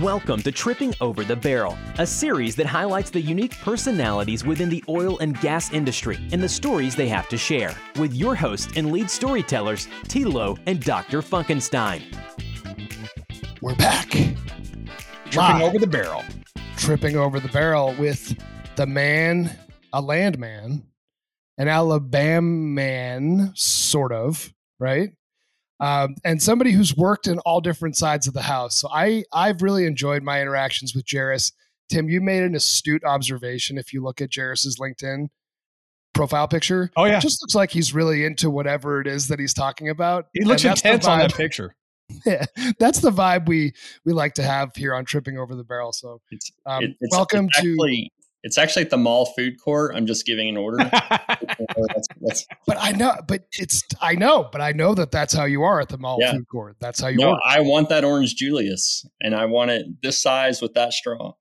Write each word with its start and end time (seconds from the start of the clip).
Welcome 0.00 0.40
to 0.44 0.52
Tripping 0.52 0.94
Over 1.02 1.24
the 1.24 1.36
Barrel, 1.36 1.76
a 1.98 2.06
series 2.06 2.56
that 2.56 2.64
highlights 2.64 3.10
the 3.10 3.20
unique 3.20 3.58
personalities 3.58 4.46
within 4.46 4.70
the 4.70 4.82
oil 4.88 5.18
and 5.18 5.38
gas 5.40 5.74
industry 5.74 6.18
and 6.32 6.42
the 6.42 6.48
stories 6.48 6.96
they 6.96 7.08
have 7.08 7.28
to 7.28 7.36
share, 7.36 7.76
with 7.98 8.14
your 8.14 8.34
hosts 8.34 8.72
and 8.76 8.92
lead 8.92 9.10
storytellers, 9.10 9.88
Tilo 10.04 10.58
and 10.64 10.82
Dr. 10.82 11.20
Funkenstein. 11.20 12.00
We're 13.60 13.74
back. 13.74 14.08
Tripping 15.28 15.60
over 15.60 15.78
the 15.78 15.86
barrel. 15.86 16.24
Tripping 16.78 17.16
over 17.16 17.38
the 17.38 17.48
barrel 17.48 17.94
with 17.98 18.42
the 18.76 18.86
man, 18.86 19.50
a 19.92 20.00
landman, 20.00 20.82
an 21.58 21.68
Alabama 21.68 22.40
man, 22.40 23.52
sort 23.54 24.12
of, 24.12 24.50
right? 24.78 25.10
Um, 25.80 26.14
and 26.24 26.42
somebody 26.42 26.72
who's 26.72 26.94
worked 26.96 27.26
in 27.26 27.38
all 27.40 27.60
different 27.60 27.96
sides 27.96 28.26
of 28.26 28.34
the 28.34 28.42
house. 28.42 28.78
So 28.78 28.88
I 28.92 29.24
I've 29.32 29.62
really 29.62 29.86
enjoyed 29.86 30.22
my 30.22 30.40
interactions 30.40 30.94
with 30.94 31.06
Jerris. 31.06 31.52
Tim, 31.90 32.08
you 32.08 32.20
made 32.20 32.42
an 32.42 32.54
astute 32.54 33.02
observation. 33.04 33.78
If 33.78 33.92
you 33.92 34.02
look 34.02 34.20
at 34.20 34.30
Jerris's 34.30 34.78
LinkedIn 34.78 35.28
profile 36.14 36.48
picture, 36.48 36.90
Oh 36.96 37.04
yeah, 37.04 37.18
it 37.18 37.20
just 37.22 37.42
looks 37.42 37.54
like 37.54 37.70
he's 37.70 37.94
really 37.94 38.24
into 38.24 38.50
whatever 38.50 39.00
it 39.00 39.06
is 39.06 39.28
that 39.28 39.38
he's 39.38 39.54
talking 39.54 39.88
about. 39.88 40.26
he 40.34 40.44
looks 40.44 40.62
And 40.64 40.70
that's 40.70 40.82
the 40.82 40.88
intense 40.88 41.06
on 41.06 41.18
that 41.20 41.34
picture. 41.34 41.74
Yeah, 42.26 42.44
that's 42.80 42.98
the 42.98 43.12
vibe 43.12 43.46
we 43.48 43.72
we 44.04 44.12
like 44.12 44.34
to 44.34 44.42
have 44.42 44.74
here 44.74 44.94
on 44.96 45.04
Tripping 45.04 45.38
Over 45.38 45.54
the 45.54 45.62
Barrel. 45.62 45.92
So, 45.92 46.20
um, 46.66 46.82
it- 46.82 46.96
it's 47.00 47.16
welcome 47.16 47.46
it's 47.46 47.60
to. 47.62 47.70
Actually, 47.72 48.12
it's 48.42 48.56
actually 48.58 48.82
at 48.82 48.90
the 48.90 48.96
mall 48.96 49.26
food 49.36 49.60
court. 49.62 49.94
I'm 49.94 50.06
just 50.06 50.24
giving 50.26 50.48
an 50.48 50.56
order. 50.56 50.78
That's- 50.90 52.06
that's- 52.20 52.46
But 52.66 52.76
I 52.80 52.92
know, 52.92 53.12
but 53.26 53.46
it's 53.58 53.82
I 54.00 54.14
know, 54.14 54.48
but 54.50 54.60
I 54.60 54.72
know 54.72 54.94
that 54.94 55.10
that's 55.10 55.32
how 55.34 55.44
you 55.44 55.62
are 55.62 55.80
at 55.80 55.88
the 55.88 55.98
mall 55.98 56.18
Yeah. 56.20 56.32
food 56.32 56.48
court. 56.48 56.76
That's 56.80 57.00
how 57.00 57.08
you 57.08 57.18
no, 57.18 57.30
order. 57.30 57.40
I 57.46 57.60
want 57.60 57.88
that 57.90 58.04
orange 58.04 58.34
Julius, 58.36 59.04
and 59.20 59.34
I 59.34 59.44
want 59.46 59.70
it 59.70 59.86
this 60.02 60.20
size 60.22 60.62
with 60.62 60.74
that 60.74 60.92
straw. 60.92 61.34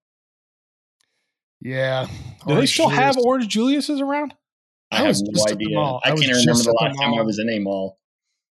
Yeah. 1.62 2.06
Do 2.08 2.48
they 2.48 2.54
Orange 2.56 2.74
still 2.74 2.90
have 2.90 3.18
orange 3.18 3.48
Julius's 3.48 4.00
around? 4.02 4.34
I, 4.92 4.96
I 4.96 5.00
have 5.00 5.08
was 5.10 5.22
no 5.22 5.32
just 5.34 5.52
at 5.52 5.58
the 5.58 5.66
idea. 5.66 5.76
mall. 5.78 6.02
I 6.04 6.10
I 6.10 6.12
was 6.14 6.22
can't 6.22 6.34
just 6.34 6.48
remember 6.48 6.64
the 6.64 6.70
at 6.70 6.74
the 6.74 6.86
last 6.86 7.00
time 7.02 7.20
I 7.20 7.22
was 7.22 7.40
in 7.40 7.50
a 7.50 7.60
mall. 7.60 8.00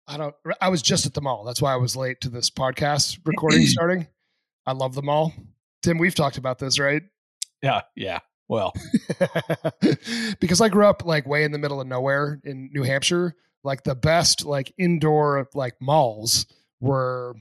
I 0.07 0.17
don't. 0.17 0.35
I 0.61 0.69
was 0.69 0.81
just 0.81 1.05
at 1.05 1.13
the 1.13 1.21
mall. 1.21 1.43
That's 1.43 1.61
why 1.61 1.73
I 1.73 1.77
was 1.77 1.95
late 1.95 2.21
to 2.21 2.29
this 2.29 2.49
podcast 2.49 3.19
recording 3.25 3.65
starting. 3.67 4.07
I 4.65 4.71
love 4.73 4.95
the 4.95 5.01
mall. 5.01 5.33
Tim, 5.81 5.97
we've 5.97 6.15
talked 6.15 6.37
about 6.37 6.59
this, 6.59 6.79
right? 6.79 7.03
Yeah, 7.61 7.79
yeah. 7.95 8.19
Well, 8.47 8.73
because 10.39 10.61
I 10.61 10.69
grew 10.69 10.85
up 10.85 11.05
like 11.05 11.25
way 11.27 11.43
in 11.43 11.51
the 11.51 11.57
middle 11.57 11.81
of 11.81 11.87
nowhere 11.87 12.39
in 12.43 12.69
New 12.73 12.83
Hampshire. 12.83 13.35
Like 13.63 13.83
the 13.83 13.95
best 13.95 14.45
like 14.45 14.73
indoor 14.77 15.47
like 15.53 15.75
malls 15.81 16.45
were 16.81 17.35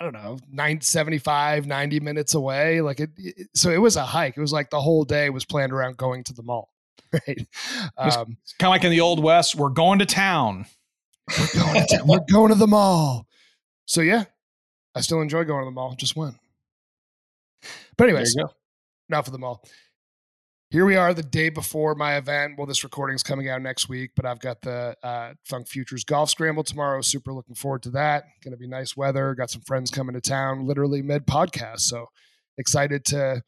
I 0.00 0.02
don't 0.02 0.14
know, 0.14 0.38
9 0.50 0.80
75, 0.80 1.66
90 1.66 2.00
minutes 2.00 2.34
away. 2.34 2.80
Like 2.80 2.98
it, 3.00 3.10
it- 3.16 3.48
so 3.54 3.70
it 3.70 3.76
was 3.78 3.96
a 3.96 4.04
hike. 4.04 4.36
It 4.36 4.40
was 4.40 4.52
like 4.52 4.70
the 4.70 4.80
whole 4.80 5.04
day 5.04 5.30
was 5.30 5.44
planned 5.44 5.72
around 5.72 5.96
going 5.96 6.24
to 6.24 6.32
the 6.32 6.42
mall. 6.42 6.70
Right. 7.12 7.46
Um, 7.96 8.36
it's 8.42 8.52
kind 8.58 8.68
of 8.68 8.70
like 8.70 8.84
in 8.84 8.90
the 8.90 9.00
old 9.00 9.22
west. 9.22 9.54
We're 9.54 9.68
going 9.70 10.00
to 10.00 10.06
town. 10.06 10.66
we're 11.38 11.62
going 11.62 11.86
to 11.86 12.02
we're 12.04 12.18
going 12.30 12.48
to 12.48 12.54
the 12.56 12.66
mall. 12.66 13.26
So 13.86 14.00
yeah, 14.00 14.24
I 14.94 15.00
still 15.02 15.20
enjoy 15.20 15.44
going 15.44 15.60
to 15.62 15.66
the 15.66 15.70
mall. 15.70 15.94
Just 15.96 16.16
went. 16.16 16.34
But 17.96 18.08
anyways, 18.08 18.34
enough 19.08 19.26
of 19.28 19.32
the 19.32 19.38
mall. 19.38 19.62
Here 20.70 20.84
we 20.84 20.96
are, 20.96 21.14
the 21.14 21.22
day 21.22 21.48
before 21.48 21.94
my 21.94 22.16
event. 22.16 22.54
Well, 22.58 22.66
this 22.66 22.82
recording's 22.82 23.22
coming 23.22 23.48
out 23.48 23.62
next 23.62 23.88
week, 23.88 24.10
but 24.16 24.26
I've 24.26 24.40
got 24.40 24.60
the 24.62 24.96
uh, 25.00 25.34
Funk 25.44 25.68
Futures 25.68 26.02
Golf 26.02 26.28
Scramble 26.28 26.64
tomorrow. 26.64 27.00
Super 27.02 27.32
looking 27.32 27.54
forward 27.54 27.84
to 27.84 27.90
that. 27.90 28.24
Going 28.42 28.50
to 28.50 28.58
be 28.58 28.66
nice 28.66 28.96
weather. 28.96 29.32
Got 29.36 29.50
some 29.50 29.62
friends 29.62 29.92
coming 29.92 30.14
to 30.14 30.20
town, 30.20 30.66
literally 30.66 31.02
mid 31.02 31.24
podcast. 31.24 31.80
So 31.80 32.06
excited 32.58 33.04
to 33.06 33.42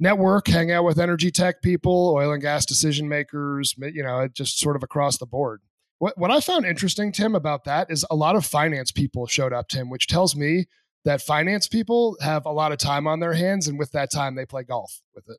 network, 0.00 0.48
hang 0.48 0.72
out 0.72 0.82
with 0.82 0.98
energy 0.98 1.30
tech 1.30 1.62
people, 1.62 2.12
oil 2.16 2.32
and 2.32 2.42
gas 2.42 2.66
decision 2.66 3.08
makers. 3.08 3.76
You 3.78 4.02
know, 4.02 4.26
just 4.34 4.58
sort 4.58 4.74
of 4.74 4.82
across 4.82 5.18
the 5.18 5.26
board. 5.26 5.60
What 5.98 6.18
what 6.18 6.32
I 6.32 6.40
found 6.40 6.66
interesting, 6.66 7.12
Tim, 7.12 7.36
about 7.36 7.62
that 7.64 7.92
is 7.92 8.04
a 8.10 8.16
lot 8.16 8.34
of 8.34 8.44
finance 8.44 8.90
people 8.90 9.28
showed 9.28 9.52
up, 9.52 9.68
Tim, 9.68 9.88
which 9.88 10.08
tells 10.08 10.34
me 10.34 10.66
that 11.04 11.22
finance 11.22 11.68
people 11.68 12.16
have 12.20 12.44
a 12.44 12.50
lot 12.50 12.72
of 12.72 12.78
time 12.78 13.06
on 13.06 13.20
their 13.20 13.34
hands, 13.34 13.68
and 13.68 13.78
with 13.78 13.92
that 13.92 14.10
time, 14.10 14.34
they 14.34 14.44
play 14.44 14.64
golf 14.64 15.00
with 15.14 15.28
it. 15.28 15.38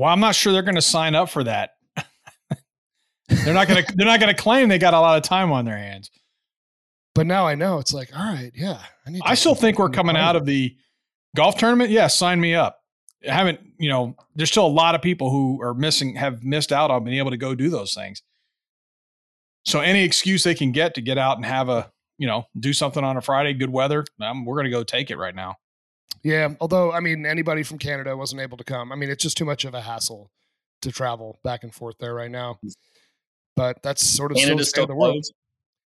Well, 0.00 0.08
I'm 0.08 0.20
not 0.20 0.34
sure 0.34 0.54
they're 0.54 0.62
going 0.62 0.76
to 0.76 0.82
sign 0.82 1.14
up 1.14 1.28
for 1.28 1.44
that. 1.44 1.72
they're 3.28 3.52
not 3.52 3.68
going 3.68 3.84
to. 3.84 3.96
They're 3.96 4.06
not 4.06 4.18
going 4.18 4.34
to 4.34 4.42
claim 4.42 4.70
they 4.70 4.78
got 4.78 4.94
a 4.94 4.98
lot 4.98 5.18
of 5.18 5.22
time 5.24 5.52
on 5.52 5.66
their 5.66 5.76
hands. 5.76 6.10
But 7.14 7.26
now 7.26 7.46
I 7.46 7.54
know 7.54 7.80
it's 7.80 7.92
like, 7.92 8.08
all 8.16 8.24
right, 8.24 8.50
yeah. 8.54 8.80
I 9.06 9.10
need. 9.10 9.20
I 9.26 9.34
still 9.34 9.54
think 9.54 9.78
we're 9.78 9.90
coming 9.90 10.16
out 10.16 10.36
of 10.36 10.46
the 10.46 10.74
golf 11.36 11.58
tournament. 11.58 11.90
Yeah, 11.90 12.06
sign 12.06 12.40
me 12.40 12.54
up. 12.54 12.78
I 13.28 13.34
haven't, 13.34 13.60
you 13.78 13.90
know, 13.90 14.16
there's 14.34 14.50
still 14.50 14.64
a 14.64 14.68
lot 14.68 14.94
of 14.94 15.02
people 15.02 15.28
who 15.28 15.60
are 15.60 15.74
missing, 15.74 16.14
have 16.14 16.42
missed 16.42 16.72
out 16.72 16.90
on 16.90 17.04
being 17.04 17.18
able 17.18 17.32
to 17.32 17.36
go 17.36 17.54
do 17.54 17.68
those 17.68 17.92
things. 17.92 18.22
So 19.66 19.80
any 19.80 20.02
excuse 20.02 20.44
they 20.44 20.54
can 20.54 20.72
get 20.72 20.94
to 20.94 21.02
get 21.02 21.18
out 21.18 21.36
and 21.36 21.44
have 21.44 21.68
a, 21.68 21.92
you 22.16 22.26
know, 22.26 22.44
do 22.58 22.72
something 22.72 23.04
on 23.04 23.18
a 23.18 23.20
Friday, 23.20 23.52
good 23.52 23.68
weather, 23.68 24.06
um, 24.22 24.46
we're 24.46 24.54
going 24.54 24.64
to 24.64 24.70
go 24.70 24.82
take 24.82 25.10
it 25.10 25.18
right 25.18 25.34
now. 25.34 25.56
Yeah, 26.22 26.54
although 26.60 26.92
I 26.92 27.00
mean, 27.00 27.24
anybody 27.24 27.62
from 27.62 27.78
Canada 27.78 28.16
wasn't 28.16 28.42
able 28.42 28.56
to 28.58 28.64
come. 28.64 28.92
I 28.92 28.96
mean, 28.96 29.10
it's 29.10 29.22
just 29.22 29.36
too 29.36 29.44
much 29.44 29.64
of 29.64 29.74
a 29.74 29.80
hassle 29.80 30.30
to 30.82 30.92
travel 30.92 31.38
back 31.44 31.62
and 31.62 31.74
forth 31.74 31.96
there 31.98 32.14
right 32.14 32.30
now. 32.30 32.58
But 33.56 33.82
that's 33.82 34.04
sort 34.04 34.30
of 34.32 34.38
still 34.38 34.48
Canada's 34.50 34.68
still 34.70 34.86
the 34.86 34.94
world. 34.94 35.24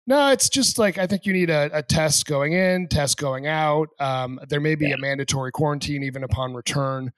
No, 0.07 0.29
it's 0.31 0.49
just 0.49 0.77
like 0.77 0.97
I 0.97 1.07
think 1.07 1.25
you 1.25 1.33
need 1.33 1.49
a, 1.49 1.69
a 1.73 1.81
test 1.81 2.25
going 2.27 2.53
in, 2.53 2.87
test 2.87 3.17
going 3.17 3.47
out. 3.47 3.89
Um, 3.99 4.39
there 4.49 4.59
may 4.59 4.75
be 4.75 4.89
Yeah. 4.89 4.95
a 4.95 4.97
mandatory 4.97 5.51
quarantine 5.51 6.03
even 6.03 6.23
upon 6.23 6.53
return. 6.53 7.11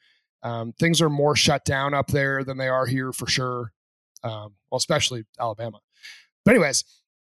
Um, 0.43 0.71
things 0.73 1.01
are 1.01 1.09
more 1.09 1.35
shut 1.35 1.65
down 1.65 1.93
up 1.93 2.07
there 2.07 2.43
than 2.43 2.57
they 2.57 2.69
are 2.69 2.85
here 2.85 3.11
for 3.11 3.27
sure. 3.27 3.73
Um, 4.23 4.53
well, 4.71 4.77
especially 4.77 5.25
Alabama. 5.39 5.79
But 6.45 6.51
anyways, 6.55 6.85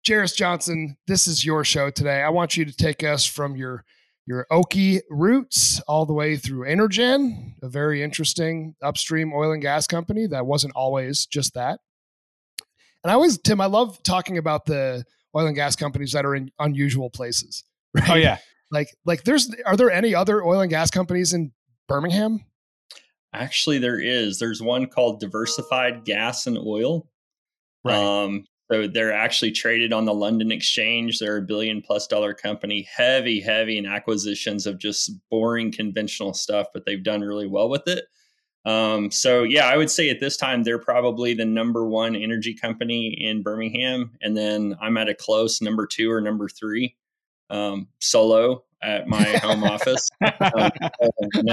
Jerris 0.05 0.35
Johnson, 0.35 0.97
this 1.07 1.27
is 1.27 1.45
your 1.45 1.63
show 1.63 1.89
today. 1.89 2.21
I 2.23 2.29
want 2.29 2.57
you 2.57 2.65
to 2.65 2.75
take 2.75 3.03
us 3.03 3.25
from 3.25 3.55
your 3.55 3.85
your 4.27 4.45
Okie 4.51 4.99
roots 5.09 5.79
all 5.87 6.05
the 6.05 6.13
way 6.13 6.35
through 6.35 6.67
Energen, 6.67 7.53
a 7.63 7.69
very 7.69 8.03
interesting 8.03 8.75
upstream 8.83 9.33
oil 9.33 9.53
and 9.53 9.61
gas 9.61 9.87
company 9.87 10.27
that 10.27 10.45
wasn't 10.45 10.73
always 10.75 11.25
just 11.25 11.53
that. 11.53 11.79
And 13.03 13.11
I 13.11 13.13
always, 13.13 13.37
Tim, 13.37 13.61
I 13.61 13.67
love 13.67 14.03
talking 14.03 14.37
about 14.37 14.65
the 14.65 15.05
oil 15.33 15.47
and 15.47 15.55
gas 15.55 15.77
companies 15.77 16.11
that 16.11 16.25
are 16.25 16.35
in 16.35 16.51
unusual 16.59 17.09
places. 17.09 17.63
Right? 17.93 18.09
Oh 18.09 18.15
yeah. 18.15 18.37
Like, 18.69 18.89
like 19.05 19.23
there's, 19.23 19.49
are 19.65 19.77
there 19.77 19.89
any 19.89 20.13
other 20.13 20.43
oil 20.43 20.59
and 20.59 20.69
gas 20.69 20.91
companies 20.91 21.33
in 21.33 21.51
Birmingham? 21.87 22.43
Actually, 23.33 23.79
there 23.79 23.99
is. 23.99 24.37
There's 24.37 24.61
one 24.61 24.87
called 24.87 25.19
Diversified 25.19 26.03
Gas 26.03 26.45
and 26.45 26.57
Oil. 26.57 27.07
Um, 27.85 28.45
so 28.71 28.87
they're 28.87 29.13
actually 29.13 29.51
traded 29.51 29.93
on 29.93 30.05
the 30.05 30.13
London 30.13 30.51
Exchange. 30.51 31.19
They're 31.19 31.37
a 31.37 31.41
billion 31.41 31.81
plus 31.81 32.05
dollar 32.07 32.33
company, 32.33 32.87
heavy, 32.93 33.39
heavy 33.39 33.77
in 33.77 33.85
acquisitions 33.85 34.67
of 34.67 34.77
just 34.77 35.11
boring 35.29 35.71
conventional 35.71 36.33
stuff, 36.33 36.67
but 36.73 36.85
they've 36.85 37.03
done 37.03 37.21
really 37.21 37.47
well 37.47 37.69
with 37.69 37.87
it. 37.87 38.05
Um, 38.65 39.11
so 39.11 39.43
yeah, 39.43 39.67
I 39.67 39.77
would 39.77 39.89
say 39.89 40.09
at 40.09 40.19
this 40.19 40.35
time 40.35 40.63
they're 40.63 40.77
probably 40.77 41.33
the 41.33 41.45
number 41.45 41.87
one 41.87 42.17
energy 42.17 42.53
company 42.53 43.15
in 43.17 43.41
Birmingham, 43.41 44.11
and 44.21 44.35
then 44.35 44.75
I'm 44.81 44.97
at 44.97 45.07
a 45.07 45.15
close 45.15 45.61
number 45.61 45.87
two 45.87 46.11
or 46.11 46.19
number 46.19 46.49
three, 46.49 46.97
um, 47.49 47.87
solo 47.99 48.65
at 48.83 49.07
my 49.07 49.23
home 49.37 49.63
office. 49.63 50.09
Um, 50.21 50.31
I 50.51 50.69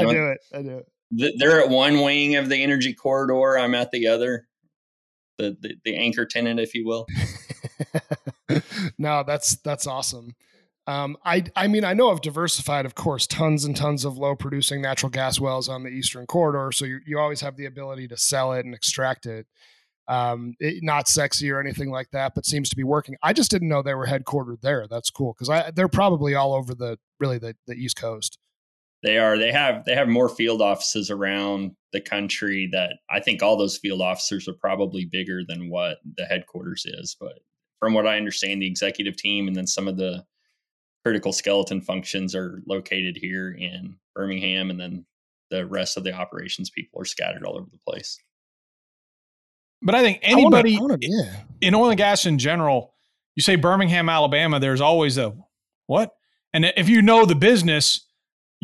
do 0.04 0.26
it. 0.26 0.38
I 0.52 0.62
do 0.62 0.78
it. 0.78 0.88
th- 1.16 1.34
they're 1.38 1.60
at 1.60 1.68
one 1.68 2.00
wing 2.02 2.34
of 2.34 2.48
the 2.48 2.60
energy 2.60 2.92
corridor. 2.92 3.58
I'm 3.58 3.76
at 3.76 3.92
the 3.92 4.08
other, 4.08 4.48
the 5.38 5.56
the, 5.60 5.76
the 5.84 5.96
anchor 5.96 6.24
tenant, 6.24 6.60
if 6.60 6.74
you 6.74 6.86
will. 6.86 7.06
no, 8.98 9.24
that's 9.26 9.56
that's 9.56 9.86
awesome. 9.86 10.34
Um, 10.86 11.16
I 11.24 11.44
I 11.56 11.66
mean 11.66 11.84
I 11.84 11.94
know 11.94 12.10
I've 12.10 12.20
diversified, 12.20 12.84
of 12.84 12.94
course, 12.94 13.26
tons 13.26 13.64
and 13.64 13.76
tons 13.76 14.04
of 14.04 14.18
low 14.18 14.36
producing 14.36 14.82
natural 14.82 15.10
gas 15.10 15.40
wells 15.40 15.68
on 15.68 15.82
the 15.82 15.90
eastern 15.90 16.26
corridor, 16.26 16.70
so 16.72 16.84
you 16.84 17.00
you 17.06 17.18
always 17.18 17.40
have 17.40 17.56
the 17.56 17.66
ability 17.66 18.08
to 18.08 18.16
sell 18.16 18.52
it 18.52 18.64
and 18.64 18.74
extract 18.74 19.26
it. 19.26 19.46
Um, 20.06 20.54
it, 20.60 20.82
not 20.82 21.08
sexy 21.08 21.50
or 21.50 21.58
anything 21.58 21.90
like 21.90 22.10
that, 22.10 22.34
but 22.34 22.44
seems 22.44 22.68
to 22.68 22.76
be 22.76 22.84
working. 22.84 23.16
I 23.22 23.32
just 23.32 23.50
didn't 23.50 23.68
know 23.68 23.80
they 23.80 23.94
were 23.94 24.06
headquartered 24.06 24.60
there. 24.60 24.86
That's 24.86 25.08
cool 25.10 25.32
because 25.32 25.48
I 25.48 25.70
they're 25.70 25.88
probably 25.88 26.34
all 26.34 26.52
over 26.52 26.74
the 26.74 26.98
really 27.18 27.38
the 27.38 27.56
the 27.66 27.74
East 27.74 27.96
Coast. 27.96 28.38
They 29.04 29.18
are. 29.18 29.38
They 29.38 29.52
have. 29.52 29.84
They 29.84 29.94
have 29.94 30.08
more 30.08 30.28
field 30.28 30.60
offices 30.62 31.10
around 31.10 31.76
the 31.92 32.00
country. 32.00 32.68
That 32.72 32.94
I 33.10 33.20
think 33.20 33.42
all 33.42 33.56
those 33.56 33.76
field 33.76 34.00
officers 34.00 34.48
are 34.48 34.54
probably 34.54 35.04
bigger 35.04 35.42
than 35.46 35.68
what 35.70 35.98
the 36.16 36.24
headquarters 36.24 36.84
is. 36.86 37.14
But 37.20 37.38
from 37.78 37.92
what 37.94 38.06
I 38.06 38.16
understand, 38.16 38.62
the 38.62 38.66
executive 38.66 39.16
team 39.16 39.46
and 39.46 39.54
then 39.54 39.66
some 39.66 39.86
of 39.88 39.98
the 39.98 40.24
critical 41.04 41.32
skeleton 41.34 41.82
functions 41.82 42.34
are 42.34 42.62
located 42.66 43.16
here 43.16 43.52
in 43.52 43.94
Birmingham, 44.14 44.70
and 44.70 44.80
then 44.80 45.04
the 45.50 45.66
rest 45.66 45.98
of 45.98 46.04
the 46.04 46.12
operations 46.12 46.70
people 46.70 46.98
are 47.00 47.04
scattered 47.04 47.44
all 47.44 47.58
over 47.58 47.68
the 47.70 47.78
place. 47.86 48.18
But 49.82 49.94
I 49.94 50.02
think 50.02 50.20
I 50.24 50.34
wanna- 50.34 50.56
anybody 50.56 50.76
I 50.76 50.80
wanna- 50.80 50.98
yeah, 51.02 51.42
in 51.60 51.74
oil 51.74 51.90
and 51.90 51.98
gas 51.98 52.24
in 52.24 52.38
general, 52.38 52.94
you 53.36 53.42
say 53.42 53.56
Birmingham, 53.56 54.08
Alabama, 54.08 54.58
there's 54.58 54.80
always 54.80 55.18
a 55.18 55.36
what? 55.86 56.14
And 56.54 56.64
if 56.76 56.88
you 56.88 57.02
know 57.02 57.26
the 57.26 57.34
business, 57.34 58.03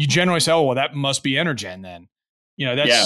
you 0.01 0.07
generally 0.07 0.41
say, 0.41 0.51
"Oh, 0.51 0.63
well, 0.63 0.77
that 0.77 0.95
must 0.95 1.23
be 1.23 1.33
Energen." 1.33 1.83
Then, 1.83 2.09
you 2.57 2.65
know, 2.65 2.75
that's 2.75 2.89
yeah. 2.89 3.05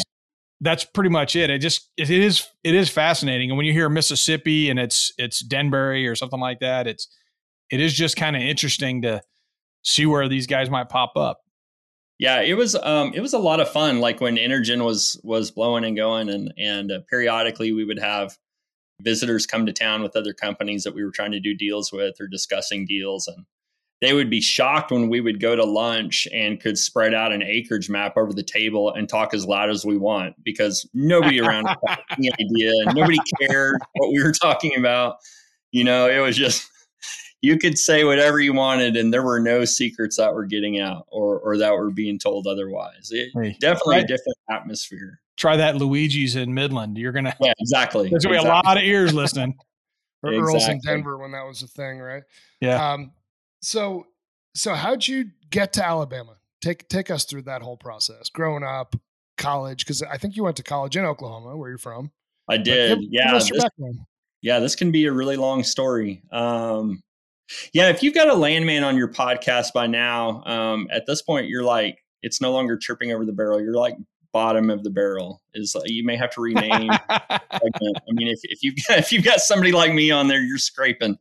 that's 0.61 0.85
pretty 0.85 1.11
much 1.11 1.35
it. 1.35 1.51
It 1.51 1.59
just 1.59 1.91
it 1.97 2.09
is 2.09 2.47
it 2.63 2.73
is 2.73 2.89
fascinating. 2.89 3.51
And 3.51 3.57
when 3.57 3.67
you 3.67 3.73
hear 3.73 3.89
Mississippi 3.89 4.71
and 4.71 4.79
it's 4.79 5.13
it's 5.19 5.41
Denbury 5.41 6.07
or 6.07 6.15
something 6.15 6.39
like 6.39 6.61
that, 6.61 6.87
it's 6.87 7.09
it 7.69 7.81
is 7.81 7.93
just 7.93 8.17
kind 8.17 8.37
of 8.37 8.43
interesting 8.43 9.03
to 9.03 9.21
see 9.83 10.07
where 10.07 10.29
these 10.29 10.47
guys 10.47 10.71
might 10.71 10.89
pop 10.89 11.17
up. 11.17 11.41
Yeah, 12.21 12.43
it 12.43 12.55
was 12.55 12.77
um, 12.77 13.13
it 13.13 13.21
was 13.21 13.33
a 13.33 13.39
lot 13.39 13.59
of 13.59 13.69
fun. 13.69 13.99
Like 13.99 14.21
when 14.21 14.37
Energen 14.37 14.85
was 14.85 15.21
was 15.25 15.51
blowing 15.51 15.85
and 15.85 15.97
going, 15.97 16.29
and 16.29 16.55
and 16.57 16.93
uh, 16.93 17.01
periodically 17.11 17.73
we 17.73 17.85
would 17.85 17.99
have 17.99 18.39
visitors 19.03 19.47
come 19.47 19.67
to 19.67 19.73
town 19.73 20.01
with 20.01 20.15
other 20.15 20.33
companies 20.33 20.85
that 20.85 20.95
we 20.95 21.05
were 21.05 21.11
trying 21.11 21.33
to 21.33 21.41
do 21.41 21.57
deals 21.57 21.93
with 21.93 22.21
or 22.21 22.29
discussing 22.29 22.87
deals, 22.87 23.27
and 23.27 23.47
they 24.05 24.13
would 24.13 24.29
be 24.29 24.41
shocked 24.41 24.91
when 24.91 25.09
we 25.09 25.21
would 25.21 25.41
go 25.41 25.57
to 25.57 25.65
lunch 25.65 26.29
and 26.33 26.61
could 26.61 26.77
spread 26.79 27.15
out 27.15 27.33
an 27.33 27.43
acreage 27.43 27.89
map 27.89 28.17
over 28.17 28.33
the 28.33 28.43
table 28.43 28.93
and 28.93 29.09
talk 29.09 29.33
as 29.33 29.47
loud 29.47 29.71
as 29.71 29.85
we 29.85 29.97
want 29.97 30.35
because 30.45 30.89
nobody 30.93 31.41
around 31.41 31.67
had 31.67 31.99
any 32.19 32.31
idea, 32.41 32.73
and 32.85 32.95
nobody 32.95 33.19
cared 33.41 33.77
what 33.95 34.13
we 34.13 34.23
were 34.23 34.33
talking 34.33 34.77
about. 34.77 35.17
You 35.73 35.85
know, 35.85 36.09
it 36.09 36.19
was 36.19 36.37
just 36.37 36.71
you 37.45 37.59
could 37.59 37.77
say 37.77 38.05
whatever 38.05 38.41
you 38.41 38.55
wanted 38.55 38.97
and 38.97 39.13
there 39.13 39.23
were 39.23 39.39
no 39.39 39.67
secrets 39.67 40.17
that 40.17 40.33
were 40.33 40.47
getting 40.47 40.81
out 40.81 41.07
or 41.11 41.39
or 41.41 41.59
that 41.59 41.75
were 41.75 41.91
being 41.91 42.19
told 42.19 42.47
otherwise 42.47 43.11
it, 43.11 43.29
hey, 43.35 43.55
definitely 43.61 43.97
right. 43.97 44.05
a 44.05 44.07
different 44.07 44.39
atmosphere 44.51 45.21
try 45.37 45.55
that 45.55 45.77
luigi's 45.77 46.37
in 46.37 46.55
midland 46.55 46.97
you're 46.97 47.13
gonna 47.13 47.37
yeah 47.41 47.53
exactly 47.59 48.09
there's 48.09 48.25
gonna 48.25 48.37
exactly. 48.37 48.51
be 48.51 48.67
a 48.67 48.71
lot 48.71 48.79
of 48.79 48.83
ears 48.83 49.13
listening 49.13 49.55
or 50.23 50.33
exactly. 50.33 50.55
earls 50.55 50.69
in 50.69 50.81
denver 50.87 51.19
when 51.19 51.33
that 51.33 51.45
was 51.45 51.63
a 51.63 51.67
thing 51.67 51.99
right 51.99 52.23
yeah 52.63 52.93
um 52.93 53.13
so 53.65 54.07
so 54.55 54.75
how'd 54.75 55.07
you 55.07 55.31
get 55.51 55.73
to 55.73 55.85
alabama 55.85 56.37
take 56.61 56.89
take 56.89 57.11
us 57.11 57.25
through 57.25 57.43
that 57.43 57.63
whole 57.63 57.77
process 57.77 58.29
growing 58.29 58.63
up 58.63 58.95
college 59.37 59.85
because 59.85 60.03
i 60.03 60.17
think 60.17 60.37
you 60.37 60.45
went 60.45 60.57
to 60.57 60.63
college 60.63 60.97
in 60.97 61.05
oklahoma 61.05 61.57
where 61.57 61.69
you're 61.69 61.79
from 61.79 62.11
i 62.49 62.57
did 62.57 63.01
give, 63.01 63.09
yeah 63.11 63.39
give 63.39 63.49
this, 63.59 63.71
yeah 64.43 64.59
this 64.61 64.77
can 64.77 64.93
be 64.93 65.07
a 65.07 65.13
really 65.13 65.37
long 65.37 65.65
story 65.65 66.23
um 66.31 67.03
yeah, 67.73 67.89
if 67.89 68.03
you've 68.03 68.15
got 68.15 68.29
a 68.29 68.35
landman 68.35 68.85
on 68.85 68.97
your 68.97 69.09
podcast 69.09 69.73
by 69.75 69.87
now, 69.87 70.43
um, 70.45 70.89
at 70.91 71.07
this 71.07 71.23
point 71.23 71.49
you're 71.49 71.63
like 71.63 71.99
it's 72.23 72.41
no 72.41 72.53
longer 72.53 72.77
tripping 72.77 73.13
over 73.13 73.25
the 73.25 73.33
barrel. 73.33 73.61
You're 73.61 73.75
like 73.75 73.97
bottom 74.33 74.71
of 74.71 74.83
the 74.83 74.91
barrel. 74.91 75.43
Is 75.53 75.77
uh, 75.77 75.83
you 75.85 76.05
may 76.05 76.17
have 76.17 76.31
to 76.31 76.41
rename. 76.43 76.91
I 76.91 77.41
mean, 78.09 78.29
if 78.29 78.41
if 78.45 78.63
you've 78.63 78.77
got, 78.89 78.99
if 78.99 79.13
you've 79.13 79.25
got 79.25 79.41
somebody 79.41 79.73
like 79.73 79.93
me 79.93 80.11
on 80.11 80.29
there, 80.29 80.41
you're 80.41 80.59
scraping. 80.59 81.19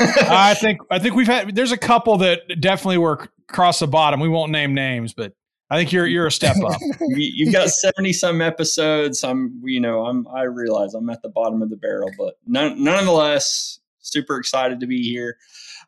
I 0.00 0.54
think 0.54 0.80
I 0.90 0.98
think 0.98 1.14
we've 1.14 1.26
had 1.26 1.54
there's 1.54 1.72
a 1.72 1.76
couple 1.76 2.18
that 2.18 2.60
definitely 2.60 2.98
were 2.98 3.28
across 3.48 3.78
the 3.78 3.86
bottom. 3.86 4.20
We 4.20 4.28
won't 4.28 4.52
name 4.52 4.74
names, 4.74 5.12
but 5.12 5.32
I 5.70 5.76
think 5.76 5.92
you're 5.92 6.06
you're 6.06 6.26
a 6.26 6.32
step 6.32 6.56
up. 6.64 6.80
you, 7.00 7.46
have 7.46 7.54
got 7.54 7.68
seventy 7.68 8.12
some 8.12 8.40
episodes. 8.40 9.24
I'm 9.24 9.60
you 9.64 9.80
know 9.80 10.06
I'm 10.06 10.26
I 10.28 10.42
realize 10.42 10.94
I'm 10.94 11.08
at 11.10 11.22
the 11.22 11.28
bottom 11.28 11.62
of 11.62 11.70
the 11.70 11.76
barrel, 11.76 12.10
but 12.18 12.38
none, 12.46 12.82
nonetheless, 12.82 13.80
super 14.00 14.36
excited 14.36 14.80
to 14.80 14.86
be 14.86 15.02
here. 15.02 15.38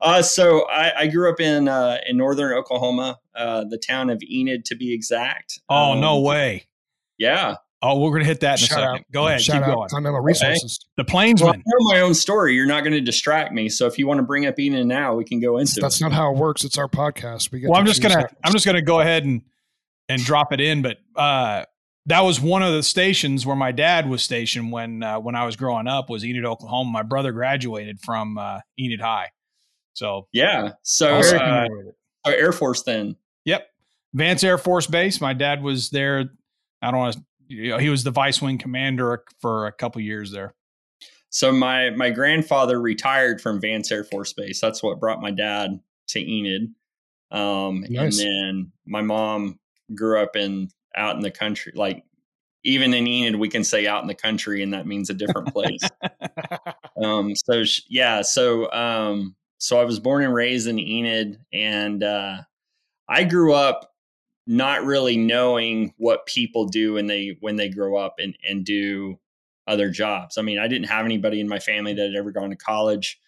Uh, 0.01 0.23
so 0.23 0.69
I, 0.69 1.01
I, 1.01 1.07
grew 1.09 1.29
up 1.29 1.41
in 1.41 1.67
uh, 1.67 1.99
in 2.07 2.17
northern 2.17 2.53
Oklahoma, 2.53 3.19
uh, 3.35 3.65
the 3.65 3.79
town 3.79 4.11
of 4.11 4.23
Enid 4.23 4.65
to 4.67 4.77
be 4.77 4.93
exact. 4.93 5.61
Oh 5.69 5.93
um, 5.93 6.01
no 6.01 6.21
way! 6.21 6.69
Yeah. 7.19 7.57
Oh, 7.81 8.01
we're 8.01 8.11
gonna 8.11 8.25
hit 8.25 8.41
that 8.41 8.61
in 8.61 8.67
Shout 8.67 8.79
a 8.79 8.83
second. 8.83 8.97
Out. 8.97 9.13
Go 9.13 9.27
ahead. 9.29 9.41
Shout 9.41 9.57
keep 9.57 9.63
out 9.63 9.89
I'm 9.95 10.03
going. 10.03 10.15
To 10.15 10.21
resources. 10.21 10.81
Okay. 10.83 10.93
The 10.97 11.05
planes. 11.05 11.43
Well, 11.43 11.53
I 11.53 11.57
know 11.57 11.93
my 11.93 12.01
own 12.01 12.15
story. 12.15 12.55
You're 12.55 12.67
not 12.67 12.83
going 12.83 12.93
to 12.93 13.01
distract 13.01 13.53
me. 13.53 13.69
So 13.69 13.87
if 13.87 13.99
you 13.99 14.07
want 14.09 14.19
to 14.19 14.25
bring 14.25 14.47
up 14.47 14.59
Enid 14.59 14.87
now, 14.87 15.15
we 15.15 15.25
can 15.25 15.39
go 15.39 15.59
into. 15.59 15.81
That's 15.81 16.01
it. 16.01 16.05
not 16.05 16.13
how 16.13 16.33
it 16.33 16.39
works. 16.39 16.65
It's 16.65 16.77
our 16.77 16.89
podcast. 16.89 17.53
We 17.53 17.61
get. 17.61 17.71
Well, 17.71 17.79
I'm 17.79 17.87
just 17.87 18.03
gonna. 18.03 18.15
Seconds. 18.15 18.41
I'm 18.45 18.53
just 18.53 18.67
gonna 18.67 18.83
go 18.83 18.99
ahead 18.99 19.25
and 19.25 19.43
and 20.09 20.23
drop 20.25 20.53
it 20.53 20.61
in, 20.61 20.83
but 20.83 20.99
uh, 21.15 21.65
that 22.07 22.21
was 22.23 22.41
one 22.41 22.63
of 22.63 22.73
the 22.73 22.83
stations 22.83 23.45
where 23.45 23.57
my 23.57 23.71
dad 23.71 24.09
was 24.09 24.23
stationed 24.23 24.73
when 24.73 25.03
uh, 25.03 25.21
when 25.21 25.35
I 25.35 25.45
was 25.45 25.57
growing 25.57 25.87
up 25.87 26.11
was 26.11 26.25
Enid, 26.25 26.45
Oklahoma. 26.45 26.91
My 26.91 27.03
brother 27.03 27.33
graduated 27.33 28.01
from 28.01 28.39
uh, 28.39 28.61
Enid 28.81 29.01
High, 29.01 29.31
so 29.93 30.27
yeah. 30.33 30.73
So 30.83 31.21
uh, 31.21 31.67
Air 32.27 32.53
Force 32.53 32.83
then. 32.83 33.17
Yep, 33.45 33.69
Vance 34.15 34.43
Air 34.43 34.59
Force 34.59 34.87
Base. 34.87 35.21
My 35.21 35.33
dad 35.33 35.63
was 35.63 35.91
there. 35.91 36.31
I 36.83 36.91
don't 36.91 37.01
want 37.01 37.15
to. 37.15 37.25
You 37.49 37.71
know, 37.71 37.79
he 37.79 37.89
was 37.89 38.05
the 38.05 38.11
vice 38.11 38.41
wing 38.41 38.59
commander 38.59 39.25
for 39.41 39.67
a 39.67 39.73
couple 39.73 40.01
years 40.01 40.31
there. 40.31 40.55
So 41.31 41.53
my 41.53 41.91
my 41.91 42.11
grandfather 42.11 42.81
retired 42.81 43.41
from 43.41 43.61
Vance 43.61 43.91
Air 43.91 44.05
Force 44.05 44.33
Base. 44.33 44.61
That's 44.61 44.83
what 44.83 45.01
brought 45.01 45.21
my 45.21 45.31
dad 45.31 45.81
to 46.09 46.21
Enid. 46.21 46.71
Um, 47.31 47.85
nice. 47.89 48.19
And 48.21 48.29
then 48.29 48.73
my 48.87 49.03
mom 49.03 49.59
grew 49.95 50.21
up 50.21 50.37
in 50.37 50.71
out 50.97 51.17
in 51.17 51.23
the 51.23 51.31
country, 51.31 51.73
like 51.75 52.05
even 52.65 52.93
in 52.95 53.07
Enid, 53.07 53.37
we 53.37 53.49
can 53.49 53.65
say 53.65 53.87
out 53.87 54.03
in 54.03 54.09
the 54.09 54.15
country, 54.15 54.63
and 54.63 54.73
that 54.75 54.87
means 54.87 55.11
a 55.11 55.15
different 55.15 55.53
place. 55.53 55.81
um, 57.03 57.35
so 57.35 57.63
yeah, 57.89 58.23
so 58.23 58.71
um, 58.73 59.37
so 59.59 59.79
I 59.79 59.85
was 59.85 60.01
born 60.01 60.25
and 60.25 60.35
raised 60.35 60.67
in 60.67 60.79
Enid, 60.79 61.39
and 61.53 62.03
uh, 62.03 62.39
I 63.09 63.25
grew 63.25 63.55
up 63.55 63.93
not 64.49 64.83
really 64.83 65.19
knowing 65.19 65.93
what 65.99 66.25
people 66.25 66.65
do 66.65 66.95
when 66.95 67.07
they 67.07 67.37
when 67.41 67.57
they 67.57 67.69
grow 67.69 67.97
up 67.97 68.15
and 68.19 68.37
and 68.49 68.65
do 68.65 69.19
other 69.69 69.91
jobs. 69.91 70.39
I 70.39 70.43
mean, 70.43 70.59
I 70.59 70.67
didn't 70.67 70.89
have 70.89 71.05
anybody 71.05 71.39
in 71.39 71.49
my 71.49 71.59
family 71.59 71.93
that 71.93 72.07
had 72.07 72.15
ever 72.17 72.33
gone 72.33 72.49
to 72.51 72.57
college. 72.57 73.21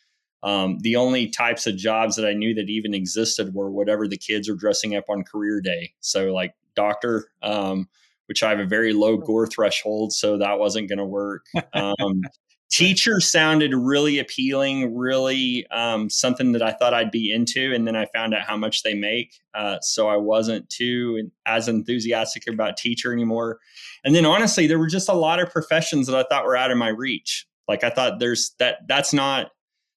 Um, 0.42 0.78
the 0.80 0.96
only 0.96 1.28
types 1.28 1.66
of 1.66 1.76
jobs 1.76 2.16
that 2.16 2.26
I 2.26 2.32
knew 2.32 2.54
that 2.54 2.70
even 2.70 2.94
existed 2.94 3.52
were 3.54 3.70
whatever 3.70 4.08
the 4.08 4.16
kids 4.16 4.48
were 4.48 4.56
dressing 4.56 4.96
up 4.96 5.04
on 5.10 5.22
career 5.22 5.60
day. 5.60 5.92
So 6.00 6.32
like 6.32 6.54
doctor, 6.74 7.26
um, 7.42 7.90
which 8.24 8.42
I 8.42 8.48
have 8.48 8.58
a 8.58 8.64
very 8.64 8.94
low 8.94 9.18
gore 9.18 9.46
threshold, 9.46 10.14
so 10.14 10.38
that 10.38 10.58
wasn't 10.58 10.88
going 10.88 10.98
to 10.98 11.04
work. 11.04 11.44
Um, 11.74 12.22
teacher 12.70 13.20
sounded 13.20 13.74
really 13.74 14.18
appealing, 14.18 14.96
really 14.96 15.66
um, 15.70 16.08
something 16.08 16.52
that 16.52 16.62
I 16.62 16.72
thought 16.72 16.94
I'd 16.94 17.10
be 17.10 17.32
into, 17.32 17.74
and 17.74 17.86
then 17.86 17.96
I 17.96 18.06
found 18.06 18.32
out 18.32 18.42
how 18.42 18.56
much 18.56 18.82
they 18.82 18.94
make, 18.94 19.34
uh, 19.54 19.78
so 19.80 20.08
I 20.08 20.16
wasn't 20.16 20.68
too 20.70 21.30
as 21.46 21.68
enthusiastic 21.68 22.46
about 22.48 22.76
teacher 22.76 23.12
anymore. 23.12 23.58
And 24.04 24.14
then 24.14 24.24
honestly, 24.24 24.66
there 24.66 24.78
were 24.78 24.86
just 24.86 25.08
a 25.08 25.14
lot 25.14 25.40
of 25.40 25.50
professions 25.50 26.06
that 26.06 26.16
I 26.16 26.24
thought 26.28 26.44
were 26.44 26.56
out 26.56 26.70
of 26.70 26.78
my 26.78 26.88
reach. 26.88 27.46
Like 27.68 27.84
I 27.84 27.90
thought 27.90 28.18
there's 28.18 28.54
that 28.58 28.78
that's 28.88 29.12
not 29.12 29.50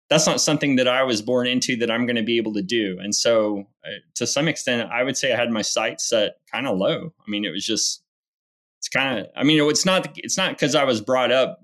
that's 0.10 0.28
not 0.28 0.42
something 0.42 0.76
that 0.76 0.88
I 0.88 1.04
was 1.04 1.22
born 1.22 1.48
into 1.48 1.76
that 1.78 1.90
I'm 1.90 2.06
going 2.06 2.18
to 2.18 2.24
be 2.24 2.38
able 2.38 2.54
to 2.54 2.62
do. 2.62 3.00
And 3.02 3.16
so, 3.16 3.64
uh, 3.86 3.92
to 4.16 4.28
some 4.28 4.48
extent, 4.48 4.92
I 4.92 5.02
would 5.02 5.18
say 5.18 5.34
I 5.34 5.38
had 5.38 5.50
my 5.50 5.64
sights 5.64 6.08
set 6.10 6.34
kind 6.52 6.68
of 6.68 6.78
low. 6.78 7.14
I 7.20 7.32
mean, 7.32 7.46
it 7.46 7.50
was 7.50 7.66
just, 7.66 8.04
it's 8.80 8.90
kind 8.90 9.20
of, 9.20 9.28
I 9.36 9.44
mean, 9.44 9.60
it's 9.68 9.86
not, 9.86 10.12
it's 10.18 10.38
not 10.38 10.52
because 10.52 10.76
I 10.76 10.84
was 10.84 11.02
brought 11.02 11.32
up 11.32 11.63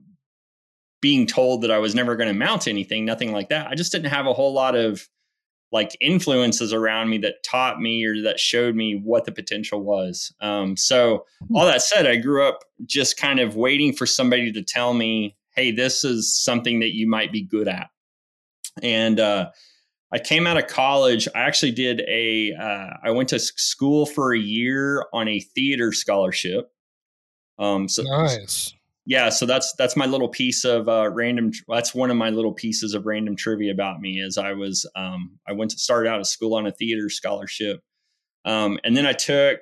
being 1.01 1.25
told 1.25 1.61
that 1.61 1.71
I 1.71 1.77
was 1.77 1.95
never 1.95 2.15
going 2.15 2.27
to 2.27 2.33
mount 2.33 2.67
anything, 2.67 3.05
nothing 3.05 3.31
like 3.31 3.49
that. 3.49 3.67
I 3.67 3.75
just 3.75 3.91
didn't 3.91 4.11
have 4.11 4.25
a 4.25 4.33
whole 4.33 4.53
lot 4.53 4.75
of 4.75 5.07
like 5.71 5.95
influences 6.01 6.73
around 6.73 7.09
me 7.09 7.19
that 7.19 7.43
taught 7.43 7.79
me 7.79 8.03
or 8.03 8.21
that 8.23 8.39
showed 8.39 8.75
me 8.75 8.95
what 8.95 9.25
the 9.25 9.31
potential 9.31 9.83
was. 9.83 10.33
Um, 10.41 10.75
so, 10.75 11.25
hmm. 11.47 11.55
all 11.55 11.65
that 11.65 11.81
said, 11.81 12.07
I 12.07 12.15
grew 12.15 12.43
up 12.47 12.59
just 12.85 13.17
kind 13.17 13.39
of 13.39 13.55
waiting 13.55 13.93
for 13.93 14.05
somebody 14.05 14.51
to 14.51 14.63
tell 14.63 14.93
me, 14.93 15.37
hey, 15.55 15.71
this 15.71 16.03
is 16.03 16.33
something 16.33 16.79
that 16.79 16.95
you 16.95 17.07
might 17.07 17.31
be 17.31 17.43
good 17.43 17.67
at. 17.67 17.89
And 18.81 19.19
uh, 19.19 19.51
I 20.11 20.19
came 20.19 20.47
out 20.47 20.57
of 20.57 20.67
college. 20.67 21.27
I 21.35 21.41
actually 21.41 21.71
did 21.71 22.01
a. 22.07 22.53
Uh, 22.53 22.97
I 23.03 23.11
went 23.11 23.29
to 23.29 23.39
school 23.39 24.05
for 24.05 24.33
a 24.33 24.39
year 24.39 25.05
on 25.13 25.27
a 25.27 25.39
theater 25.39 25.91
scholarship. 25.91 26.71
Um, 27.59 27.87
so 27.89 28.03
nice. 28.03 28.73
Yeah, 29.09 29.29
so 29.29 29.47
that's 29.47 29.73
that's 29.73 29.95
my 29.95 30.05
little 30.05 30.27
piece 30.29 30.63
of 30.63 30.87
uh, 30.87 31.09
random. 31.09 31.51
That's 31.67 31.95
one 31.95 32.11
of 32.11 32.15
my 32.15 32.29
little 32.29 32.53
pieces 32.53 32.93
of 32.93 33.07
random 33.07 33.35
trivia 33.35 33.71
about 33.71 33.99
me. 33.99 34.21
Is 34.21 34.37
I 34.37 34.53
was 34.53 34.87
um, 34.95 35.31
I 35.47 35.51
went 35.51 35.71
to 35.71 35.79
start 35.79 36.05
out 36.05 36.19
of 36.19 36.27
school 36.27 36.53
on 36.53 36.67
a 36.67 36.71
theater 36.71 37.09
scholarship, 37.09 37.81
um, 38.45 38.79
and 38.83 38.95
then 38.95 39.07
I 39.07 39.13
took 39.13 39.61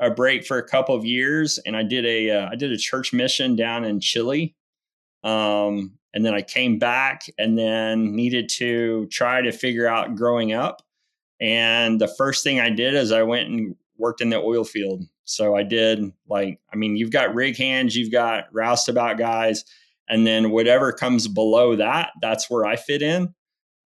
a 0.00 0.10
break 0.10 0.44
for 0.44 0.58
a 0.58 0.66
couple 0.68 0.96
of 0.96 1.04
years, 1.04 1.60
and 1.64 1.76
I 1.76 1.84
did 1.84 2.04
a 2.06 2.30
uh, 2.30 2.48
I 2.50 2.56
did 2.56 2.72
a 2.72 2.76
church 2.76 3.12
mission 3.12 3.54
down 3.54 3.84
in 3.84 4.00
Chile, 4.00 4.56
um, 5.22 5.92
and 6.12 6.26
then 6.26 6.34
I 6.34 6.42
came 6.42 6.80
back 6.80 7.22
and 7.38 7.56
then 7.56 8.16
needed 8.16 8.48
to 8.56 9.06
try 9.12 9.40
to 9.42 9.52
figure 9.52 9.86
out 9.86 10.16
growing 10.16 10.54
up. 10.54 10.82
And 11.40 12.00
the 12.00 12.12
first 12.18 12.42
thing 12.42 12.58
I 12.58 12.70
did 12.70 12.94
is 12.94 13.12
I 13.12 13.22
went 13.22 13.48
and 13.48 13.76
worked 13.98 14.20
in 14.20 14.30
the 14.30 14.38
oil 14.38 14.64
field. 14.64 15.04
So 15.24 15.56
I 15.56 15.62
did 15.62 16.12
like, 16.28 16.60
I 16.72 16.76
mean, 16.76 16.96
you've 16.96 17.10
got 17.10 17.34
rig 17.34 17.56
hands, 17.56 17.96
you've 17.96 18.12
got 18.12 18.44
roustabout 18.52 19.18
guys, 19.18 19.64
and 20.08 20.26
then 20.26 20.50
whatever 20.50 20.92
comes 20.92 21.28
below 21.28 21.76
that, 21.76 22.10
that's 22.22 22.48
where 22.48 22.64
I 22.64 22.76
fit 22.76 23.02
in. 23.02 23.34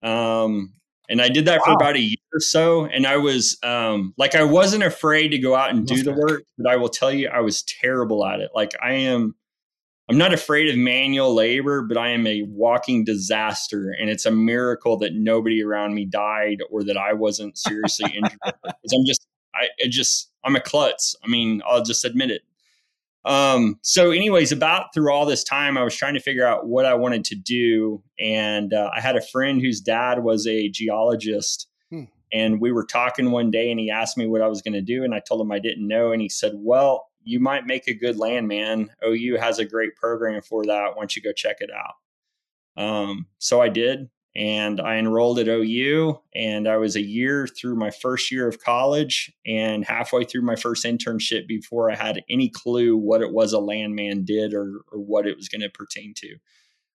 Um, 0.01 0.73
and 1.09 1.21
I 1.21 1.29
did 1.29 1.45
that 1.45 1.59
wow. 1.59 1.65
for 1.65 1.71
about 1.73 1.95
a 1.95 2.01
year 2.01 2.15
or 2.33 2.39
so. 2.39 2.85
And 2.85 3.05
I 3.05 3.17
was 3.17 3.57
um, 3.61 4.13
like, 4.17 4.35
I 4.35 4.43
wasn't 4.43 4.83
afraid 4.83 5.29
to 5.29 5.37
go 5.37 5.53
out 5.53 5.71
and 5.71 5.85
do 5.85 6.01
the 6.01 6.13
work, 6.13 6.43
but 6.57 6.71
I 6.71 6.77
will 6.77 6.89
tell 6.89 7.11
you, 7.11 7.27
I 7.27 7.41
was 7.41 7.63
terrible 7.63 8.25
at 8.25 8.39
it. 8.39 8.51
Like, 8.55 8.71
I 8.81 8.93
am 8.93 9.35
I'm 10.09 10.17
not 10.17 10.33
afraid 10.33 10.69
of 10.69 10.77
manual 10.77 11.33
labor, 11.33 11.81
but 11.81 11.97
I 11.97 12.09
am 12.09 12.27
a 12.27 12.43
walking 12.43 13.05
disaster. 13.05 13.95
And 13.97 14.09
it's 14.09 14.25
a 14.25 14.31
miracle 14.31 14.97
that 14.97 15.13
nobody 15.13 15.63
around 15.63 15.93
me 15.93 16.05
died 16.05 16.57
or 16.69 16.83
that 16.83 16.97
I 16.97 17.13
wasn't 17.13 17.57
seriously 17.57 18.13
injured. 18.15 18.39
Because 18.43 18.93
I'm 18.93 19.05
just, 19.05 19.25
I 19.55 19.87
just 19.87 20.31
I'm 20.43 20.55
a 20.55 20.61
klutz. 20.61 21.15
I 21.23 21.27
mean, 21.27 21.61
I'll 21.65 21.83
just 21.83 22.05
admit 22.05 22.31
it. 22.31 22.41
Um, 23.25 23.79
so, 23.81 24.11
anyways, 24.11 24.51
about 24.51 24.93
through 24.93 25.11
all 25.11 25.25
this 25.25 25.43
time, 25.43 25.77
I 25.77 25.83
was 25.83 25.95
trying 25.95 26.13
to 26.15 26.19
figure 26.19 26.45
out 26.45 26.67
what 26.67 26.85
I 26.85 26.93
wanted 26.93 27.23
to 27.25 27.35
do, 27.35 28.03
and 28.19 28.73
uh, 28.73 28.89
I 28.95 28.99
had 28.99 29.15
a 29.15 29.21
friend 29.21 29.61
whose 29.61 29.79
dad 29.79 30.23
was 30.23 30.45
a 30.45 30.67
geologist, 30.69 31.67
hmm. 31.89 32.03
and 32.33 32.59
we 32.59 32.71
were 32.71 32.85
talking 32.85 33.31
one 33.31 33.49
day, 33.49 33.71
and 33.71 33.79
he 33.79 33.89
asked 33.89 34.17
me 34.17 34.27
what 34.27 34.41
I 34.41 34.47
was 34.47 34.61
going 34.61 34.73
to 34.73 34.81
do, 34.81 35.03
and 35.03 35.15
I 35.15 35.19
told 35.19 35.39
him 35.39 35.51
I 35.51 35.59
didn't 35.59 35.87
know, 35.87 36.11
and 36.11 36.21
he 36.21 36.27
said, 36.27 36.51
"Well, 36.55 37.07
you 37.23 37.39
might 37.39 37.65
make 37.65 37.87
a 37.87 37.93
good 37.93 38.17
landman. 38.17 38.91
OU 39.05 39.37
has 39.37 39.57
a 39.57 39.65
great 39.65 39.95
program 39.95 40.41
for 40.41 40.65
that. 40.65 40.89
Why 40.89 41.01
don't 41.01 41.15
you 41.15 41.21
go 41.21 41.31
check 41.31 41.57
it 41.61 41.69
out?" 41.71 41.95
Um, 42.75 43.27
so 43.37 43.61
I 43.61 43.69
did, 43.69 44.09
and 44.35 44.81
I 44.81 44.97
enrolled 44.97 45.37
at 45.37 45.47
OU 45.47 46.19
and 46.33 46.67
I 46.67 46.77
was 46.77 46.95
a 46.95 47.01
year 47.01 47.47
through 47.47 47.75
my 47.75 47.91
first 47.91 48.31
year 48.31 48.47
of 48.47 48.59
college 48.59 49.31
and 49.45 49.85
halfway 49.85 50.23
through 50.23 50.41
my 50.41 50.55
first 50.55 50.85
internship 50.85 51.47
before 51.47 51.91
I 51.91 51.95
had 51.95 52.23
any 52.29 52.49
clue 52.49 52.97
what 52.97 53.21
it 53.21 53.31
was 53.31 53.53
a 53.53 53.59
landman 53.59 54.25
did 54.25 54.53
or, 54.53 54.81
or 54.91 54.99
what 54.99 55.27
it 55.27 55.37
was 55.37 55.49
going 55.49 55.61
to 55.61 55.69
pertain 55.69 56.13
to. 56.15 56.35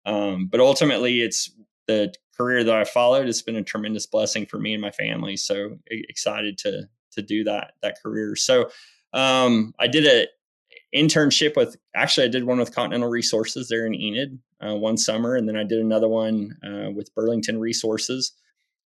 Um, 0.05 0.47
but 0.47 0.61
ultimately, 0.61 1.21
it's 1.21 1.51
the 1.87 2.13
career 2.37 2.63
that 2.63 2.75
I 2.75 2.83
followed. 2.85 3.27
It's 3.27 3.41
been 3.41 3.55
a 3.55 3.63
tremendous 3.63 4.05
blessing 4.05 4.45
for 4.45 4.57
me 4.57 4.73
and 4.73 4.81
my 4.81 4.91
family. 4.91 5.35
So 5.35 5.77
excited 5.87 6.57
to 6.59 6.83
to 7.11 7.21
do 7.21 7.43
that 7.45 7.73
that 7.81 8.01
career. 8.01 8.35
So 8.35 8.69
um, 9.13 9.73
I 9.79 9.87
did 9.87 10.05
a 10.05 10.27
internship 10.93 11.55
with 11.55 11.77
actually 11.95 12.25
I 12.25 12.29
did 12.29 12.43
one 12.43 12.59
with 12.59 12.75
Continental 12.75 13.09
Resources 13.09 13.69
there 13.69 13.85
in 13.85 13.93
Enid 13.93 14.39
uh, 14.61 14.75
one 14.75 14.97
summer, 14.97 15.35
and 15.35 15.47
then 15.47 15.55
I 15.55 15.63
did 15.63 15.79
another 15.79 16.07
one 16.07 16.57
uh, 16.63 16.91
with 16.91 17.13
Burlington 17.15 17.59
Resources. 17.59 18.33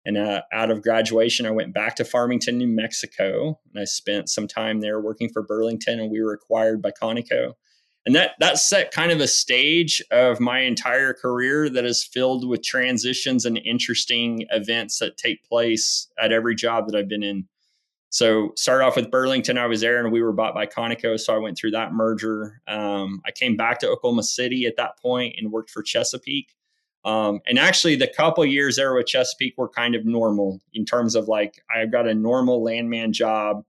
And 0.06 0.18
uh, 0.18 0.42
out 0.54 0.72
of 0.72 0.82
graduation, 0.82 1.46
I 1.46 1.52
went 1.52 1.74
back 1.74 1.96
to 1.98 2.06
Farmington, 2.06 2.58
New 2.58 2.68
Mexico, 2.68 3.60
and 3.72 3.82
I 3.82 3.84
spent 3.84 4.30
some 4.30 4.48
time 4.48 4.80
there 4.80 5.00
working 5.00 5.30
for 5.30 5.44
Burlington, 5.44 6.00
and 6.00 6.10
we 6.10 6.22
were 6.22 6.34
acquired 6.34 6.82
by 6.82 6.92
Conoco. 6.92 7.54
And 8.06 8.16
that 8.16 8.32
that 8.40 8.58
set 8.58 8.92
kind 8.92 9.12
of 9.12 9.20
a 9.20 9.28
stage 9.28 10.02
of 10.10 10.40
my 10.40 10.62
entire 10.62 11.14
career 11.14 11.70
that 11.70 11.86
is 11.86 12.04
filled 12.04 12.48
with 12.48 12.64
transitions 12.64 13.46
and 13.46 13.60
interesting 13.64 14.46
events 14.52 15.00
that 15.00 15.18
take 15.18 15.44
place 15.44 16.08
at 16.20 16.32
every 16.32 16.56
job 16.56 16.88
that 16.88 16.98
I've 16.98 17.10
been 17.10 17.24
in. 17.24 17.48
So 18.10 18.54
started 18.56 18.86
off 18.86 18.96
with 18.96 19.12
Burlington. 19.12 19.58
I 19.58 19.68
was 19.68 19.82
there 19.82 20.04
and 20.04 20.12
we 20.12 20.22
were 20.22 20.32
bought 20.32 20.56
by 20.56 20.66
Conoco. 20.66 21.20
So 21.20 21.36
I 21.36 21.38
went 21.38 21.58
through 21.58 21.72
that 21.72 21.94
merger. 21.94 22.62
Um, 22.68 23.22
I 23.26 23.32
came 23.32 23.56
back 23.56 23.80
to 23.80 23.90
Oklahoma 23.90 24.24
City 24.24 24.66
at 24.66 24.78
that 24.78 25.00
point 25.00 25.36
and 25.38 25.52
worked 25.52 25.70
for 25.70 25.84
Chesapeake. 25.84 26.56
Um, 27.06 27.40
and 27.48 27.58
actually, 27.58 27.96
the 27.96 28.08
couple 28.08 28.46
years 28.46 28.76
there 28.76 28.94
with 28.94 29.06
Chesapeake 29.06 29.58
were 29.58 29.70
kind 29.70 29.96
of 29.96 30.06
normal 30.06 30.60
in 30.74 30.86
terms 30.86 31.16
of 31.16 31.28
like 31.28 31.62
I 31.74 31.86
got 31.86 32.08
a 32.08 32.14
normal 32.14 32.62
landman 32.62 33.14
job 33.14 33.64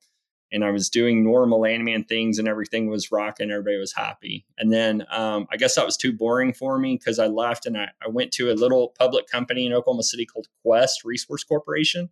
and 0.53 0.65
I 0.65 0.71
was 0.71 0.91
doing 0.91 1.23
normal 1.23 1.61
landman 1.61 2.05
things 2.05 2.39
and 2.39 2.49
everything 2.49 2.89
was 2.89 3.13
rocking. 3.13 3.51
Everybody 3.51 3.77
was 3.77 3.93
happy. 3.93 4.45
And 4.59 4.73
then 4.73 5.07
um, 5.11 5.47
I 5.53 5.57
guess 5.57 5.77
that 5.77 5.87
was 5.87 5.97
too 5.97 6.13
boring 6.13 6.53
for 6.53 6.79
me 6.79 6.97
because 6.97 7.19
I 7.19 7.29
left 7.29 7.67
and 7.67 7.79
I, 7.79 7.91
I, 8.05 8.09
went 8.09 8.33
to 8.33 8.51
a 8.51 8.55
little 8.55 8.93
public 8.99 9.29
company 9.29 9.65
in 9.65 9.73
Oklahoma 9.73 10.03
City 10.03 10.27
called 10.27 10.49
Quest 10.63 11.05
Resource 11.05 11.45
Corporation. 11.45 12.11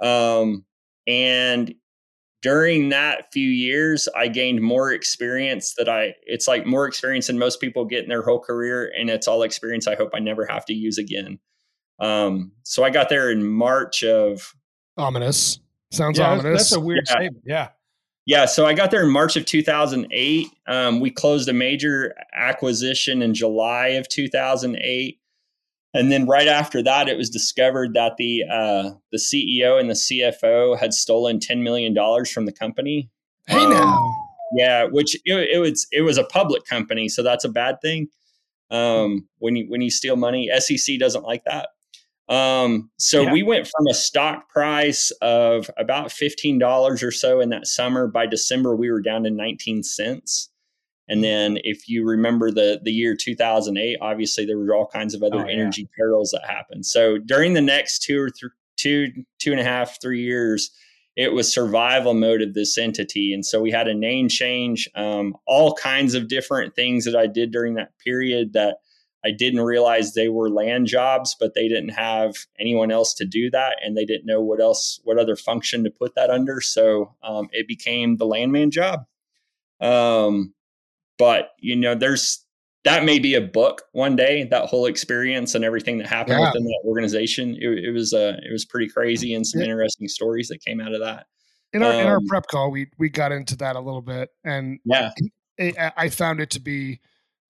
Um, 0.00 0.64
and 1.06 1.74
during 2.44 2.90
that 2.90 3.32
few 3.32 3.48
years, 3.48 4.06
I 4.14 4.28
gained 4.28 4.60
more 4.60 4.92
experience 4.92 5.72
that 5.78 5.88
I, 5.88 6.14
it's 6.24 6.46
like 6.46 6.66
more 6.66 6.86
experience 6.86 7.28
than 7.28 7.38
most 7.38 7.58
people 7.58 7.86
get 7.86 8.02
in 8.02 8.10
their 8.10 8.20
whole 8.20 8.38
career. 8.38 8.92
And 8.98 9.08
it's 9.08 9.26
all 9.26 9.42
experience 9.44 9.88
I 9.88 9.94
hope 9.94 10.10
I 10.14 10.18
never 10.18 10.44
have 10.44 10.66
to 10.66 10.74
use 10.74 10.98
again. 10.98 11.38
Um, 12.00 12.52
so 12.62 12.84
I 12.84 12.90
got 12.90 13.08
there 13.08 13.30
in 13.30 13.46
March 13.46 14.04
of 14.04 14.54
ominous. 14.98 15.58
Sounds 15.90 16.18
yeah, 16.18 16.32
ominous. 16.32 16.64
That's 16.64 16.76
a 16.76 16.80
weird 16.80 17.04
yeah. 17.06 17.12
statement. 17.12 17.44
Yeah. 17.46 17.68
Yeah. 18.26 18.44
So 18.44 18.66
I 18.66 18.74
got 18.74 18.90
there 18.90 19.04
in 19.04 19.10
March 19.10 19.36
of 19.36 19.46
2008. 19.46 20.48
Um, 20.66 21.00
we 21.00 21.10
closed 21.10 21.48
a 21.48 21.54
major 21.54 22.14
acquisition 22.34 23.22
in 23.22 23.32
July 23.32 23.88
of 23.88 24.06
2008. 24.10 25.18
And 25.94 26.10
then 26.10 26.26
right 26.26 26.48
after 26.48 26.82
that, 26.82 27.08
it 27.08 27.16
was 27.16 27.30
discovered 27.30 27.94
that 27.94 28.16
the 28.18 28.42
uh, 28.50 28.90
the 29.12 29.18
CEO 29.18 29.78
and 29.78 29.88
the 29.88 29.94
CFO 29.94 30.76
had 30.78 30.92
stolen 30.92 31.38
ten 31.38 31.62
million 31.62 31.94
dollars 31.94 32.30
from 32.30 32.46
the 32.46 32.52
company. 32.52 33.10
Hey 33.46 33.58
um, 33.58 33.70
now, 33.70 34.14
yeah, 34.56 34.84
which 34.84 35.14
it, 35.24 35.50
it, 35.52 35.58
was 35.58 35.86
it 35.92 36.02
was 36.02 36.18
a 36.18 36.24
public 36.24 36.64
company, 36.64 37.08
so 37.08 37.22
that's 37.22 37.44
a 37.44 37.48
bad 37.48 37.76
thing. 37.80 38.08
Um, 38.70 39.28
when 39.38 39.54
you 39.54 39.66
when 39.68 39.82
you 39.82 39.90
steal 39.90 40.16
money, 40.16 40.50
SEC 40.58 40.98
doesn't 40.98 41.24
like 41.24 41.44
that. 41.44 41.68
Um, 42.28 42.90
so 42.96 43.22
yeah. 43.22 43.32
we 43.32 43.42
went 43.42 43.68
from 43.68 43.86
a 43.86 43.94
stock 43.94 44.48
price 44.48 45.12
of 45.22 45.70
about 45.76 46.10
fifteen 46.10 46.58
dollars 46.58 47.04
or 47.04 47.12
so 47.12 47.38
in 47.40 47.50
that 47.50 47.68
summer. 47.68 48.08
By 48.08 48.26
December, 48.26 48.74
we 48.74 48.90
were 48.90 49.00
down 49.00 49.22
to 49.24 49.30
nineteen 49.30 49.84
cents. 49.84 50.50
And 51.08 51.22
then 51.22 51.58
if 51.64 51.88
you 51.88 52.04
remember 52.04 52.50
the 52.50 52.80
the 52.82 52.92
year 52.92 53.16
2008, 53.16 53.98
obviously 54.00 54.46
there 54.46 54.58
were 54.58 54.74
all 54.74 54.86
kinds 54.86 55.14
of 55.14 55.22
other 55.22 55.44
oh, 55.44 55.48
energy 55.48 55.82
yeah. 55.82 55.96
perils 55.96 56.30
that 56.30 56.48
happened. 56.48 56.86
So 56.86 57.18
during 57.18 57.54
the 57.54 57.60
next 57.60 58.02
two 58.02 58.20
or 58.20 58.30
th- 58.30 58.52
two 58.76 59.08
two 59.38 59.52
and 59.52 59.60
a 59.60 59.64
half 59.64 60.00
three 60.00 60.22
years, 60.22 60.70
it 61.16 61.32
was 61.32 61.52
survival 61.52 62.14
mode 62.14 62.42
of 62.42 62.54
this 62.54 62.78
entity, 62.78 63.32
and 63.32 63.44
so 63.44 63.60
we 63.60 63.70
had 63.70 63.86
a 63.86 63.94
name 63.94 64.28
change, 64.28 64.88
um, 64.94 65.36
all 65.46 65.74
kinds 65.74 66.14
of 66.14 66.28
different 66.28 66.74
things 66.74 67.04
that 67.04 67.16
I 67.16 67.26
did 67.26 67.52
during 67.52 67.74
that 67.74 67.92
period 67.98 68.54
that 68.54 68.78
I 69.24 69.30
didn't 69.30 69.62
realize 69.62 70.12
they 70.12 70.28
were 70.28 70.50
land 70.50 70.86
jobs, 70.86 71.34
but 71.38 71.54
they 71.54 71.66
didn't 71.68 71.90
have 71.90 72.34
anyone 72.58 72.90
else 72.90 73.14
to 73.14 73.24
do 73.24 73.50
that, 73.50 73.76
and 73.82 73.96
they 73.96 74.04
didn't 74.04 74.26
know 74.26 74.40
what 74.40 74.60
else, 74.60 75.00
what 75.04 75.18
other 75.18 75.36
function 75.36 75.84
to 75.84 75.90
put 75.90 76.14
that 76.14 76.30
under. 76.30 76.60
So 76.60 77.14
um, 77.22 77.48
it 77.52 77.68
became 77.68 78.16
the 78.16 78.26
landman 78.26 78.70
job. 78.70 79.06
Um, 79.80 80.53
but 81.18 81.50
you 81.58 81.76
know, 81.76 81.94
there's 81.94 82.44
that 82.84 83.04
may 83.04 83.18
be 83.18 83.34
a 83.34 83.40
book 83.40 83.82
one 83.92 84.14
day. 84.14 84.44
That 84.44 84.66
whole 84.66 84.86
experience 84.86 85.54
and 85.54 85.64
everything 85.64 85.98
that 85.98 86.06
happened 86.06 86.38
yeah. 86.38 86.48
within 86.48 86.64
that 86.64 86.82
organization. 86.84 87.56
It, 87.60 87.84
it 87.84 87.90
was 87.92 88.12
uh, 88.12 88.36
it 88.42 88.52
was 88.52 88.64
pretty 88.64 88.88
crazy 88.88 89.34
and 89.34 89.46
some 89.46 89.60
yeah. 89.60 89.68
interesting 89.68 90.08
stories 90.08 90.48
that 90.48 90.64
came 90.64 90.80
out 90.80 90.92
of 90.92 91.00
that. 91.00 91.26
In 91.72 91.82
our 91.82 91.92
um, 91.92 92.00
in 92.00 92.06
our 92.06 92.16
um, 92.16 92.26
prep 92.26 92.46
call, 92.46 92.70
we 92.70 92.88
we 92.98 93.08
got 93.08 93.32
into 93.32 93.56
that 93.56 93.76
a 93.76 93.80
little 93.80 94.02
bit, 94.02 94.30
and 94.44 94.78
yeah, 94.84 95.10
it, 95.56 95.76
I 95.96 96.08
found 96.10 96.40
it 96.40 96.50
to 96.50 96.60
be 96.60 97.00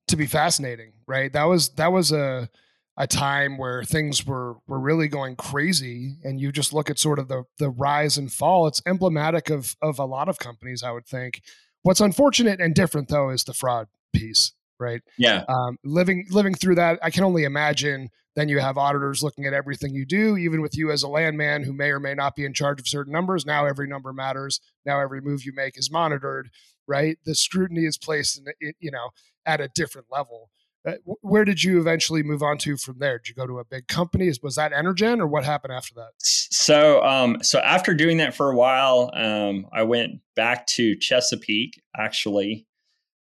to 0.09 0.16
be 0.16 0.26
fascinating. 0.26 0.92
Right, 1.06 1.33
that 1.33 1.44
was 1.44 1.71
that 1.71 1.92
was 1.92 2.12
a 2.12 2.49
a 2.97 3.06
time 3.06 3.59
where 3.59 3.83
things 3.83 4.25
were 4.25 4.54
were 4.68 4.78
really 4.78 5.09
going 5.09 5.35
crazy 5.35 6.16
and 6.23 6.40
you 6.40 6.52
just 6.52 6.73
look 6.73 6.88
at 6.88 6.99
sort 6.99 7.18
of 7.18 7.26
the 7.26 7.42
the 7.59 7.68
rise 7.68 8.16
and 8.16 8.33
fall 8.33 8.68
it's 8.68 8.80
emblematic 8.87 9.50
of 9.50 9.75
of 9.83 9.99
a 9.99 10.04
lot 10.04 10.28
of 10.28 10.38
companies 10.38 10.83
i 10.85 10.92
would 10.92 11.04
think 11.04 11.42
What's 11.85 12.00
unfortunate 12.00 12.61
and 12.61 12.75
different 12.75 13.09
though 13.09 13.29
is 13.29 13.45
the 13.45 13.53
fraud 13.53 13.88
piece, 14.14 14.53
right? 14.81 15.03
Yeah. 15.19 15.45
Um, 15.49 15.76
living 15.85 16.26
living 16.31 16.55
through 16.55 16.76
that, 16.76 16.99
I 17.03 17.11
can 17.11 17.25
only 17.25 17.45
imagine. 17.45 18.09
Then 18.37 18.49
you 18.49 18.59
have 18.59 18.76
auditors 18.76 19.23
looking 19.23 19.45
at 19.45 19.53
everything 19.53 19.95
you 19.95 20.05
do, 20.05 20.37
even 20.37 20.61
with 20.61 20.76
you 20.76 20.91
as 20.91 21.05
a 21.05 21.09
landman 21.09 21.62
who 21.62 21.73
may 21.73 21.91
or 21.91 22.00
may 22.00 22.14
not 22.14 22.35
be 22.35 22.45
in 22.45 22.53
charge 22.53 22.81
of 22.81 22.88
certain 22.88 23.12
numbers. 23.12 23.47
Now 23.47 23.67
every 23.67 23.87
number 23.87 24.12
matters. 24.12 24.61
Now 24.85 24.99
every 24.99 25.21
move 25.21 25.45
you 25.45 25.53
make 25.55 25.79
is 25.79 25.93
monitored, 25.93 26.49
right? 26.88 27.19
The 27.25 27.35
scrutiny 27.35 27.85
is 27.85 27.99
placed 27.99 28.41
in, 28.61 28.73
you 28.81 28.91
know, 28.91 29.11
at 29.47 29.61
a 29.61 29.69
different 29.69 30.09
level. 30.11 30.49
Uh, 30.87 30.93
where 31.23 31.45
did 31.45 31.62
you 31.62 31.81
eventually 31.81 32.23
move 32.23 32.43
on 32.43 32.59
to 32.59 32.76
from 32.76 32.99
there? 32.99 33.19
Did 33.19 33.29
you 33.29 33.35
go 33.35 33.47
to 33.47 33.59
a 33.59 33.64
big 33.64 33.88
company? 33.88 34.31
Was 34.43 34.57
that 34.57 34.73
Energen, 34.73 35.19
or 35.19 35.26
what 35.26 35.45
happened 35.45 35.73
after 35.73 35.95
that? 35.95 36.11
So, 36.19 37.03
um, 37.03 37.38
so 37.43 37.59
after 37.61 37.95
doing 37.95 38.19
that 38.19 38.35
for 38.35 38.50
a 38.50 38.57
while, 38.57 39.11
um, 39.14 39.67
I 39.73 39.83
went 39.83 40.21
back 40.37 40.67
to 40.69 40.95
Chesapeake 40.97 41.83
actually, 41.97 42.67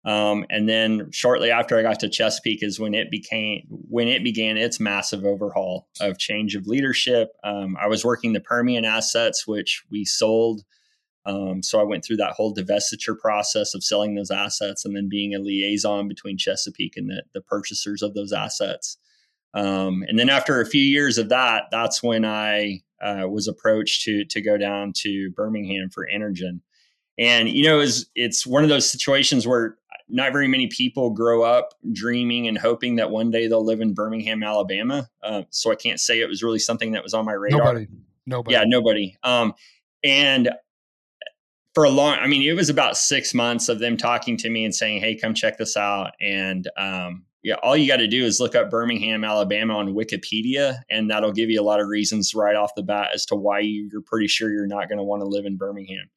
um, 0.07 0.47
and 0.49 0.69
then 0.69 1.11
shortly 1.12 1.50
after 1.50 1.79
I 1.79 1.83
got 1.83 2.00
to 2.00 2.09
Chesapeake 2.09 2.62
is 2.62 2.81
when 2.81 2.95
it 2.95 3.11
became 3.11 3.67
when 3.69 4.09
it 4.09 4.25
began 4.25 4.57
its 4.57 4.81
massive 4.81 5.26
overhaul 5.26 5.88
of 6.00 6.19
change 6.19 6.55
of 6.55 6.67
leadership. 6.67 7.29
Um, 7.45 7.76
I 7.79 7.88
was 7.88 8.07
working 8.07 8.33
the 8.33 8.40
Permian 8.40 8.87
assets, 8.87 9.47
which 9.47 9.83
we 9.90 10.07
sold 10.07 10.62
um, 11.27 11.62
so 11.62 11.81
I 11.81 11.85
went 11.85 12.05
through 12.05 12.17
that 12.17 12.33
whole 12.33 12.55
divestiture 12.55 13.19
process 13.19 13.75
of 13.75 13.85
selling 13.85 14.15
those 14.15 14.31
assets 14.31 14.85
and 14.85 14.97
then 14.97 15.09
being 15.09 15.35
a 15.35 15.39
liaison 15.39 16.09
between 16.09 16.39
Chesapeake 16.39 16.97
and 16.97 17.11
the, 17.11 17.23
the 17.35 17.43
purchasers 17.43 18.03
of 18.03 18.15
those 18.15 18.33
assets. 18.33 18.97
Um, 19.53 20.05
and 20.09 20.19
then 20.19 20.31
after 20.31 20.61
a 20.61 20.67
few 20.67 20.83
years 20.83 21.19
of 21.19 21.29
that, 21.29 21.65
that's 21.71 22.03
when 22.03 22.25
I 22.25 22.83
uh, 23.03 23.27
was 23.29 23.49
approached 23.49 24.03
to 24.05 24.25
to 24.27 24.41
go 24.41 24.57
down 24.57 24.93
to 24.99 25.31
Birmingham 25.33 25.91
for 25.91 26.09
Energen. 26.12 26.61
And 27.19 27.49
you 27.49 27.65
know, 27.65 27.81
it's, 27.81 28.07
it's 28.15 28.47
one 28.47 28.62
of 28.62 28.69
those 28.69 28.91
situations 28.91 29.47
where 29.47 29.77
not 30.09 30.33
very 30.33 30.49
many 30.49 30.67
people 30.69 31.11
grow 31.11 31.43
up 31.43 31.75
dreaming 31.93 32.49
and 32.49 32.59
hoping 32.59 32.97
that 32.97 33.11
one 33.11 33.31
day 33.31 33.47
they'll 33.47 33.65
live 33.65 33.81
in 33.81 33.95
Birmingham, 33.95 34.43
Alabama. 34.43 35.09
Uh, 35.23 35.43
so 35.50 35.71
I 35.71 35.77
can't 35.77 36.00
say 36.00 36.21
it 36.21 36.29
was 36.29 36.43
really 36.43 36.59
something 36.59 36.93
that 36.93 37.03
was 37.03 37.15
on 37.15 37.25
my 37.25 37.33
radar. 37.33 37.61
Nobody, 37.61 37.89
nobody. 38.27 38.55
Yeah, 38.55 38.65
nobody. 38.67 39.17
Um, 39.23 39.55
and 40.03 40.50
for 41.75 41.85
a 41.85 41.91
long 41.91 42.17
i 42.21 42.27
mean 42.27 42.43
it 42.43 42.55
was 42.55 42.69
about 42.69 42.97
six 42.97 43.35
months 43.35 43.69
of 43.69 43.79
them 43.79 43.97
talking 43.97 44.37
to 44.37 44.50
me 44.50 44.65
and 44.65 44.75
saying 44.75 45.00
hey 45.00 45.15
come 45.15 45.35
check 45.35 45.59
this 45.59 45.77
out 45.77 46.12
and 46.21 46.69
um, 46.77 47.25
yeah, 47.43 47.55
all 47.62 47.77
you 47.77 47.89
got 47.89 47.97
to 47.97 48.07
do 48.07 48.25
is 48.25 48.39
look 48.39 48.55
up 48.55 48.71
Birmingham, 48.71 49.25
Alabama 49.25 49.79
on 49.79 49.95
Wikipedia, 49.95 50.81
and 50.91 51.11
that'll 51.11 51.33
give 51.33 51.49
you 51.49 51.61
a 51.61 51.65
lot 51.65 51.81
of 51.81 51.89
reasons 51.89 52.35
right 52.35 52.55
off 52.55 52.75
the 52.77 52.83
bat 52.83 53.11
as 53.15 53.25
to 53.27 53.35
why 53.35 53.61
you're 53.61 54.03
pretty 54.03 54.29
sure 54.29 54.53
you're 54.53 54.67
not 54.67 54.89
going 54.89 54.99
to 54.99 55.05
want 55.05 55.23
to 55.23 55.27
live 55.27 55.47
in 55.47 55.57
Birmingham. 55.57 56.11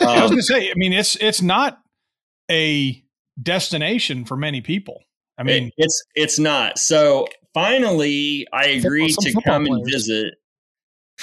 Um, 0.00 0.08
I 0.08 0.22
was 0.22 0.30
going 0.30 0.38
to 0.38 0.42
say, 0.42 0.70
I 0.70 0.74
mean, 0.76 0.92
it's 0.92 1.16
it's 1.16 1.42
not 1.42 1.80
a 2.50 3.02
destination 3.42 4.24
for 4.24 4.36
many 4.36 4.62
people. 4.62 5.02
I 5.36 5.42
mean, 5.42 5.66
it, 5.66 5.74
it's 5.76 6.02
it's 6.14 6.38
not. 6.38 6.78
So 6.78 7.28
finally, 7.52 8.46
I 8.52 8.66
agreed 8.66 9.14
to 9.18 9.32
come 9.44 9.66
players. 9.66 10.08
and 10.08 10.24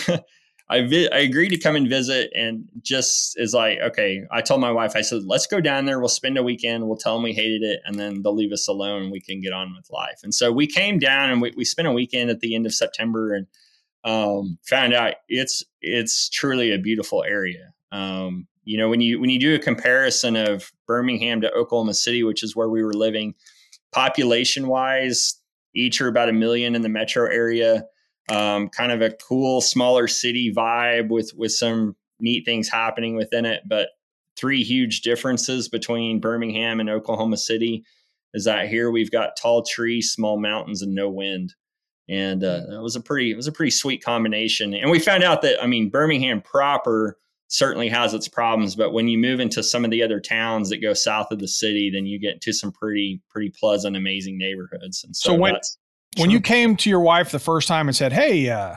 visit. 0.08 0.24
I 0.72 0.88
vi- 0.88 1.12
I 1.12 1.20
agreed 1.20 1.50
to 1.50 1.58
come 1.58 1.75
and 1.75 1.90
visit, 1.90 2.32
and 2.34 2.63
just 2.82 3.38
is 3.38 3.54
like, 3.54 3.80
okay. 3.80 4.24
I 4.32 4.42
told 4.42 4.62
my 4.62 4.72
wife, 4.72 4.94
I 4.96 5.01
said, 5.01 5.24
let's 5.25 5.46
go 5.46 5.60
down 5.60 5.86
there. 5.86 6.00
We'll 6.00 6.08
spend 6.08 6.38
a 6.38 6.44
weekend. 6.44 6.88
We'll 6.88 6.98
tell 6.98 7.16
them 7.16 7.24
we 7.24 7.34
hated 7.34 7.62
it, 7.62 7.82
and 7.86 8.00
then 8.00 8.22
they'll 8.22 8.34
leave 8.34 8.54
us 8.54 8.70
alone. 8.70 9.12
We 9.12 9.20
can 9.20 9.42
get 9.42 9.51
on 9.51 9.75
with 9.75 9.90
life. 9.92 10.22
And 10.24 10.34
so 10.34 10.50
we 10.50 10.68
came 10.68 10.98
down, 10.98 11.30
and 11.30 11.42
we, 11.42 11.51
we 11.58 11.66
spent 11.66 11.90
a 11.90 11.92
weekend 11.92 12.30
at 12.30 12.40
the 12.40 12.56
end 12.56 12.66
of 12.66 12.74
September, 12.74 13.34
and 13.34 13.48
um, 14.06 14.58
found 14.63 14.94
out 14.94 15.16
it's 15.28 15.63
it's 15.82 16.30
truly 16.30 16.72
a 16.72 16.80
beautiful 16.80 17.24
area. 17.24 17.74
Um, 17.92 18.48
you 18.63 18.78
know, 18.78 18.90
when 18.90 19.01
you 19.01 19.20
when 19.20 19.30
you 19.30 19.40
do 19.40 19.54
a 19.54 19.60
comparison 19.60 20.38
of 20.38 20.72
Birmingham 20.88 21.42
to 21.42 21.51
Oklahoma 21.51 21.96
City, 21.96 22.24
which 22.24 22.44
is 22.44 22.56
where 22.56 22.70
we 22.70 22.82
were 22.82 22.94
living, 22.94 23.36
population 23.92 24.68
wise, 24.68 25.36
each 25.75 26.00
are 26.00 26.08
about 26.08 26.30
a 26.30 26.34
million 26.34 26.75
in 26.75 26.82
the 26.82 26.90
metro 26.90 27.25
area 27.25 27.84
um, 28.31 28.69
kind 28.69 28.91
of 28.91 29.01
a 29.01 29.11
cool 29.11 29.61
smaller 29.61 30.07
city 30.07 30.53
vibe 30.53 31.09
with 31.09 31.31
with 31.35 31.51
some 31.51 31.95
neat 32.19 32.45
things 32.45 32.69
happening 32.69 33.15
within 33.15 33.45
it 33.45 33.63
but 33.67 33.89
three 34.38 34.63
huge 34.63 35.01
differences 35.01 35.67
between 35.67 36.19
birmingham 36.19 36.79
and 36.79 36.89
oklahoma 36.89 37.38
city 37.38 37.83
is 38.33 38.45
that 38.45 38.67
here 38.67 38.91
we've 38.91 39.11
got 39.11 39.35
tall 39.35 39.63
trees 39.63 40.11
small 40.11 40.39
mountains 40.39 40.81
and 40.81 40.95
no 40.95 41.09
wind. 41.09 41.53
And 42.09 42.43
uh, 42.43 42.63
it 42.69 42.81
was 42.81 42.95
a 42.95 43.01
pretty 43.01 43.31
it 43.31 43.35
was 43.35 43.47
a 43.47 43.51
pretty 43.51 43.71
sweet 43.71 44.03
combination. 44.03 44.73
And 44.73 44.91
we 44.91 45.00
found 45.00 45.23
out 45.23 45.41
that 45.43 45.61
i 45.63 45.67
mean 45.67 45.89
birmingham 45.89 46.41
proper 46.41 47.17
certainly 47.47 47.89
has 47.89 48.13
its 48.13 48.29
problems 48.29 48.75
but 48.75 48.93
when 48.93 49.09
you 49.09 49.17
move 49.17 49.41
into 49.41 49.61
some 49.61 49.83
of 49.83 49.91
the 49.91 50.01
other 50.01 50.21
towns 50.21 50.69
that 50.69 50.81
go 50.81 50.93
south 50.93 51.31
of 51.31 51.39
the 51.39 51.47
city 51.50 51.89
then 51.93 52.05
you 52.05 52.17
get 52.17 52.39
to 52.39 52.53
some 52.53 52.71
pretty 52.71 53.21
pretty 53.29 53.50
pleasant 53.50 53.95
amazing 53.95 54.38
neighborhoods. 54.38 55.03
And 55.03 55.15
so, 55.15 55.31
so 55.31 55.35
when, 55.35 55.55
when 56.18 56.30
you 56.30 56.41
came 56.41 56.75
to 56.77 56.89
your 56.89 57.00
wife 57.00 57.32
the 57.32 57.39
first 57.39 57.68
time 57.68 57.88
and 57.88 57.96
said, 57.96 58.13
"Hey, 58.13 58.50
uh, 58.50 58.75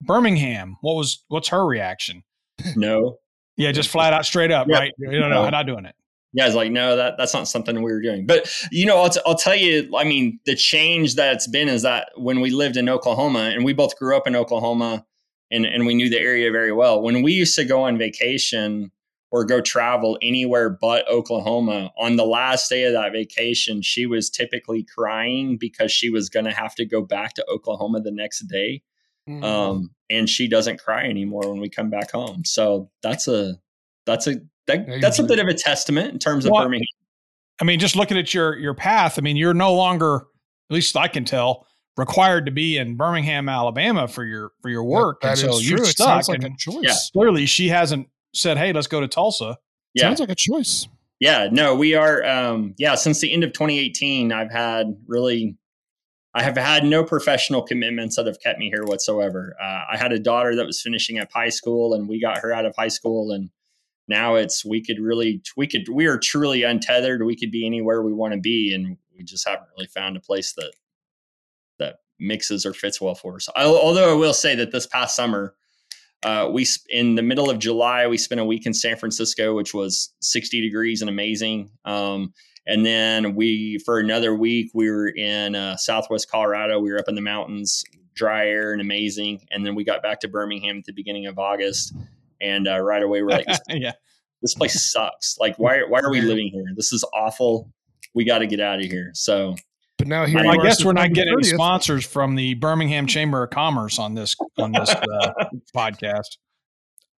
Birmingham," 0.00 0.76
what 0.80 0.94
was 0.94 1.24
what's 1.28 1.48
her 1.48 1.64
reaction? 1.66 2.22
No. 2.76 3.18
yeah, 3.56 3.72
just 3.72 3.88
flat 3.88 4.12
out, 4.12 4.24
straight 4.24 4.50
up, 4.50 4.68
yeah. 4.68 4.78
right? 4.78 4.92
You 4.98 5.18
don't 5.18 5.30
know, 5.30 5.42
I'm 5.42 5.50
not 5.50 5.66
doing 5.66 5.84
it. 5.84 5.94
Yeah, 6.34 6.46
it's 6.46 6.54
like, 6.54 6.72
no, 6.72 6.96
that 6.96 7.14
that's 7.18 7.34
not 7.34 7.46
something 7.46 7.76
we 7.82 7.92
were 7.92 8.00
doing. 8.00 8.26
But 8.26 8.50
you 8.70 8.86
know, 8.86 8.98
I'll, 8.98 9.10
t- 9.10 9.20
I'll 9.26 9.36
tell 9.36 9.56
you. 9.56 9.90
I 9.96 10.04
mean, 10.04 10.38
the 10.46 10.54
change 10.54 11.14
that's 11.14 11.46
been 11.46 11.68
is 11.68 11.82
that 11.82 12.08
when 12.16 12.40
we 12.40 12.50
lived 12.50 12.76
in 12.76 12.88
Oklahoma, 12.88 13.50
and 13.54 13.64
we 13.64 13.74
both 13.74 13.98
grew 13.98 14.16
up 14.16 14.26
in 14.26 14.34
Oklahoma, 14.34 15.04
and 15.50 15.66
and 15.66 15.86
we 15.86 15.94
knew 15.94 16.08
the 16.08 16.18
area 16.18 16.50
very 16.50 16.72
well. 16.72 17.02
When 17.02 17.22
we 17.22 17.32
used 17.32 17.54
to 17.56 17.64
go 17.64 17.82
on 17.82 17.98
vacation, 17.98 18.90
or 19.32 19.44
go 19.44 19.60
travel 19.62 20.18
anywhere 20.20 20.68
but 20.68 21.08
Oklahoma. 21.08 21.90
On 21.98 22.16
the 22.16 22.24
last 22.24 22.68
day 22.68 22.84
of 22.84 22.92
that 22.92 23.12
vacation, 23.12 23.80
she 23.80 24.04
was 24.04 24.28
typically 24.28 24.84
crying 24.84 25.56
because 25.56 25.90
she 25.90 26.10
was 26.10 26.28
going 26.28 26.44
to 26.44 26.52
have 26.52 26.74
to 26.76 26.84
go 26.84 27.00
back 27.00 27.32
to 27.34 27.46
Oklahoma 27.48 28.02
the 28.02 28.12
next 28.12 28.40
day. 28.40 28.82
Mm-hmm. 29.28 29.42
Um, 29.42 29.90
and 30.10 30.28
she 30.28 30.48
doesn't 30.48 30.78
cry 30.78 31.04
anymore 31.04 31.50
when 31.50 31.60
we 31.60 31.70
come 31.70 31.88
back 31.88 32.10
home. 32.10 32.44
So 32.44 32.90
that's 33.02 33.26
a 33.26 33.54
that's 34.04 34.26
a 34.26 34.36
that, 34.66 34.86
that's 35.00 35.18
a 35.18 35.24
bit 35.24 35.38
of 35.38 35.48
a 35.48 35.54
testament 35.54 36.12
in 36.12 36.18
terms 36.18 36.44
of 36.44 36.52
well, 36.52 36.64
Birmingham. 36.64 36.86
I 37.60 37.64
mean, 37.64 37.80
just 37.80 37.96
looking 37.96 38.18
at 38.18 38.34
your 38.34 38.56
your 38.58 38.74
path, 38.74 39.18
I 39.18 39.22
mean, 39.22 39.36
you're 39.36 39.54
no 39.54 39.74
longer, 39.74 40.16
at 40.16 40.74
least 40.74 40.96
I 40.96 41.08
can 41.08 41.24
tell, 41.24 41.66
required 41.96 42.46
to 42.46 42.52
be 42.52 42.76
in 42.76 42.96
Birmingham, 42.96 43.48
Alabama 43.48 44.08
for 44.08 44.24
your 44.24 44.52
for 44.60 44.68
your 44.68 44.84
work. 44.84 45.22
That, 45.22 45.36
that 45.36 45.44
and 45.44 45.54
so 45.54 45.60
you're 45.60 45.84
stuck. 45.86 46.28
Like 46.28 46.42
and 46.42 46.56
yeah. 46.82 46.92
clearly 47.12 47.46
she 47.46 47.68
hasn't 47.68 48.08
said, 48.34 48.58
"Hey, 48.58 48.72
let's 48.72 48.86
go 48.86 49.00
to 49.00 49.08
Tulsa." 49.08 49.58
Yeah. 49.94 50.02
Sounds 50.02 50.20
like 50.20 50.30
a 50.30 50.34
choice. 50.34 50.88
Yeah, 51.20 51.48
no, 51.52 51.76
we 51.76 51.94
are. 51.94 52.24
Um, 52.24 52.74
yeah, 52.78 52.96
since 52.96 53.20
the 53.20 53.32
end 53.32 53.44
of 53.44 53.52
2018, 53.52 54.32
I've 54.32 54.50
had 54.50 54.96
really, 55.06 55.56
I 56.34 56.42
have 56.42 56.56
had 56.56 56.84
no 56.84 57.04
professional 57.04 57.62
commitments 57.62 58.16
that 58.16 58.26
have 58.26 58.40
kept 58.40 58.58
me 58.58 58.68
here 58.70 58.84
whatsoever. 58.84 59.54
Uh, 59.62 59.84
I 59.92 59.96
had 59.96 60.10
a 60.10 60.18
daughter 60.18 60.56
that 60.56 60.66
was 60.66 60.82
finishing 60.82 61.20
up 61.20 61.30
high 61.32 61.50
school, 61.50 61.94
and 61.94 62.08
we 62.08 62.20
got 62.20 62.38
her 62.38 62.52
out 62.52 62.66
of 62.66 62.74
high 62.76 62.88
school, 62.88 63.30
and 63.30 63.50
now 64.08 64.34
it's 64.34 64.64
we 64.64 64.84
could 64.84 64.98
really, 64.98 65.42
we 65.56 65.68
could, 65.68 65.88
we 65.88 66.06
are 66.06 66.18
truly 66.18 66.64
untethered. 66.64 67.22
We 67.24 67.36
could 67.36 67.52
be 67.52 67.66
anywhere 67.66 68.02
we 68.02 68.12
want 68.12 68.34
to 68.34 68.40
be, 68.40 68.74
and 68.74 68.96
we 69.16 69.22
just 69.22 69.46
haven't 69.46 69.68
really 69.76 69.86
found 69.86 70.16
a 70.16 70.20
place 70.20 70.54
that 70.54 70.72
that 71.78 71.98
mixes 72.18 72.66
or 72.66 72.72
fits 72.72 73.00
well 73.00 73.14
for 73.14 73.36
us. 73.36 73.48
I, 73.54 73.64
although 73.64 74.10
I 74.10 74.18
will 74.18 74.34
say 74.34 74.56
that 74.56 74.72
this 74.72 74.88
past 74.88 75.14
summer 75.14 75.54
uh, 76.22 76.48
we 76.52 76.66
in 76.88 77.14
the 77.16 77.22
middle 77.22 77.50
of 77.50 77.58
July 77.58 78.06
we 78.06 78.16
spent 78.16 78.40
a 78.40 78.44
week 78.44 78.66
in 78.66 78.74
San 78.74 78.96
Francisco, 78.96 79.54
which 79.54 79.74
was 79.74 80.12
60 80.20 80.60
degrees 80.60 81.00
and 81.00 81.08
amazing. 81.08 81.70
Um, 81.84 82.32
and 82.66 82.86
then 82.86 83.34
we 83.34 83.78
for 83.78 83.98
another 83.98 84.34
week 84.34 84.70
we 84.72 84.90
were 84.90 85.08
in 85.08 85.54
uh, 85.54 85.76
Southwest 85.76 86.30
Colorado. 86.30 86.78
We 86.78 86.92
were 86.92 86.98
up 86.98 87.08
in 87.08 87.16
the 87.16 87.20
mountains, 87.20 87.84
dry 88.14 88.46
air 88.46 88.72
and 88.72 88.80
amazing. 88.80 89.46
And 89.50 89.66
then 89.66 89.74
we 89.74 89.84
got 89.84 90.02
back 90.02 90.20
to 90.20 90.28
Birmingham 90.28 90.78
at 90.78 90.84
the 90.84 90.92
beginning 90.92 91.26
of 91.26 91.38
August, 91.38 91.94
and 92.40 92.68
uh, 92.68 92.78
right 92.78 93.02
away 93.02 93.22
we're 93.22 93.30
like, 93.30 93.46
yeah, 93.68 93.92
this 94.42 94.54
place 94.54 94.92
sucks. 94.92 95.36
Like 95.38 95.58
why 95.58 95.82
why 95.88 96.00
are 96.00 96.10
we 96.10 96.20
living 96.20 96.50
here? 96.52 96.66
This 96.76 96.92
is 96.92 97.04
awful. 97.12 97.68
We 98.14 98.24
got 98.24 98.38
to 98.38 98.46
get 98.46 98.60
out 98.60 98.78
of 98.78 98.84
here. 98.84 99.10
So 99.14 99.56
but 100.02 100.08
now 100.08 100.26
here, 100.26 100.40
I 100.40 100.56
guess 100.56 100.84
we're 100.84 100.94
not 100.94 101.12
getting 101.12 101.32
30th. 101.32 101.44
any 101.44 101.54
sponsors 101.54 102.04
from 102.04 102.34
the 102.34 102.54
Birmingham 102.54 103.06
Chamber 103.06 103.44
of 103.44 103.50
Commerce 103.50 104.00
on 104.00 104.16
this 104.16 104.34
on 104.58 104.72
this 104.72 104.90
uh, 104.90 105.32
podcast. 105.76 106.38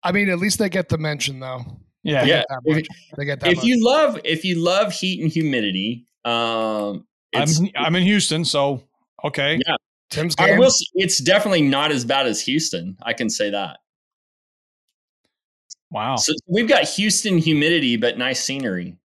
I 0.04 0.12
mean, 0.12 0.28
at 0.28 0.38
least 0.38 0.60
they 0.60 0.68
get 0.68 0.90
the 0.90 0.98
mention, 0.98 1.40
though. 1.40 1.62
Yeah, 2.04 2.26
they 2.26 2.30
yeah. 2.30 2.44
Get 2.66 2.78
if, 2.80 2.88
they 3.16 3.24
get 3.24 3.40
that. 3.40 3.52
If 3.52 3.56
much. 3.60 3.66
you 3.66 3.86
love, 3.86 4.20
if 4.26 4.44
you 4.44 4.62
love 4.62 4.92
heat 4.92 5.22
and 5.22 5.32
humidity, 5.32 6.08
um, 6.26 7.08
I'm 7.34 7.48
I'm 7.78 7.96
in 7.96 8.04
Houston, 8.04 8.44
so 8.44 8.84
okay. 9.24 9.62
Yeah, 9.66 9.78
Tim's. 10.10 10.36
Game. 10.36 10.56
I 10.56 10.60
will. 10.60 10.72
It's 10.96 11.20
definitely 11.20 11.62
not 11.62 11.90
as 11.94 12.04
bad 12.04 12.28
as 12.28 12.42
Houston. 12.42 12.98
I 13.04 13.14
can 13.14 13.30
say 13.30 13.50
that. 13.50 13.78
Wow. 15.90 16.18
So 16.18 16.34
we've 16.48 16.68
got 16.68 16.84
Houston 16.84 17.38
humidity, 17.38 17.96
but 17.96 18.18
nice 18.18 18.44
scenery. 18.44 18.98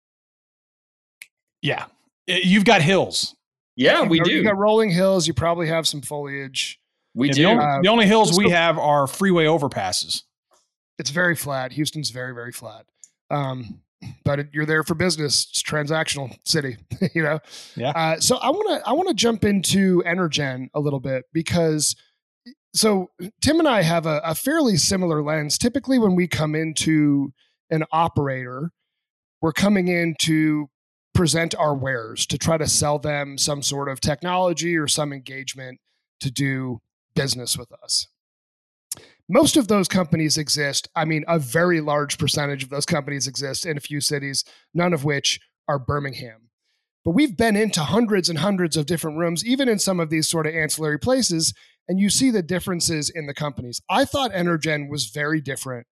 Yeah, 1.60 1.84
you've 2.26 2.64
got 2.64 2.80
hills. 2.80 3.36
Yeah, 3.76 4.02
we 4.02 4.20
do. 4.20 4.32
You 4.32 4.42
got 4.42 4.56
rolling 4.56 4.90
hills. 4.90 5.26
You 5.26 5.34
probably 5.34 5.68
have 5.68 5.86
some 5.86 6.00
foliage. 6.00 6.80
We 7.14 7.28
yeah, 7.28 7.34
do. 7.34 7.42
The 7.42 7.48
only, 7.48 7.64
uh, 7.64 7.78
the 7.82 7.88
only 7.88 8.06
hills 8.06 8.36
we 8.36 8.50
have 8.50 8.78
are 8.78 9.06
freeway 9.06 9.44
overpasses. 9.44 10.22
It's 10.98 11.10
very 11.10 11.36
flat. 11.36 11.72
Houston's 11.72 12.10
very, 12.10 12.34
very 12.34 12.52
flat. 12.52 12.86
Um, 13.30 13.82
but 14.24 14.40
it, 14.40 14.48
you're 14.52 14.66
there 14.66 14.82
for 14.82 14.94
business. 14.94 15.48
It's 15.50 15.62
transactional 15.62 16.36
city, 16.44 16.76
you 17.14 17.22
know. 17.22 17.38
Yeah. 17.76 17.90
Uh, 17.90 18.20
so 18.20 18.36
I 18.36 18.50
want 18.50 18.68
to 18.68 18.88
I 18.88 18.92
want 18.92 19.08
to 19.08 19.14
jump 19.14 19.44
into 19.44 20.02
Energen 20.06 20.68
a 20.74 20.80
little 20.80 21.00
bit 21.00 21.24
because 21.32 21.96
so 22.74 23.10
Tim 23.40 23.58
and 23.58 23.68
I 23.68 23.82
have 23.82 24.06
a, 24.06 24.20
a 24.24 24.34
fairly 24.34 24.76
similar 24.76 25.22
lens. 25.22 25.58
Typically, 25.58 25.98
when 25.98 26.14
we 26.14 26.28
come 26.28 26.54
into 26.54 27.32
an 27.70 27.84
operator, 27.92 28.70
we're 29.40 29.52
coming 29.52 29.88
in 29.88 30.14
to 30.22 30.68
present 31.16 31.54
our 31.58 31.74
wares 31.74 32.26
to 32.26 32.36
try 32.36 32.58
to 32.58 32.66
sell 32.66 32.98
them 32.98 33.38
some 33.38 33.62
sort 33.62 33.88
of 33.88 34.00
technology 34.00 34.76
or 34.76 34.86
some 34.86 35.14
engagement 35.14 35.80
to 36.20 36.30
do 36.30 36.80
business 37.14 37.56
with 37.56 37.72
us. 37.82 38.06
Most 39.26 39.56
of 39.56 39.66
those 39.66 39.88
companies 39.88 40.36
exist. 40.36 40.88
I 40.94 41.06
mean, 41.06 41.24
a 41.26 41.38
very 41.38 41.80
large 41.80 42.18
percentage 42.18 42.62
of 42.62 42.68
those 42.68 42.84
companies 42.84 43.26
exist 43.26 43.64
in 43.64 43.78
a 43.78 43.80
few 43.80 44.00
cities, 44.00 44.44
none 44.74 44.92
of 44.92 45.04
which 45.04 45.40
are 45.66 45.78
Birmingham. 45.78 46.50
But 47.02 47.12
we've 47.12 47.36
been 47.36 47.56
into 47.56 47.80
hundreds 47.80 48.28
and 48.28 48.38
hundreds 48.38 48.76
of 48.76 48.84
different 48.86 49.16
rooms, 49.16 49.44
even 49.44 49.68
in 49.68 49.78
some 49.78 50.00
of 50.00 50.10
these 50.10 50.28
sort 50.28 50.46
of 50.46 50.54
ancillary 50.54 50.98
places, 50.98 51.54
and 51.88 51.98
you 51.98 52.10
see 52.10 52.30
the 52.30 52.42
differences 52.42 53.08
in 53.08 53.26
the 53.26 53.34
companies. 53.34 53.80
I 53.88 54.04
thought 54.04 54.32
Energen 54.32 54.90
was 54.90 55.06
very 55.06 55.40
different 55.40 55.86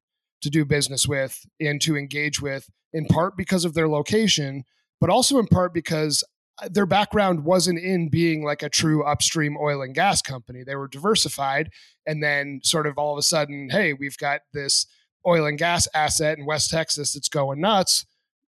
to 0.41 0.49
do 0.49 0.65
business 0.65 1.07
with 1.07 1.45
and 1.61 1.81
to 1.83 1.97
engage 1.97 2.41
with, 2.41 2.71
in 2.93 3.05
part 3.05 3.37
because 3.37 3.65
of 3.67 3.75
their 3.75 3.89
location, 3.89 4.65
but 5.01 5.11
also 5.11 5.39
in 5.39 5.47
part 5.47 5.73
because 5.73 6.23
uh, 6.63 6.69
their 6.71 6.87
background 6.87 7.45
wasn't 7.45 7.79
in 7.79 8.09
being 8.09 8.45
like 8.45 8.63
a 8.63 8.69
true 8.69 9.03
upstream 9.05 9.57
oil 9.61 9.83
and 9.83 9.95
gas 9.95 10.21
company. 10.23 10.63
They 10.63 10.77
were 10.77 10.89
diversified. 10.89 11.71
And 12.07 12.23
then, 12.23 12.61
sort 12.63 12.87
of 12.87 12.99
all 12.99 13.13
of 13.13 13.19
a 13.19 13.23
sudden, 13.23 13.69
hey, 13.71 13.93
we've 13.93 14.19
got 14.19 14.43
this 14.53 14.87
oil 15.27 15.47
and 15.47 15.59
gas 15.59 15.89
asset 15.95 16.39
in 16.39 16.47
West 16.47 16.71
Texas 16.71 17.15
that's 17.15 17.29
going 17.29 17.61
nuts. 17.61 18.07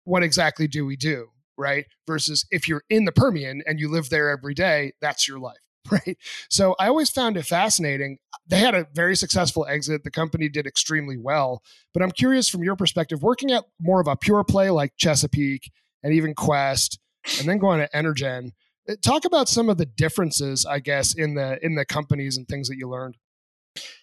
What 0.05 0.23
exactly 0.23 0.69
do 0.69 0.87
we 0.87 0.97
do? 0.97 1.29
Right. 1.57 1.87
Versus 2.07 2.47
if 2.51 2.69
you're 2.69 2.85
in 2.89 3.05
the 3.05 3.13
Permian 3.13 3.63
and 3.67 3.81
you 3.81 3.91
live 3.91 4.11
there 4.11 4.31
every 4.31 4.55
day, 4.55 4.93
that's 5.01 5.29
your 5.29 5.39
life. 5.39 5.59
Right. 5.91 6.19
So 6.51 6.77
I 6.79 6.89
always 6.89 7.09
found 7.09 7.39
it 7.39 7.47
fascinating. 7.47 8.19
They 8.47 8.59
had 8.59 8.75
a 8.75 8.87
very 8.93 9.17
successful 9.17 9.65
exit. 9.67 10.05
The 10.05 10.11
company 10.11 10.51
did 10.51 10.67
extremely 10.67 11.17
well. 11.17 11.63
But 11.95 12.03
I'm 12.03 12.11
curious 12.11 12.47
from 12.47 12.63
your 12.63 12.77
perspective, 12.77 13.23
working 13.23 13.53
at 13.53 13.65
more 13.81 13.99
of 13.99 14.07
a 14.07 14.15
pure 14.15 14.45
play 14.45 14.69
like 14.69 14.93
Chesapeake 14.99 15.71
and 16.03 16.13
even 16.13 16.35
Quest, 16.35 16.99
and 17.39 17.49
then 17.49 17.59
going 17.59 17.81
to 17.81 17.89
Energen. 17.95 18.53
Uh, 18.89 18.95
talk 19.03 19.25
about 19.25 19.49
some 19.49 19.69
of 19.69 19.79
the 19.79 19.87
differences, 19.87 20.65
I 20.65 20.81
guess, 20.81 21.15
in 21.15 21.35
the 21.35 21.59
in 21.65 21.75
the 21.75 21.85
companies 21.85 22.37
and 22.37 22.47
things 22.49 22.69
that 22.69 22.77
you 22.77 22.89
learned. 22.89 23.17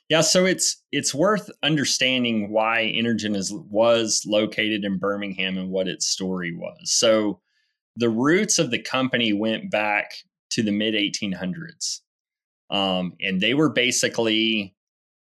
Yeah, 0.10 0.22
so 0.22 0.46
it's 0.46 0.84
it's 0.92 1.16
worth 1.16 1.50
understanding 1.64 2.52
why 2.52 2.94
Energen 2.96 3.36
is 3.36 3.54
was 3.54 4.24
located 4.26 4.86
in 4.86 5.00
Birmingham 5.00 5.58
and 5.58 5.72
what 5.72 5.88
its 5.88 6.08
story 6.08 6.56
was. 6.56 6.92
So 6.92 7.42
the 7.96 8.10
roots 8.10 8.60
of 8.60 8.72
the 8.72 8.82
company 8.82 9.34
went 9.34 9.72
back 9.72 10.12
to 10.52 10.62
the 10.62 10.72
mid 10.72 10.94
1800s, 10.94 12.02
um, 12.70 13.14
and 13.20 13.42
they 13.42 13.54
were 13.54 13.70
basically 13.70 14.76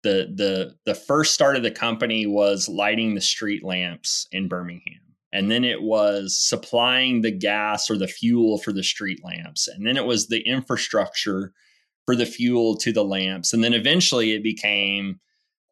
the 0.03 0.33
the 0.35 0.75
the 0.87 0.95
first 0.95 1.35
start 1.35 1.57
of 1.57 1.63
the 1.63 1.71
company 1.71 2.27
was 2.27 2.69
lighting 2.69 3.15
the 3.15 3.21
street 3.21 3.63
lamps 3.63 4.27
in 4.33 4.49
Birmingham 4.49 5.10
and 5.33 5.51
then 5.51 5.65
it 5.65 5.83
was 5.83 6.37
supplying 6.39 7.21
the 7.21 7.31
gas 7.31 7.91
or 7.91 7.97
the 7.97 8.09
fuel 8.09 8.59
for 8.59 8.73
the 8.73 8.83
street 8.83 9.21
lamps. 9.25 9.69
And 9.69 9.87
then 9.87 9.97
it 9.97 10.05
was 10.05 10.29
the 10.29 10.41
infrastructure 10.41 11.53
for 12.07 12.17
the 12.17 12.27
fuel 12.27 12.77
to 12.79 12.93
the 12.93 13.05
lamps. 13.05 13.53
And 13.53 13.63
then 13.63 13.75
eventually 13.75 14.33
it 14.33 14.43
became 14.43 15.21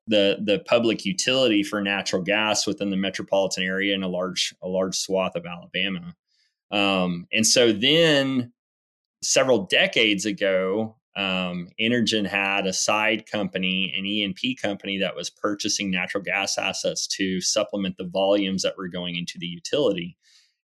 the 0.07 0.39
the 0.43 0.61
public 0.61 1.05
utility 1.05 1.63
for 1.63 1.83
natural 1.83 2.23
gas 2.23 2.67
within 2.67 2.91
the 2.91 2.97
metropolitan 2.97 3.65
area 3.65 3.95
and 3.95 4.05
a 4.05 4.09
large 4.09 4.55
a 4.63 4.69
large 4.69 4.97
swath 4.97 5.35
of 5.37 5.45
Alabama. 5.45 6.15
Um, 6.71 7.27
and 7.33 7.47
so 7.47 7.73
then 7.73 8.53
several 9.23 9.67
decades 9.67 10.25
ago 10.27 10.97
um, 11.17 11.69
Energen 11.81 12.27
had 12.27 12.67
a 12.67 12.73
side 12.73 13.27
company, 13.31 13.93
an 13.97 14.07
E&P 14.07 14.55
company 14.55 14.99
that 14.99 15.17
was 15.17 15.31
purchasing 15.31 15.91
natural 15.91 16.23
gas 16.23 16.59
assets 16.59 17.07
to 17.09 17.41
supplement 17.41 17.97
the 17.97 18.09
volumes 18.09 18.63
that 18.63 18.77
were 18.77 18.89
going 18.89 19.17
into 19.17 19.39
the 19.39 19.47
utility. 19.47 20.17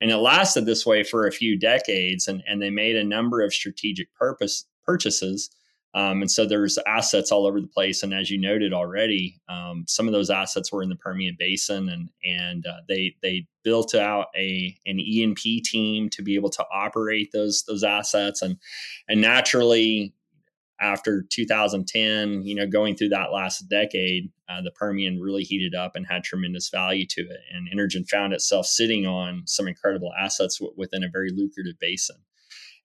And 0.01 0.11
it 0.11 0.17
lasted 0.17 0.67
this 0.67 0.87
way 0.87 1.05
for 1.05 1.27
a 1.27 1.33
few 1.33 1.59
decades, 1.59 2.27
and, 2.27 2.43
and 2.49 2.61
they 2.61 2.71
made 2.71 2.97
a 2.97 3.05
number 3.05 3.43
of 3.43 3.53
strategic 3.53 4.13
purpose 4.15 4.65
purchases. 4.85 5.51
Um, 5.93 6.23
and 6.23 6.31
so 6.31 6.47
there's 6.47 6.79
assets 6.87 7.33
all 7.33 7.47
over 7.47 7.61
the 7.61 7.67
place. 7.67 8.03
And 8.03 8.15
as 8.15 8.31
you 8.31 8.39
noted 8.39 8.73
already, 8.73 9.41
um, 9.49 9.85
some 9.89 10.07
of 10.07 10.13
those 10.13 10.31
assets 10.31 10.73
were 10.73 10.83
in 10.83 10.89
the 10.89 10.97
Permian 10.97 11.37
Basin, 11.39 11.89
and 11.89 12.09
and 12.25 12.65
uh, 12.67 12.81
they 12.89 13.17
they 13.23 13.47
built 13.65 13.95
out 13.95 14.27
a 14.37 14.77
an 14.87 15.01
E 15.01 15.23
and 15.25 15.35
P 15.35 15.61
team 15.61 16.09
to 16.11 16.23
be 16.23 16.37
able 16.37 16.51
to 16.51 16.65
operate 16.73 17.31
those 17.33 17.65
those 17.65 17.83
assets, 17.83 18.41
and 18.41 18.57
and 19.09 19.21
naturally, 19.21 20.15
after 20.81 21.25
2010, 21.29 22.43
you 22.43 22.55
know, 22.55 22.67
going 22.67 22.97
through 22.97 23.11
that 23.11 23.33
last 23.33 23.69
decade, 23.69 24.31
uh, 24.49 24.63
the 24.63 24.71
Permian 24.71 25.21
really 25.21 25.43
heated 25.43 25.75
up 25.75 25.95
and 25.95 26.07
had 26.07 26.25
tremendous 26.25 26.71
value 26.71 27.07
to 27.11 27.23
it. 27.23 27.41
And 27.53 27.69
Energen 27.71 28.09
found 28.09 28.33
itself 28.33 28.67
sitting 28.67 29.07
on 29.07 29.43
some 29.47 29.69
incredible 29.69 30.13
assets 30.19 30.59
w- 30.59 30.75
within 30.77 31.05
a 31.05 31.09
very 31.09 31.31
lucrative 31.31 31.79
basin. 31.79 32.17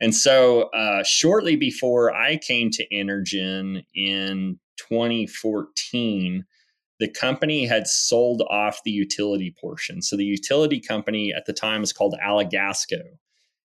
And 0.01 0.13
so, 0.13 0.63
uh, 0.69 1.03
shortly 1.03 1.55
before 1.55 2.13
I 2.13 2.37
came 2.37 2.69
to 2.71 2.87
Energen 2.89 3.85
in 3.95 4.59
2014, 4.77 6.45
the 6.99 7.09
company 7.09 7.65
had 7.65 7.87
sold 7.87 8.41
off 8.49 8.81
the 8.83 8.91
utility 8.91 9.55
portion. 9.59 10.01
So, 10.01 10.17
the 10.17 10.25
utility 10.25 10.81
company 10.81 11.33
at 11.33 11.45
the 11.45 11.53
time 11.53 11.81
was 11.81 11.93
called 11.93 12.15
Alagasco. 12.21 13.03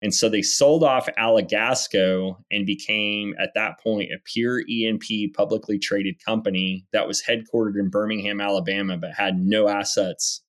And 0.04 0.14
so 0.14 0.28
they 0.28 0.42
sold 0.42 0.84
off 0.84 1.08
Alagasco 1.18 2.36
and 2.50 2.66
became, 2.66 3.34
at 3.38 3.54
that 3.54 3.80
point, 3.80 4.12
a 4.12 4.18
pure 4.22 4.60
E&P 4.68 5.28
publicly 5.28 5.78
traded 5.78 6.22
company 6.22 6.84
that 6.92 7.08
was 7.08 7.22
headquartered 7.22 7.80
in 7.80 7.88
Birmingham, 7.88 8.38
Alabama, 8.38 8.98
but 8.98 9.14
had 9.14 9.38
no 9.38 9.66
assets 9.66 10.42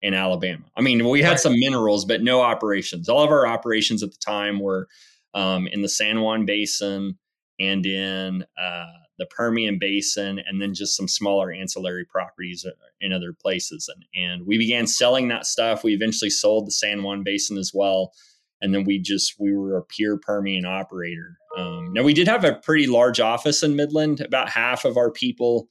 in 0.00 0.14
Alabama. 0.14 0.62
I 0.76 0.82
mean, 0.82 1.08
we 1.08 1.22
had 1.22 1.40
some 1.40 1.58
minerals, 1.58 2.04
but 2.04 2.22
no 2.22 2.40
operations. 2.40 3.08
All 3.08 3.24
of 3.24 3.30
our 3.30 3.48
operations 3.48 4.04
at 4.04 4.12
the 4.12 4.18
time 4.24 4.60
were 4.60 4.86
um, 5.34 5.66
in 5.66 5.82
the 5.82 5.88
San 5.88 6.20
Juan 6.20 6.46
Basin 6.46 7.18
and 7.58 7.84
in 7.84 8.44
uh, 8.56 8.92
the 9.18 9.26
Permian 9.26 9.80
Basin, 9.80 10.40
and 10.46 10.62
then 10.62 10.72
just 10.72 10.96
some 10.96 11.08
smaller 11.08 11.50
ancillary 11.50 12.04
properties 12.04 12.64
uh, 12.64 12.70
in 13.00 13.12
other 13.12 13.32
places. 13.32 13.92
And, 13.92 14.04
and 14.14 14.46
we 14.46 14.56
began 14.56 14.86
selling 14.86 15.26
that 15.28 15.46
stuff. 15.46 15.82
We 15.82 15.94
eventually 15.94 16.30
sold 16.30 16.68
the 16.68 16.72
San 16.72 17.02
Juan 17.02 17.24
Basin 17.24 17.58
as 17.58 17.72
well 17.74 18.12
and 18.60 18.74
then 18.74 18.84
we 18.84 18.98
just 18.98 19.34
we 19.38 19.54
were 19.54 19.76
a 19.76 19.84
pure 19.84 20.16
Permian 20.18 20.64
operator. 20.64 21.38
Um, 21.56 21.92
now 21.92 22.02
we 22.02 22.14
did 22.14 22.28
have 22.28 22.44
a 22.44 22.54
pretty 22.54 22.86
large 22.86 23.20
office 23.20 23.62
in 23.62 23.76
Midland. 23.76 24.20
About 24.20 24.48
half 24.48 24.84
of 24.84 24.96
our 24.96 25.10
people 25.10 25.68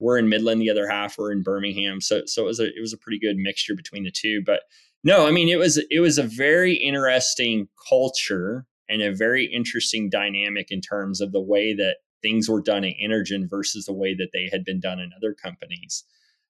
were 0.00 0.18
in 0.18 0.28
Midland, 0.28 0.60
the 0.60 0.70
other 0.70 0.88
half 0.88 1.18
were 1.18 1.30
in 1.30 1.42
Birmingham. 1.42 2.00
So 2.00 2.22
so 2.26 2.42
it 2.42 2.46
was 2.46 2.60
a 2.60 2.66
it 2.66 2.80
was 2.80 2.92
a 2.92 2.98
pretty 2.98 3.18
good 3.18 3.36
mixture 3.36 3.74
between 3.74 4.04
the 4.04 4.10
two. 4.10 4.42
But 4.44 4.62
no, 5.04 5.26
I 5.26 5.30
mean 5.30 5.48
it 5.48 5.58
was 5.58 5.82
it 5.90 6.00
was 6.00 6.18
a 6.18 6.22
very 6.22 6.74
interesting 6.74 7.68
culture 7.88 8.66
and 8.88 9.02
a 9.02 9.14
very 9.14 9.46
interesting 9.46 10.10
dynamic 10.10 10.70
in 10.70 10.80
terms 10.80 11.20
of 11.20 11.32
the 11.32 11.40
way 11.40 11.74
that 11.74 11.96
things 12.22 12.48
were 12.48 12.62
done 12.62 12.84
at 12.84 12.94
Energen 13.02 13.48
versus 13.48 13.86
the 13.86 13.92
way 13.92 14.14
that 14.14 14.30
they 14.32 14.48
had 14.50 14.64
been 14.64 14.80
done 14.80 15.00
in 15.00 15.10
other 15.16 15.34
companies. 15.34 16.04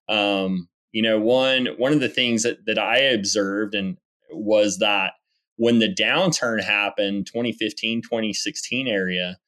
Um, 0.08 0.68
you 0.92 1.02
know, 1.02 1.18
one 1.18 1.66
one 1.78 1.92
of 1.92 2.00
the 2.00 2.08
things 2.08 2.42
that 2.42 2.66
that 2.66 2.78
I 2.78 2.98
observed 2.98 3.74
and 3.74 3.98
was 4.30 4.78
that 4.78 5.12
when 5.56 5.78
the 5.78 5.92
downturn 5.92 6.62
happened 6.62 7.26
2015 7.26 8.02
2016 8.02 8.88
area 8.88 9.38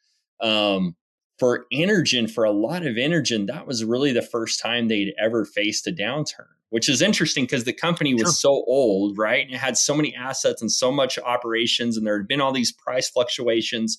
um, 0.41 0.97
for 1.39 1.67
energen 1.73 2.31
for 2.31 2.45
a 2.45 2.53
lot 2.53 2.87
of 2.87 2.97
energen 2.97 3.47
that 3.47 3.67
was 3.67 3.85
really 3.85 4.13
the 4.13 4.23
first 4.23 4.61
time 4.61 4.89
they'd 4.89 5.15
ever 5.19 5.45
faced 5.45 5.87
a 5.87 5.93
downturn 5.93 6.47
which 6.71 6.89
is 6.89 7.01
interesting 7.01 7.45
because 7.45 7.65
the 7.65 7.73
company 7.73 8.15
was 8.15 8.23
sure. 8.23 8.33
so 8.33 8.51
old 8.67 9.17
right 9.19 9.47
and 9.47 9.55
it 9.55 9.59
had 9.59 9.77
so 9.77 9.95
many 9.95 10.15
assets 10.15 10.61
and 10.61 10.71
so 10.71 10.91
much 10.91 11.19
operations 11.19 11.97
and 11.97 12.07
there 12.07 12.19
had 12.19 12.29
been 12.29 12.41
all 12.41 12.53
these 12.53 12.73
price 12.73 13.09
fluctuations 13.09 13.99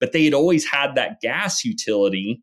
but 0.00 0.12
they 0.12 0.24
had 0.24 0.34
always 0.34 0.64
had 0.64 0.94
that 0.94 1.20
gas 1.20 1.64
utility 1.64 2.42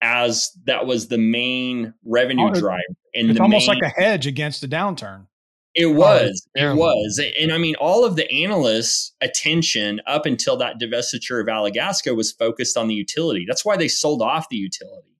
as 0.00 0.50
that 0.64 0.86
was 0.86 1.08
the 1.08 1.18
main 1.18 1.92
revenue 2.04 2.52
driver 2.52 2.82
and 3.14 3.30
it's 3.30 3.40
almost 3.40 3.68
main, 3.68 3.78
like 3.78 3.92
a 3.92 4.00
hedge 4.00 4.26
against 4.26 4.60
the 4.60 4.68
downturn 4.68 5.26
it 5.78 5.94
was. 5.94 6.48
Oh, 6.58 6.72
it 6.72 6.74
was. 6.74 7.22
And 7.40 7.52
I 7.52 7.58
mean, 7.58 7.76
all 7.76 8.04
of 8.04 8.16
the 8.16 8.28
analysts' 8.30 9.12
attention 9.20 10.00
up 10.08 10.26
until 10.26 10.56
that 10.56 10.80
divestiture 10.80 11.40
of 11.40 11.46
Alagasco 11.46 12.16
was 12.16 12.32
focused 12.32 12.76
on 12.76 12.88
the 12.88 12.96
utility. 12.96 13.44
That's 13.46 13.64
why 13.64 13.76
they 13.76 13.86
sold 13.86 14.20
off 14.20 14.48
the 14.48 14.56
utility, 14.56 15.16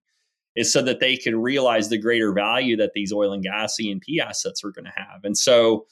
is 0.57 0.73
so 0.73 0.83
that 0.83 0.99
they 0.99 1.17
could 1.17 1.37
realize 1.37 1.89
the 1.89 1.97
greater 1.97 2.33
value 2.33 2.77
that 2.77 2.93
these 2.93 3.13
oil 3.13 3.33
and 3.33 3.45
gas 3.45 3.79
E&P 3.79 4.21
assets 4.21 4.65
were 4.65 4.73
going 4.73 4.87
to 4.87 4.93
have. 4.97 5.21
And 5.23 5.39
so 5.39 5.87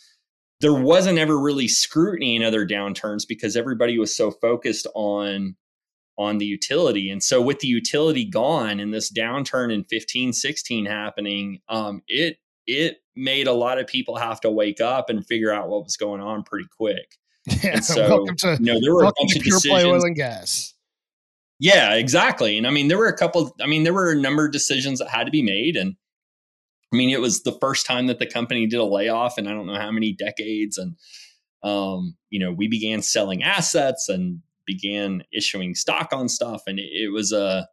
there 0.61 0.75
wasn't 0.75 1.19
ever 1.19 1.39
really 1.39 1.69
scrutiny 1.69 2.35
in 2.35 2.43
other 2.43 2.67
downturns 2.67 3.23
because 3.29 3.57
everybody 3.57 3.99
was 4.01 4.15
so 4.17 4.33
focused 4.33 4.89
on 4.97 5.55
on 6.19 6.39
the 6.39 6.47
utility. 6.47 7.11
And 7.11 7.23
so 7.23 7.41
with 7.41 7.61
the 7.61 7.69
utility 7.69 8.25
gone 8.25 8.81
and 8.81 8.93
this 8.93 9.13
downturn 9.13 9.73
in 9.73 9.85
15, 9.85 10.33
16 10.33 10.87
happening, 10.87 11.61
um, 11.69 12.03
it 12.09 12.39
it 12.67 12.99
made 13.15 13.47
a 13.47 13.53
lot 13.53 13.79
of 13.79 13.87
people 13.87 14.17
have 14.17 14.41
to 14.41 14.51
wake 14.51 14.81
up 14.81 15.11
and 15.11 15.27
figure 15.27 15.53
out 15.53 15.69
what 15.69 15.85
was 15.85 15.97
going 15.97 16.21
on 16.21 16.43
pretty 16.43 16.69
quick. 16.77 17.17
Yeah, 17.63 17.75
and 17.75 17.85
so 17.85 18.09
welcome 18.09 18.37
to, 18.39 18.57
you 18.59 18.73
know, 18.73 18.81
there 18.81 18.93
were 18.93 19.05
a 19.05 19.13
bunch 19.17 19.37
of 19.37 19.43
pure 19.43 19.57
decisions. 19.57 19.71
play 19.71 19.85
oil 19.85 20.03
and 20.03 20.17
gas. 20.17 20.75
Yeah, 21.61 21.95
exactly. 21.95 22.59
And 22.59 22.67
I 22.67 22.71
mean, 22.71 22.89
there 22.89 22.99
were 22.99 23.07
a 23.07 23.17
couple. 23.17 23.55
I 23.61 23.67
mean, 23.67 23.85
there 23.85 23.95
were 23.95 24.11
a 24.11 24.17
number 24.17 24.47
of 24.47 24.53
decisions 24.53 24.99
that 24.99 25.09
had 25.09 25.25
to 25.25 25.31
be 25.31 25.43
made, 25.43 25.77
and 25.77 25.95
I 26.93 26.97
mean, 26.97 27.11
it 27.11 27.21
was 27.21 27.45
the 27.45 27.57
first 27.61 27.87
time 27.87 28.09
that 28.09 28.19
the 28.19 28.27
company 28.27 28.67
did 28.67 28.81
a 28.81 28.85
layoff, 28.85 29.39
and 29.39 29.49
I 29.49 29.53
don't 29.53 29.67
know 29.67 29.79
how 29.79 29.93
many 29.93 30.13
decades. 30.13 30.77
And 30.77 30.97
um, 31.63 32.17
you 32.31 32.41
know, 32.41 32.53
we 32.53 32.67
began 32.69 33.01
selling 33.01 33.45
assets 33.45 34.09
and 34.09 34.41
began 34.67 35.23
issuing 35.33 35.77
stock 35.77 36.09
on 36.13 36.29
stuff, 36.29 36.63
and 36.67 36.79
it, 36.79 36.91
it 36.93 37.13
was 37.13 37.33
a 37.33 37.69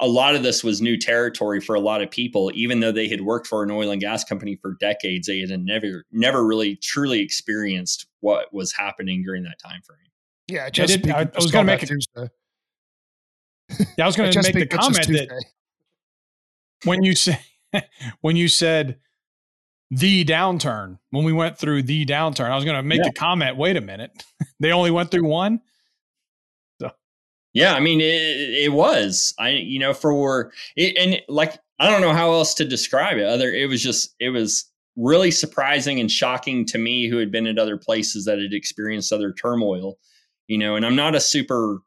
a 0.00 0.06
lot 0.06 0.34
of 0.34 0.42
this 0.42 0.62
was 0.62 0.80
new 0.80 0.96
territory 0.96 1.60
for 1.60 1.74
a 1.74 1.80
lot 1.80 2.02
of 2.02 2.10
people. 2.10 2.50
Even 2.54 2.80
though 2.80 2.92
they 2.92 3.08
had 3.08 3.22
worked 3.22 3.46
for 3.46 3.62
an 3.62 3.70
oil 3.70 3.90
and 3.90 4.00
gas 4.00 4.24
company 4.24 4.56
for 4.56 4.76
decades 4.80 5.26
they 5.26 5.40
had 5.40 5.50
never 5.60 6.04
never 6.12 6.44
really 6.44 6.76
truly 6.76 7.20
experienced 7.20 8.06
what 8.20 8.52
was 8.52 8.72
happening 8.72 9.22
during 9.22 9.42
that 9.44 9.58
time 9.58 9.80
frame. 9.82 9.98
Yeah 10.48 10.68
just 10.70 10.92
I, 10.92 10.96
did, 10.96 11.10
I, 11.10 11.20
I 11.20 11.30
was 11.36 11.50
going 11.50 11.66
to 11.66 11.72
make 11.72 11.82
a, 11.82 11.86
Tuesday. 11.86 12.28
yeah, 13.96 14.04
I 14.04 14.06
was 14.06 14.16
going 14.16 14.32
to 14.32 14.42
make 14.42 14.54
the 14.54 14.66
comment 14.66 15.06
that 15.08 15.44
when 16.84 17.02
you 17.02 17.14
say 17.14 17.38
when 18.20 18.36
you 18.36 18.48
said 18.48 18.98
the 19.90 20.24
downturn 20.24 20.98
when 21.10 21.24
we 21.24 21.32
went 21.32 21.58
through 21.58 21.82
the 21.82 22.06
downturn 22.06 22.50
I 22.50 22.54
was 22.54 22.64
going 22.64 22.76
to 22.76 22.82
make 22.82 22.98
yeah. 22.98 23.08
the 23.08 23.12
comment 23.12 23.56
wait 23.56 23.76
a 23.76 23.80
minute. 23.80 24.10
They 24.60 24.72
only 24.72 24.90
went 24.90 25.10
through 25.10 25.24
one 25.24 25.62
yeah, 27.52 27.74
I 27.74 27.80
mean, 27.80 28.00
it, 28.00 28.04
it 28.04 28.72
was. 28.72 29.34
I, 29.38 29.50
you 29.50 29.78
know, 29.78 29.92
for 29.92 30.52
it, 30.76 30.96
and 30.96 31.20
like 31.28 31.58
I 31.78 31.90
don't 31.90 32.00
know 32.00 32.12
how 32.12 32.32
else 32.32 32.54
to 32.54 32.64
describe 32.64 33.16
it. 33.18 33.26
Other, 33.26 33.52
it 33.52 33.68
was 33.68 33.82
just, 33.82 34.14
it 34.20 34.30
was 34.30 34.70
really 34.96 35.30
surprising 35.30 35.98
and 35.98 36.10
shocking 36.10 36.66
to 36.66 36.78
me, 36.78 37.08
who 37.08 37.16
had 37.16 37.32
been 37.32 37.46
at 37.46 37.58
other 37.58 37.76
places 37.76 38.24
that 38.26 38.38
had 38.38 38.52
experienced 38.52 39.12
other 39.12 39.32
turmoil. 39.32 39.98
You 40.46 40.58
know, 40.58 40.74
and 40.76 40.84
I'm 40.84 40.96
not 40.96 41.14
a 41.14 41.20
super 41.20 41.78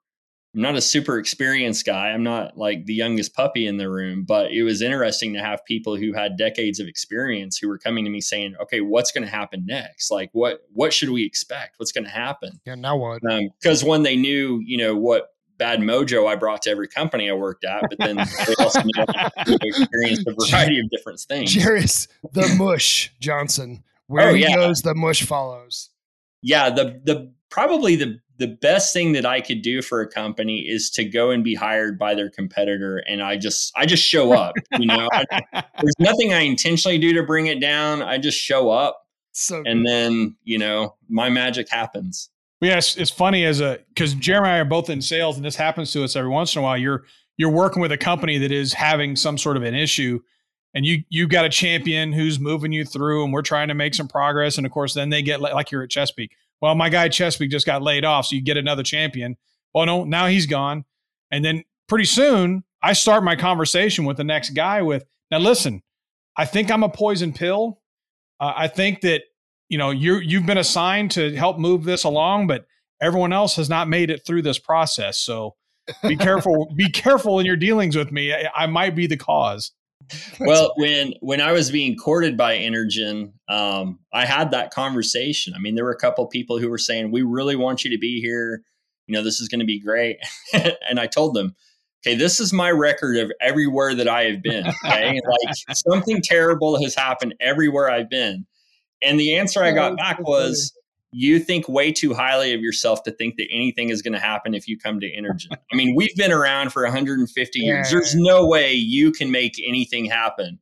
I'm 0.56 0.62
not 0.62 0.76
a 0.76 0.82
super 0.82 1.18
experienced 1.18 1.84
guy. 1.84 2.10
I'm 2.10 2.22
not 2.22 2.58
like 2.58 2.86
the 2.86 2.94
youngest 2.94 3.34
puppy 3.34 3.66
in 3.66 3.78
the 3.78 3.90
room, 3.90 4.24
but 4.24 4.52
it 4.52 4.62
was 4.62 4.84
interesting 4.84 5.34
to 5.34 5.40
have 5.40 5.66
people 5.66 5.96
who 5.96 6.14
had 6.14 6.38
decades 6.38 6.80
of 6.80 6.88
experience 6.88 7.58
who 7.58 7.68
were 7.68 7.80
coming 7.80 8.06
to 8.06 8.12
me 8.12 8.22
saying, 8.22 8.56
"Okay, 8.62 8.80
what's 8.82 9.12
going 9.12 9.24
to 9.24 9.30
happen 9.30 9.66
next? 9.66 10.12
Like, 10.12 10.30
what 10.34 10.62
what 10.72 10.94
should 10.94 11.10
we 11.10 11.26
expect? 11.26 11.76
What's 11.78 11.92
going 11.92 12.04
to 12.04 12.10
happen?" 12.12 12.60
Yeah, 12.66 12.76
now 12.76 12.98
what? 12.98 13.24
Because 13.60 13.82
um, 13.82 13.90
when 13.90 14.04
they 14.04 14.16
knew, 14.16 14.62
you 14.64 14.78
know, 14.78 14.96
what 14.96 15.33
bad 15.64 15.80
mojo 15.80 16.28
I 16.28 16.36
brought 16.36 16.64
to 16.64 16.70
every 16.72 16.90
company 16.90 17.30
I 17.30 17.34
worked 17.34 17.64
at, 17.64 17.84
but 17.90 17.98
then 17.98 18.18
they 18.18 18.54
also 18.60 18.82
experienced 19.48 20.28
a 20.28 20.36
variety 20.38 20.78
of 20.82 20.90
different 20.90 21.22
things. 21.22 21.56
Jerris, 21.56 22.10
the 22.34 22.54
mush 22.58 23.14
Johnson, 23.22 23.82
where 24.08 24.32
oh, 24.32 24.34
he 24.34 24.42
yeah. 24.42 24.56
goes, 24.56 24.82
the 24.82 24.94
mush 24.94 25.24
follows. 25.24 25.90
Yeah, 26.42 26.70
the 26.70 27.00
the 27.06 27.32
probably 27.50 27.96
the 27.96 28.20
the 28.40 28.48
best 28.48 28.92
thing 28.92 29.14
that 29.14 29.26
I 29.26 29.40
could 29.40 29.62
do 29.62 29.82
for 29.82 30.02
a 30.02 30.08
company 30.08 30.68
is 30.68 30.90
to 30.92 31.06
go 31.06 31.32
and 31.32 31.46
be 31.46 31.56
hired 31.56 31.98
by 31.98 32.14
their 32.14 32.30
competitor, 32.30 32.98
and 32.98 33.22
I 33.22 33.38
just 33.38 33.72
I 33.78 33.86
just 33.86 34.04
show 34.04 34.34
up. 34.34 34.56
You 34.78 34.88
know, 34.88 35.08
I, 35.14 35.24
there's 35.82 35.96
nothing 35.98 36.34
I 36.34 36.42
intentionally 36.42 36.98
do 36.98 37.14
to 37.14 37.24
bring 37.24 37.48
it 37.48 37.62
down. 37.62 38.02
I 38.02 38.18
just 38.18 38.38
show 38.38 38.70
up, 38.70 39.08
so 39.32 39.64
and 39.66 39.88
then 39.88 40.36
you 40.44 40.58
know 40.58 40.98
my 41.08 41.30
magic 41.30 41.70
happens. 41.70 42.30
Yeah, 42.64 42.78
it's, 42.78 42.96
it's 42.96 43.12
funny 43.12 43.46
as 43.46 43.62
a 43.62 43.80
because 43.90 44.14
Jeremy 44.14 44.48
and 44.48 44.56
I 44.56 44.60
are 44.60 44.66
both 44.66 44.90
in 44.90 45.02
sales, 45.02 45.36
and 45.36 45.46
this 45.46 45.56
happens 45.56 45.92
to 45.94 46.04
us 46.04 46.16
every 46.16 46.30
once 46.30 46.56
in 46.56 46.60
a 46.60 46.64
while. 46.64 46.78
You're 46.78 47.04
you're 47.38 47.52
working 47.52 47.82
with 47.82 47.92
a 47.92 47.98
company 47.98 48.38
that 48.38 48.52
is 48.52 48.74
having 48.74 49.16
some 49.16 49.38
sort 49.38 49.58
of 49.58 49.64
an 49.64 49.76
issue, 49.76 50.20
and 50.74 50.86
you 50.86 51.04
you 51.10 51.28
got 51.28 51.46
a 51.46 51.50
champion 51.50 52.14
who's 52.14 52.40
moving 52.40 52.72
you 52.72 52.86
through, 52.86 53.24
and 53.24 53.34
we're 53.34 53.42
trying 53.42 53.68
to 53.68 53.74
make 53.74 53.94
some 53.94 54.08
progress. 54.08 54.58
And 54.58 54.66
of 54.66 54.72
course, 54.72 54.94
then 54.94 55.10
they 55.10 55.22
get 55.22 55.42
like 55.42 55.72
you're 55.72 55.84
at 55.84 55.90
Chesapeake. 55.90 56.36
Well, 56.62 56.76
my 56.76 56.90
guy 56.90 57.10
Chesapeake 57.10 57.52
just 57.52 57.66
got 57.66 57.82
laid 57.82 58.06
off, 58.06 58.28
so 58.28 58.36
you 58.36 58.42
get 58.42 58.58
another 58.58 58.84
champion. 58.84 59.36
Well, 59.74 59.86
no, 59.86 60.04
now 60.04 60.28
he's 60.28 60.46
gone, 60.46 60.86
and 61.32 61.44
then 61.44 61.64
pretty 61.88 62.06
soon 62.06 62.64
I 62.82 62.94
start 62.94 63.24
my 63.24 63.36
conversation 63.36 64.06
with 64.06 64.18
the 64.18 64.24
next 64.24 64.52
guy 64.52 64.82
with 64.82 65.06
now. 65.32 65.40
Listen, 65.40 65.82
I 66.38 66.46
think 66.46 66.72
I'm 66.72 66.84
a 66.84 66.90
poison 66.90 67.34
pill. 67.34 67.82
Uh, 68.40 68.54
I 68.56 68.68
think 68.68 69.02
that 69.02 69.24
you 69.74 69.80
know 69.80 69.90
you 69.90 70.18
you've 70.18 70.46
been 70.46 70.60
assigned 70.60 71.10
to 71.10 71.36
help 71.36 71.58
move 71.58 71.84
this 71.84 72.04
along 72.04 72.46
but 72.46 72.68
everyone 73.02 73.34
else 73.34 73.56
has 73.56 73.70
not 73.70 73.90
made 73.90 74.12
it 74.12 74.24
through 74.24 74.44
this 74.44 74.60
process. 74.60 75.18
So 75.18 75.56
be 76.04 76.16
careful 76.30 76.72
be 76.78 76.92
careful 76.92 77.40
in 77.40 77.46
your 77.48 77.56
dealings 77.56 77.96
with 77.96 78.12
me. 78.12 78.32
I, 78.32 78.50
I, 78.56 78.68
might 78.68 78.96
be 78.96 79.08
the 79.08 79.18
cause. 79.18 79.72
Well 80.40 80.74
when 80.78 81.16
when 81.22 81.42
i 81.42 81.54
was 81.54 81.72
being 81.72 81.96
courted 81.98 82.38
by 82.38 82.56
Energen 82.56 83.34
um, 83.50 83.98
i 84.14 84.26
had 84.26 84.52
that 84.52 84.72
conversation. 84.72 85.56
I 85.56 85.60
mean 85.60 85.74
there 85.74 85.86
were 85.86 85.92
a 85.92 85.98
couple 85.98 86.28
people 86.28 86.60
who 86.60 86.70
were 86.70 86.78
saying 86.78 87.12
we 87.12 87.24
really 87.24 87.56
want 87.56 87.84
you 87.84 87.90
to 87.90 87.98
be 87.98 88.22
here. 88.22 88.62
You 89.08 89.16
know 89.16 89.24
this 89.24 89.40
is 89.42 89.48
going 89.48 89.62
to 89.62 89.66
be 89.66 89.80
great. 89.80 90.20
And 90.88 91.00
i 91.00 91.08
told 91.08 91.34
them 91.34 91.56
okay 92.06 92.16
this 92.16 92.40
is 92.40 92.54
my 92.54 92.70
record 92.70 93.18
of 93.18 93.32
everywhere 93.42 93.96
that 93.96 94.08
i 94.08 94.26
have 94.26 94.44
been 94.44 94.68
okay? 94.68 95.20
Like 95.46 95.76
something 95.76 96.22
terrible 96.22 96.80
has 96.84 96.94
happened 96.94 97.34
everywhere 97.40 97.90
i've 97.90 98.10
been 98.10 98.46
and 99.04 99.20
the 99.20 99.36
answer 99.36 99.64
I 99.64 99.72
got 99.72 99.98
back 99.98 100.20
was, 100.20 100.74
you 101.14 101.40
think 101.40 101.70
way 101.70 101.92
too 101.92 102.14
highly 102.14 102.54
of 102.54 102.62
yourself 102.62 103.04
to 103.04 103.12
think 103.12 103.36
that 103.38 103.48
anything 103.52 103.90
is 103.90 104.02
going 104.02 104.14
to 104.14 104.20
happen 104.20 104.54
if 104.56 104.68
you 104.68 104.78
come 104.78 105.00
to 105.00 105.06
Energen. 105.06 105.56
I 105.72 105.76
mean, 105.76 105.96
we've 105.96 106.16
been 106.16 106.32
around 106.32 106.74
for 106.74 106.84
150 106.84 107.60
years. 107.60 107.92
There's 107.92 108.16
no 108.16 108.46
way 108.48 108.74
you 108.74 109.12
can 109.12 109.32
make 109.32 109.62
anything 109.66 110.06
happen. 110.06 110.60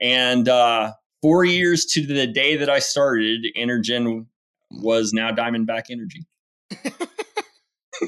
And 0.00 0.48
uh, 0.48 0.92
four 1.22 1.44
years 1.44 1.86
to 1.86 2.06
the 2.06 2.26
day 2.26 2.56
that 2.56 2.68
I 2.68 2.80
started, 2.80 3.46
Energen 3.56 4.26
was 4.70 5.12
now 5.12 5.30
Diamondback 5.30 5.84
Energy. 5.90 6.26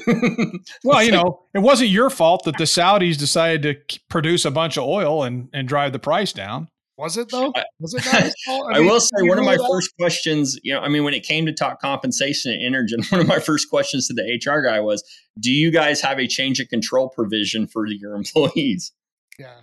well, 0.83 1.01
you 1.01 1.11
know, 1.11 1.43
it 1.53 1.59
wasn't 1.59 1.89
your 1.89 2.09
fault 2.09 2.43
that 2.43 2.57
the 2.57 2.65
Saudis 2.65 3.17
decided 3.17 3.89
to 3.89 3.99
produce 4.09 4.45
a 4.45 4.51
bunch 4.51 4.77
of 4.77 4.83
oil 4.83 5.23
and, 5.23 5.49
and 5.53 5.67
drive 5.67 5.93
the 5.93 5.99
price 5.99 6.33
down. 6.33 6.69
Was 6.97 7.15
it 7.15 7.29
though? 7.29 7.53
Was 7.79 7.93
it 7.93 8.07
I, 8.13 8.31
I, 8.73 8.79
mean, 8.79 8.87
will 8.87 8.99
say 8.99 9.21
one 9.21 9.37
of 9.37 9.45
my 9.45 9.55
that? 9.55 9.67
first 9.71 9.95
questions, 9.97 10.59
you 10.63 10.73
know, 10.73 10.79
I 10.79 10.89
mean, 10.89 11.03
when 11.03 11.13
it 11.13 11.23
came 11.23 11.45
to 11.45 11.53
talk 11.53 11.79
compensation 11.79 12.51
at 12.51 12.59
Energen, 12.59 13.09
one 13.11 13.21
of 13.21 13.27
my 13.27 13.39
first 13.39 13.69
questions 13.69 14.07
to 14.07 14.13
the 14.13 14.23
HR 14.23 14.61
guy 14.61 14.79
was, 14.79 15.03
"Do 15.39 15.51
you 15.51 15.69
guys 15.69 16.01
have 16.01 16.19
a 16.19 16.27
change 16.27 16.59
of 16.59 16.69
control 16.69 17.09
provision 17.09 17.67
for 17.67 17.85
your 17.85 18.15
employees?" 18.15 18.91
Yeah, 19.37 19.61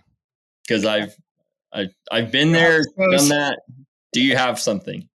because 0.67 0.85
I've 0.85 1.17
I, 1.73 1.89
I've 2.11 2.31
been 2.31 2.53
there, 2.53 2.83
done 2.97 3.29
that. 3.31 3.59
Do 4.13 4.23
you 4.23 4.37
have 4.37 4.61
something? 4.61 5.09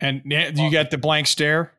And 0.00 0.22
you 0.26 0.70
got 0.70 0.90
the 0.90 0.98
blank 0.98 1.26
stare. 1.26 1.72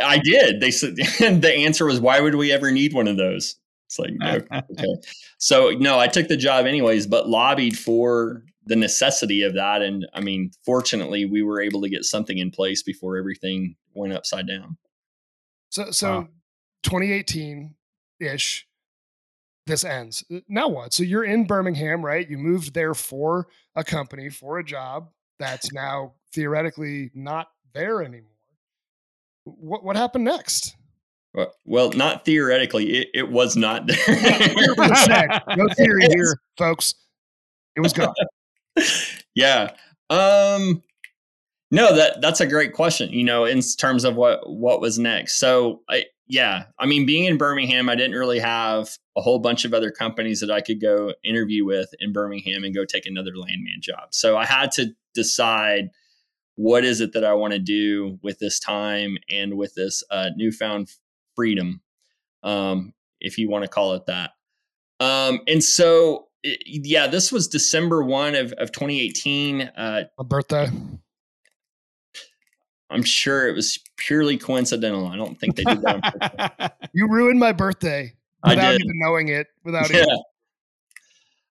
I 0.00 0.18
did. 0.18 0.60
They 0.60 0.70
said 0.70 0.96
the 0.96 1.54
answer 1.54 1.84
was, 1.84 2.00
"Why 2.00 2.20
would 2.20 2.36
we 2.36 2.52
ever 2.52 2.70
need 2.70 2.94
one 2.94 3.06
of 3.06 3.18
those?" 3.18 3.56
It's 3.88 3.98
like, 3.98 4.12
okay. 4.52 4.94
So, 5.38 5.70
no, 5.70 5.98
I 5.98 6.08
took 6.08 6.28
the 6.28 6.36
job 6.36 6.66
anyways, 6.66 7.06
but 7.06 7.28
lobbied 7.28 7.76
for 7.78 8.42
the 8.66 8.76
necessity 8.76 9.42
of 9.42 9.54
that. 9.54 9.80
And 9.82 10.06
I 10.12 10.20
mean, 10.20 10.50
fortunately, 10.64 11.24
we 11.24 11.42
were 11.42 11.60
able 11.60 11.80
to 11.80 11.88
get 11.88 12.04
something 12.04 12.36
in 12.36 12.50
place 12.50 12.82
before 12.82 13.16
everything 13.16 13.76
went 13.94 14.12
upside 14.12 14.46
down. 14.46 14.76
So, 15.70 15.90
so 15.90 16.10
wow. 16.10 16.28
2018 16.82 17.74
ish, 18.20 18.66
this 19.66 19.84
ends. 19.84 20.22
Now 20.48 20.68
what? 20.68 20.92
So 20.92 21.02
you're 21.02 21.24
in 21.24 21.46
Birmingham, 21.46 22.04
right? 22.04 22.28
You 22.28 22.36
moved 22.38 22.74
there 22.74 22.94
for 22.94 23.48
a 23.74 23.84
company, 23.84 24.28
for 24.28 24.58
a 24.58 24.64
job 24.64 25.08
that's 25.38 25.72
now 25.72 26.14
theoretically 26.34 27.10
not 27.14 27.48
there 27.74 28.02
anymore. 28.02 28.30
What 29.44 29.82
what 29.82 29.96
happened 29.96 30.24
next? 30.24 30.76
Well, 31.64 31.90
not 31.92 32.24
theoretically, 32.24 32.98
it, 32.98 33.08
it 33.14 33.30
was 33.30 33.56
not 33.56 33.86
there. 33.86 33.96
no 35.56 35.68
theory 35.76 36.06
here, 36.14 36.40
folks. 36.56 36.94
It 37.76 37.80
was 37.80 37.92
gone. 37.92 38.14
yeah. 39.34 39.72
Um 40.10 40.82
no, 41.70 41.94
that 41.94 42.20
that's 42.22 42.40
a 42.40 42.46
great 42.46 42.72
question, 42.72 43.10
you 43.10 43.24
know, 43.24 43.44
in 43.44 43.60
terms 43.60 44.04
of 44.04 44.16
what 44.16 44.48
what 44.48 44.80
was 44.80 44.98
next. 44.98 45.36
So, 45.36 45.82
I 45.88 46.06
yeah, 46.26 46.64
I 46.78 46.86
mean 46.86 47.04
being 47.04 47.24
in 47.24 47.36
Birmingham, 47.36 47.88
I 47.88 47.94
didn't 47.94 48.16
really 48.16 48.38
have 48.38 48.96
a 49.16 49.20
whole 49.20 49.38
bunch 49.38 49.64
of 49.64 49.74
other 49.74 49.90
companies 49.90 50.40
that 50.40 50.50
I 50.50 50.60
could 50.60 50.80
go 50.80 51.12
interview 51.22 51.64
with 51.66 51.90
in 52.00 52.12
Birmingham 52.12 52.64
and 52.64 52.74
go 52.74 52.84
take 52.84 53.06
another 53.06 53.36
landman 53.36 53.80
job. 53.80 54.08
So, 54.12 54.36
I 54.36 54.46
had 54.46 54.72
to 54.72 54.94
decide 55.14 55.90
what 56.56 56.84
is 56.84 57.00
it 57.00 57.12
that 57.12 57.24
I 57.24 57.34
want 57.34 57.52
to 57.52 57.58
do 57.58 58.18
with 58.22 58.38
this 58.38 58.58
time 58.58 59.16
and 59.30 59.56
with 59.56 59.74
this 59.74 60.02
uh, 60.10 60.30
newfound 60.36 60.90
freedom, 61.38 61.80
um, 62.42 62.92
if 63.20 63.38
you 63.38 63.48
want 63.48 63.62
to 63.62 63.68
call 63.68 63.94
it 63.94 64.06
that. 64.06 64.32
Um, 64.98 65.40
and 65.46 65.62
so, 65.62 66.26
it, 66.42 66.58
yeah, 66.64 67.06
this 67.06 67.30
was 67.30 67.46
December 67.46 68.02
1 68.02 68.34
of, 68.34 68.52
of 68.54 68.72
2018. 68.72 69.62
Uh, 69.62 70.04
A 70.18 70.24
birthday. 70.24 70.68
I'm 72.90 73.04
sure 73.04 73.46
it 73.46 73.54
was 73.54 73.78
purely 73.98 74.36
coincidental. 74.36 75.06
I 75.06 75.14
don't 75.14 75.38
think 75.38 75.54
they 75.54 75.62
did 75.62 75.80
that. 75.82 76.74
you 76.92 77.06
ruined 77.06 77.38
my 77.38 77.52
birthday 77.52 78.14
without 78.44 78.74
even 78.74 78.98
knowing 78.98 79.28
it. 79.28 79.46
Without 79.62 79.90
yeah. 79.90 80.02
even. 80.02 80.18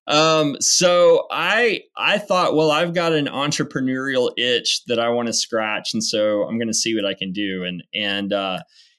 Um, 0.06 0.56
so 0.60 1.26
I 1.30 1.82
I 1.96 2.18
thought, 2.18 2.54
well, 2.54 2.70
I've 2.70 2.92
got 2.92 3.12
an 3.12 3.26
entrepreneurial 3.26 4.32
itch 4.36 4.84
that 4.86 4.98
I 4.98 5.10
want 5.10 5.28
to 5.28 5.32
scratch, 5.32 5.94
and 5.94 6.02
so 6.02 6.42
I'm 6.42 6.58
going 6.58 6.68
to 6.68 6.74
see 6.74 6.94
what 6.94 7.04
I 7.04 7.14
can 7.14 7.32
do. 7.32 7.64
And 7.64 7.84
and 7.94 8.32
uh, 8.32 8.58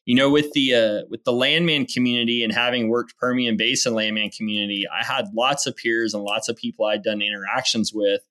you 0.09 0.15
know, 0.15 0.31
with 0.31 0.51
the 0.53 0.73
uh, 0.73 1.01
with 1.07 1.23
the 1.23 1.31
landman 1.31 1.85
community 1.85 2.43
and 2.43 2.51
having 2.51 2.89
worked 2.89 3.15
Permian 3.19 3.57
Basin 3.57 3.93
landman 3.93 4.31
community, 4.31 4.85
I 4.91 5.05
had 5.05 5.27
lots 5.35 5.67
of 5.67 5.75
peers 5.75 6.15
and 6.15 6.23
lots 6.23 6.49
of 6.49 6.55
people 6.55 6.85
I'd 6.85 7.03
done 7.03 7.21
interactions 7.21 7.93
with 7.93 8.21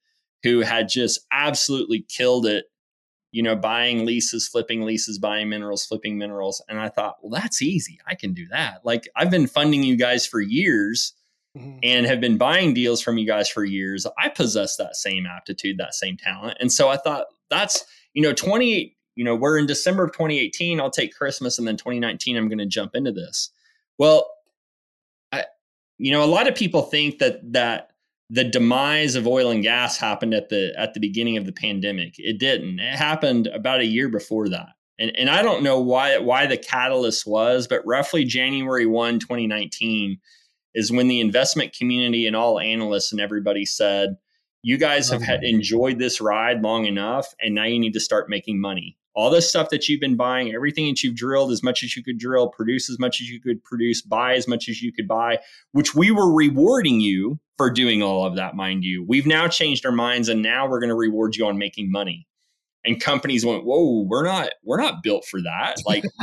who 0.42 0.62
had 0.62 0.88
just 0.88 1.20
absolutely 1.30 2.04
killed 2.08 2.46
it. 2.46 2.64
You 3.30 3.44
know, 3.44 3.54
buying 3.54 4.04
leases, 4.04 4.48
flipping 4.48 4.82
leases, 4.82 5.20
buying 5.20 5.50
minerals, 5.50 5.86
flipping 5.86 6.18
minerals, 6.18 6.60
and 6.68 6.80
I 6.80 6.88
thought, 6.88 7.18
well, 7.22 7.40
that's 7.40 7.62
easy. 7.62 8.00
I 8.08 8.16
can 8.16 8.34
do 8.34 8.48
that. 8.48 8.80
Like 8.82 9.06
I've 9.14 9.30
been 9.30 9.46
funding 9.46 9.84
you 9.84 9.96
guys 9.96 10.26
for 10.26 10.40
years. 10.40 11.14
Mm-hmm. 11.56 11.78
and 11.82 12.06
have 12.06 12.20
been 12.20 12.36
buying 12.36 12.74
deals 12.74 13.00
from 13.00 13.16
you 13.16 13.26
guys 13.26 13.48
for 13.48 13.64
years. 13.64 14.06
I 14.18 14.28
possess 14.28 14.76
that 14.76 14.96
same 14.96 15.24
aptitude, 15.26 15.78
that 15.78 15.94
same 15.94 16.18
talent. 16.18 16.58
And 16.60 16.70
so 16.70 16.90
I 16.90 16.98
thought 16.98 17.24
that's, 17.48 17.86
you 18.12 18.20
know, 18.20 18.34
28 18.34 18.97
you 19.18 19.24
know, 19.24 19.34
we're 19.34 19.58
in 19.58 19.66
December 19.66 20.04
of 20.04 20.12
2018. 20.12 20.80
I'll 20.80 20.92
take 20.92 21.12
Christmas, 21.12 21.58
and 21.58 21.66
then 21.66 21.76
2019, 21.76 22.36
I'm 22.36 22.46
going 22.46 22.58
to 22.58 22.66
jump 22.66 22.94
into 22.94 23.10
this. 23.10 23.50
Well, 23.98 24.30
I, 25.32 25.46
you 25.98 26.12
know, 26.12 26.22
a 26.22 26.26
lot 26.26 26.46
of 26.46 26.54
people 26.54 26.82
think 26.82 27.18
that 27.18 27.40
that 27.52 27.90
the 28.30 28.44
demise 28.44 29.16
of 29.16 29.26
oil 29.26 29.50
and 29.50 29.64
gas 29.64 29.98
happened 29.98 30.34
at 30.34 30.50
the 30.50 30.72
at 30.78 30.94
the 30.94 31.00
beginning 31.00 31.36
of 31.36 31.46
the 31.46 31.52
pandemic. 31.52 32.14
It 32.18 32.38
didn't. 32.38 32.78
It 32.78 32.94
happened 32.94 33.48
about 33.48 33.80
a 33.80 33.86
year 33.86 34.08
before 34.08 34.48
that. 34.50 34.68
And 35.00 35.10
and 35.18 35.28
I 35.28 35.42
don't 35.42 35.64
know 35.64 35.80
why 35.80 36.18
why 36.18 36.46
the 36.46 36.56
catalyst 36.56 37.26
was, 37.26 37.66
but 37.66 37.84
roughly 37.84 38.24
January 38.24 38.86
1, 38.86 39.18
2019 39.18 40.20
is 40.76 40.92
when 40.92 41.08
the 41.08 41.20
investment 41.20 41.74
community 41.76 42.28
and 42.28 42.36
all 42.36 42.60
analysts 42.60 43.10
and 43.10 43.20
everybody 43.20 43.66
said, 43.66 44.16
you 44.62 44.78
guys 44.78 45.10
have 45.10 45.22
had 45.22 45.40
mm-hmm. 45.40 45.56
enjoyed 45.56 45.98
this 45.98 46.20
ride 46.20 46.62
long 46.62 46.84
enough 46.84 47.34
and 47.40 47.56
now 47.56 47.64
you 47.64 47.80
need 47.80 47.94
to 47.94 48.00
start 48.00 48.30
making 48.30 48.60
money 48.60 48.96
all 49.18 49.30
this 49.30 49.48
stuff 49.48 49.68
that 49.70 49.88
you've 49.88 50.00
been 50.00 50.14
buying, 50.14 50.54
everything 50.54 50.86
that 50.86 51.02
you've 51.02 51.16
drilled 51.16 51.50
as 51.50 51.60
much 51.60 51.82
as 51.82 51.96
you 51.96 52.04
could 52.04 52.18
drill, 52.18 52.48
produce 52.48 52.88
as 52.88 53.00
much 53.00 53.20
as 53.20 53.28
you 53.28 53.40
could 53.40 53.60
produce, 53.64 54.00
buy 54.00 54.34
as 54.34 54.46
much 54.46 54.68
as 54.68 54.80
you 54.80 54.92
could 54.92 55.08
buy, 55.08 55.40
which 55.72 55.92
we 55.92 56.12
were 56.12 56.32
rewarding 56.32 57.00
you 57.00 57.36
for 57.56 57.68
doing 57.68 58.00
all 58.00 58.24
of 58.24 58.36
that, 58.36 58.54
mind 58.54 58.84
you. 58.84 59.04
We've 59.08 59.26
now 59.26 59.48
changed 59.48 59.84
our 59.84 59.90
minds 59.90 60.28
and 60.28 60.40
now 60.40 60.68
we're 60.68 60.78
going 60.78 60.90
to 60.90 60.94
reward 60.94 61.34
you 61.34 61.48
on 61.48 61.58
making 61.58 61.90
money. 61.90 62.28
And 62.84 63.00
companies 63.00 63.44
went, 63.44 63.64
"Whoa, 63.64 64.06
we're 64.08 64.24
not 64.24 64.50
we're 64.62 64.80
not 64.80 65.02
built 65.02 65.24
for 65.24 65.42
that." 65.42 65.78
Like, 65.84 66.04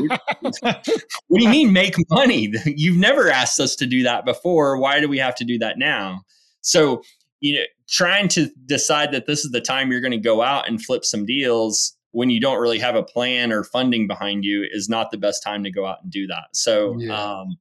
what 0.62 0.86
do 0.86 1.44
you 1.44 1.50
mean 1.50 1.74
make 1.74 1.96
money? 2.10 2.54
You've 2.66 2.98
never 2.98 3.30
asked 3.30 3.60
us 3.60 3.76
to 3.76 3.86
do 3.86 4.04
that 4.04 4.24
before. 4.24 4.78
Why 4.78 5.02
do 5.02 5.10
we 5.10 5.18
have 5.18 5.36
to 5.36 5.44
do 5.44 5.60
that 5.60 5.78
now? 5.78 6.22
So, 6.62 7.02
you 7.42 7.56
know, 7.56 7.64
trying 7.90 8.30
to 8.30 8.50
decide 8.66 9.12
that 9.12 9.26
this 9.26 9.44
is 9.44 9.52
the 9.52 9.60
time 9.60 9.92
you're 9.92 10.00
going 10.00 10.12
to 10.12 10.18
go 10.18 10.42
out 10.42 10.70
and 10.70 10.82
flip 10.82 11.04
some 11.04 11.26
deals 11.26 11.96
when 12.16 12.30
you 12.30 12.40
don't 12.40 12.62
really 12.62 12.80
have 12.80 12.96
a 12.96 13.04
plan 13.04 13.52
or 13.52 13.62
funding 13.62 14.08
behind 14.08 14.46
you 14.46 14.66
is 14.72 14.88
not 14.88 15.12
the 15.12 15.18
best 15.18 15.44
time 15.44 15.66
to 15.66 15.70
go 15.70 15.86
out 15.86 16.02
and 16.02 16.10
do 16.10 16.26
that. 16.26 16.46
So, 16.54 16.98
yeah. 16.98 17.14
um, 17.14 17.58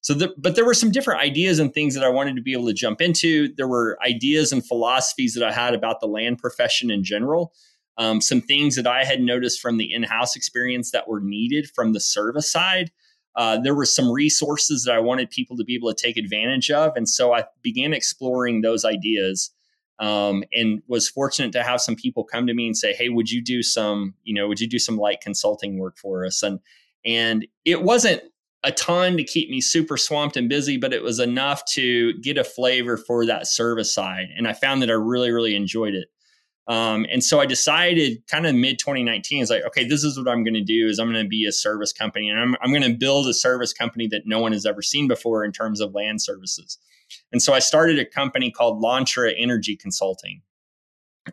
so, 0.00 0.14
the, 0.14 0.32
but 0.38 0.54
there 0.54 0.64
were 0.64 0.74
some 0.74 0.92
different 0.92 1.20
ideas 1.20 1.58
and 1.58 1.74
things 1.74 1.92
that 1.96 2.04
I 2.04 2.08
wanted 2.08 2.36
to 2.36 2.42
be 2.42 2.52
able 2.52 2.68
to 2.68 2.72
jump 2.72 3.00
into. 3.00 3.52
There 3.56 3.66
were 3.66 3.98
ideas 4.06 4.52
and 4.52 4.64
philosophies 4.64 5.34
that 5.34 5.42
I 5.42 5.50
had 5.50 5.74
about 5.74 5.98
the 6.00 6.06
land 6.06 6.38
profession 6.38 6.88
in 6.88 7.02
general. 7.02 7.52
Um, 7.98 8.20
some 8.20 8.40
things 8.40 8.76
that 8.76 8.86
I 8.86 9.02
had 9.02 9.20
noticed 9.20 9.60
from 9.60 9.76
the 9.76 9.92
in-house 9.92 10.36
experience 10.36 10.92
that 10.92 11.08
were 11.08 11.20
needed 11.20 11.68
from 11.74 11.92
the 11.92 11.98
service 11.98 12.50
side. 12.50 12.92
Uh, 13.34 13.58
there 13.58 13.74
were 13.74 13.84
some 13.84 14.08
resources 14.08 14.84
that 14.84 14.94
I 14.94 15.00
wanted 15.00 15.30
people 15.30 15.56
to 15.56 15.64
be 15.64 15.74
able 15.74 15.92
to 15.92 16.00
take 16.00 16.16
advantage 16.16 16.70
of, 16.70 16.92
and 16.94 17.08
so 17.08 17.34
I 17.34 17.42
began 17.60 17.92
exploring 17.92 18.60
those 18.60 18.84
ideas 18.84 19.50
um, 19.98 20.44
and 20.52 20.82
was 20.88 21.08
fortunate 21.08 21.52
to 21.52 21.62
have 21.62 21.80
some 21.80 21.96
people 21.96 22.24
come 22.24 22.46
to 22.46 22.54
me 22.54 22.66
and 22.66 22.76
say, 22.76 22.92
"Hey, 22.92 23.08
would 23.08 23.30
you 23.30 23.42
do 23.42 23.62
some, 23.62 24.14
you 24.24 24.34
know, 24.34 24.48
would 24.48 24.60
you 24.60 24.68
do 24.68 24.78
some 24.78 24.96
light 24.96 25.20
consulting 25.20 25.78
work 25.78 25.96
for 25.98 26.26
us?" 26.26 26.42
And 26.42 26.60
and 27.04 27.46
it 27.64 27.82
wasn't 27.82 28.22
a 28.62 28.72
ton 28.72 29.16
to 29.16 29.24
keep 29.24 29.48
me 29.48 29.60
super 29.60 29.96
swamped 29.96 30.36
and 30.36 30.48
busy, 30.48 30.76
but 30.76 30.92
it 30.92 31.02
was 31.02 31.20
enough 31.20 31.64
to 31.66 32.14
get 32.14 32.36
a 32.36 32.44
flavor 32.44 32.96
for 32.96 33.24
that 33.26 33.46
service 33.46 33.94
side, 33.94 34.28
and 34.36 34.46
I 34.46 34.52
found 34.52 34.82
that 34.82 34.90
I 34.90 34.94
really, 34.94 35.30
really 35.30 35.54
enjoyed 35.54 35.94
it. 35.94 36.08
Um, 36.68 37.06
and 37.10 37.22
so 37.22 37.38
I 37.38 37.46
decided 37.46 38.26
kind 38.26 38.46
of 38.46 38.54
mid 38.54 38.78
2019 38.78 39.40
is 39.40 39.50
like, 39.50 39.62
okay, 39.66 39.86
this 39.86 40.02
is 40.02 40.18
what 40.18 40.28
I'm 40.28 40.42
going 40.42 40.54
to 40.54 40.64
do 40.64 40.88
is 40.88 40.98
I'm 40.98 41.10
going 41.10 41.24
to 41.24 41.28
be 41.28 41.44
a 41.44 41.52
service 41.52 41.92
company 41.92 42.28
and 42.28 42.40
I'm, 42.40 42.56
I'm 42.60 42.70
going 42.70 42.82
to 42.82 42.98
build 42.98 43.28
a 43.28 43.34
service 43.34 43.72
company 43.72 44.08
that 44.08 44.26
no 44.26 44.40
one 44.40 44.50
has 44.50 44.66
ever 44.66 44.82
seen 44.82 45.06
before 45.06 45.44
in 45.44 45.52
terms 45.52 45.80
of 45.80 45.94
land 45.94 46.22
services. 46.22 46.78
And 47.32 47.42
so 47.42 47.52
I 47.52 47.58
started 47.58 47.98
a 47.98 48.04
company 48.04 48.50
called 48.50 48.82
Lontra 48.82 49.32
Energy 49.36 49.76
Consulting. 49.76 50.42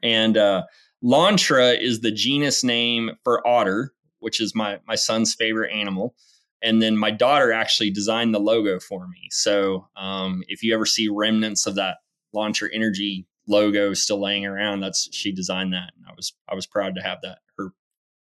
And 0.02 0.38
uh, 0.38 0.64
Lontra 1.04 1.80
is 1.80 2.02
the 2.02 2.12
genus 2.12 2.64
name 2.64 3.12
for 3.24 3.46
otter, 3.48 3.94
which 4.20 4.42
is 4.42 4.56
my, 4.56 4.80
my 4.88 4.96
son's 4.96 5.34
favorite 5.34 5.72
animal. 5.72 6.16
And 6.62 6.82
then 6.82 6.98
my 6.98 7.12
daughter 7.12 7.52
actually 7.52 7.92
designed 7.92 8.34
the 8.34 8.40
logo 8.40 8.80
for 8.80 9.08
me. 9.08 9.28
So 9.30 9.88
um, 9.98 10.44
if 10.48 10.64
you 10.64 10.74
ever 10.74 10.86
see 10.86 11.10
remnants 11.10 11.68
of 11.68 11.76
that 11.76 11.98
Lontra 12.34 12.70
Energy 12.74 13.28
logo 13.48 13.94
still 13.94 14.22
laying 14.22 14.46
around, 14.46 14.80
that's 14.80 15.10
she 15.12 15.32
designed 15.32 15.74
that. 15.74 15.92
And 15.98 16.06
I 16.08 16.14
was 16.16 16.34
I 16.48 16.56
was 16.56 16.66
proud 16.66 16.96
to 16.96 17.02
have 17.02 17.20
that 17.22 17.40
her 17.58 17.74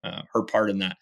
uh, 0.05 0.23
her 0.33 0.43
part 0.43 0.71
in 0.71 0.79
that. 0.79 0.99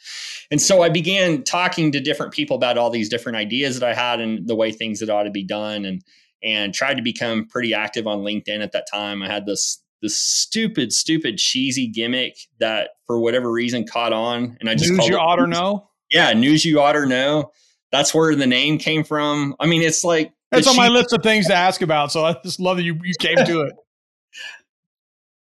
And 0.51 0.63
so 0.63 0.83
I 0.83 0.89
began 0.89 1.43
talking 1.43 1.93
to 1.93 2.01
different 2.01 2.33
people 2.33 2.57
about 2.57 2.79
all 2.79 2.91
these 2.91 3.09
different 3.09 3.37
ideas 3.37 3.79
that 3.79 3.89
I 3.89 3.95
had 3.95 4.21
and 4.21 4.47
the 4.47 4.57
way 4.57 4.73
things 4.73 5.01
that 5.01 5.11
ought 5.11 5.25
to 5.25 5.31
be 5.31 5.45
done. 5.45 5.85
And 5.85 6.03
and 6.47 6.73
tried 6.73 6.95
to 6.95 7.03
become 7.03 7.47
pretty 7.47 7.75
active 7.75 8.07
on 8.07 8.21
LinkedIn 8.21 8.63
at 8.63 8.73
that 8.73 8.87
time. 8.91 9.23
I 9.23 9.27
had 9.27 9.45
this 9.45 9.83
this 10.01 10.17
stupid, 10.17 10.93
stupid, 10.93 11.39
cheesy 11.39 11.89
gimmick 11.89 12.37
that 12.61 12.91
for 13.07 13.19
whatever 13.19 13.51
reason 13.51 13.87
caught 13.87 14.13
on, 14.13 14.57
and 14.61 14.71
I 14.71 14.75
just 14.77 14.93
news 14.93 15.09
you 15.09 15.17
ought 15.17 15.37
to 15.37 15.47
know. 15.47 15.91
Yeah, 16.11 16.33
news 16.33 16.65
you 16.65 16.81
ought 16.81 16.93
to 16.93 17.07
know. 17.07 17.51
That's 17.91 18.15
where 18.15 18.35
the 18.37 18.47
name 18.47 18.79
came 18.79 19.03
from. 19.03 19.57
I 19.59 19.67
mean, 19.67 19.83
it's 19.83 20.05
like 20.05 20.33
that's 20.53 20.69
on 20.69 20.77
my 20.77 20.89
list 20.89 21.13
of 21.13 21.23
things 21.23 21.49
to 21.49 21.55
ask 21.55 21.83
about. 21.83 22.13
So 22.13 22.25
I 22.25 22.37
just 22.45 22.61
love 22.61 22.77
that 22.77 22.85
you 22.85 22.99
you 23.03 23.15
came 23.19 23.37
to 23.37 23.63
it. 23.63 23.75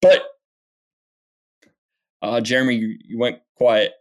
But 0.01 0.25
uh, 2.23 2.41
Jeremy, 2.41 2.75
you, 2.75 2.99
you 3.05 3.19
went 3.19 3.38
quiet. 3.57 3.93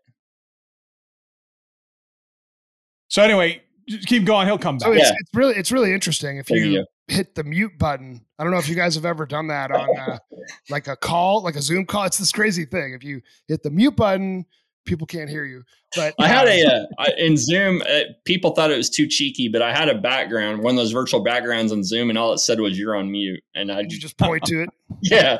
So 3.09 3.21
anyway, 3.21 3.61
just 3.87 4.07
keep 4.07 4.25
going. 4.25 4.47
He'll 4.47 4.57
come 4.57 4.77
back. 4.77 4.87
So 4.87 4.93
it's, 4.93 5.03
yeah. 5.03 5.15
it's 5.19 5.29
really 5.33 5.53
it's 5.55 5.71
really 5.71 5.93
interesting 5.93 6.37
if 6.37 6.49
you, 6.49 6.63
you, 6.63 6.85
hit 7.07 7.35
the 7.35 7.43
mute 7.43 7.77
button. 7.77 8.25
I 8.39 8.43
don't 8.43 8.51
know 8.51 8.59
if 8.59 8.69
you 8.69 8.75
guys 8.75 8.95
have 8.95 9.05
ever 9.05 9.25
done 9.25 9.47
that 9.47 9.71
on 9.71 9.97
uh, 9.97 10.17
like 10.69 10.87
a 10.87 10.95
call, 10.95 11.43
like 11.43 11.55
a 11.55 11.61
Zoom 11.61 11.85
call. 11.85 12.05
It's 12.05 12.17
this 12.17 12.31
crazy 12.31 12.65
thing. 12.65 12.93
If 12.93 13.03
you 13.03 13.21
hit 13.47 13.63
the 13.63 13.69
mute 13.69 13.95
button, 13.95 14.45
people 14.85 15.05
can't 15.05 15.29
hear 15.29 15.45
you. 15.45 15.63
But 15.95 16.15
I 16.19 16.27
had 16.27 16.47
a 16.47 16.87
uh, 16.97 17.05
in 17.17 17.37
Zoom. 17.37 17.81
Uh, 17.87 18.01
people 18.25 18.51
thought 18.51 18.71
it 18.71 18.77
was 18.77 18.89
too 18.89 19.07
cheeky, 19.07 19.49
but 19.49 19.61
I 19.61 19.73
had 19.73 19.89
a 19.89 19.95
background, 19.95 20.63
one 20.63 20.71
of 20.71 20.77
those 20.77 20.91
virtual 20.91 21.23
backgrounds 21.23 21.71
on 21.71 21.83
Zoom, 21.83 22.09
and 22.09 22.17
all 22.17 22.33
it 22.33 22.39
said 22.39 22.59
was 22.59 22.79
"you're 22.79 22.95
on 22.95 23.11
mute," 23.11 23.43
and 23.55 23.71
I 23.71 23.83
just, 23.83 24.01
just 24.01 24.17
point 24.17 24.43
to 24.45 24.63
it. 24.63 24.69
yeah, 25.01 25.39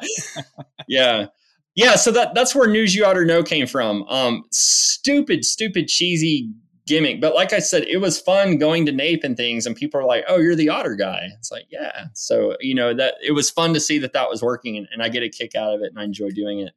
yeah. 0.88 1.28
Yeah, 1.74 1.96
so 1.96 2.12
that 2.12 2.36
that's 2.36 2.54
where 2.54 2.68
news 2.68 2.94
you 2.94 3.06
ought 3.06 3.14
to 3.14 3.24
know 3.24 3.44
came 3.44 3.66
from. 3.66 4.04
Um, 4.10 4.44
stupid, 4.52 5.46
stupid, 5.46 5.88
cheesy 5.88 6.50
gimmick. 6.92 7.22
But 7.22 7.34
like 7.34 7.54
I 7.54 7.60
said, 7.60 7.84
it 7.84 7.98
was 7.98 8.20
fun 8.20 8.58
going 8.58 8.86
to 8.86 8.92
NAPE 8.92 9.24
and 9.24 9.38
things, 9.38 9.66
and 9.66 9.76
people 9.76 10.00
are 10.00 10.06
like, 10.06 10.26
"Oh, 10.28 10.38
you're 10.38 10.56
the 10.56 10.70
otter 10.70 10.96
guy." 10.96 11.30
It's 11.38 11.52
like, 11.52 11.66
yeah. 11.70 12.08
So 12.14 12.58
you 12.60 12.76
know 12.76 12.94
that 12.94 13.16
it 13.24 13.32
was 13.32 13.50
fun 13.50 13.74
to 13.74 13.80
see 13.80 13.98
that 14.00 14.14
that 14.14 14.30
was 14.30 14.44
working, 14.44 14.78
and, 14.78 14.88
and 14.92 15.02
I 15.02 15.10
get 15.10 15.24
a 15.24 15.30
kick 15.30 15.56
out 15.56 15.74
of 15.74 15.82
it, 15.82 15.92
and 15.92 16.00
I 16.00 16.04
enjoy 16.04 16.32
doing 16.32 16.60
it. 16.60 16.74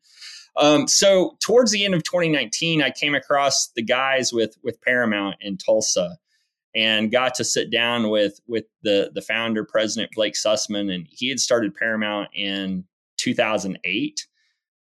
Um, 0.57 0.87
so 0.87 1.37
towards 1.41 1.73
the 1.73 1.85
end 1.85 1.95
of 1.95 2.05
2019, 2.05 2.81
I 2.81 2.91
came 2.91 3.17
across 3.17 3.69
the 3.75 3.83
guys 3.83 4.33
with 4.33 4.57
with 4.63 4.81
Paramount 4.83 5.37
in 5.41 5.57
Tulsa, 5.59 6.17
and 6.77 7.11
got 7.11 7.35
to 7.35 7.45
sit 7.45 7.71
down 7.71 8.09
with 8.09 8.41
with 8.47 8.67
the 8.83 9.11
the 9.13 9.23
founder, 9.23 9.65
President 9.65 10.13
Blake 10.15 10.35
Sussman, 10.35 10.95
and 10.95 11.09
he 11.11 11.29
had 11.29 11.41
started 11.41 11.75
Paramount 11.75 12.31
in 12.35 12.85
2008 13.17 14.27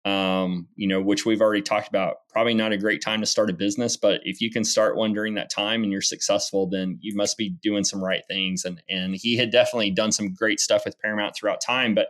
um, 0.04 0.68
you 0.76 0.86
know, 0.86 1.00
which 1.00 1.24
we've 1.24 1.40
already 1.40 1.62
talked 1.62 1.88
about. 1.88 2.16
Probably 2.28 2.52
not 2.52 2.72
a 2.72 2.76
great 2.76 3.00
time 3.00 3.20
to 3.20 3.26
start 3.26 3.48
a 3.48 3.54
business, 3.54 3.96
but 3.96 4.20
if 4.24 4.40
you 4.40 4.50
can 4.50 4.62
start 4.62 4.96
one 4.96 5.14
during 5.14 5.34
that 5.34 5.50
time 5.50 5.82
and 5.82 5.90
you're 5.90 6.02
successful, 6.02 6.68
then 6.68 6.98
you 7.00 7.16
must 7.16 7.38
be 7.38 7.50
doing 7.62 7.84
some 7.84 8.04
right 8.04 8.22
things. 8.28 8.64
And 8.64 8.82
and 8.88 9.16
he 9.16 9.36
had 9.36 9.50
definitely 9.50 9.90
done 9.90 10.12
some 10.12 10.34
great 10.34 10.60
stuff 10.60 10.84
with 10.84 11.00
Paramount 11.00 11.34
throughout 11.34 11.60
time. 11.60 11.94
But 11.94 12.08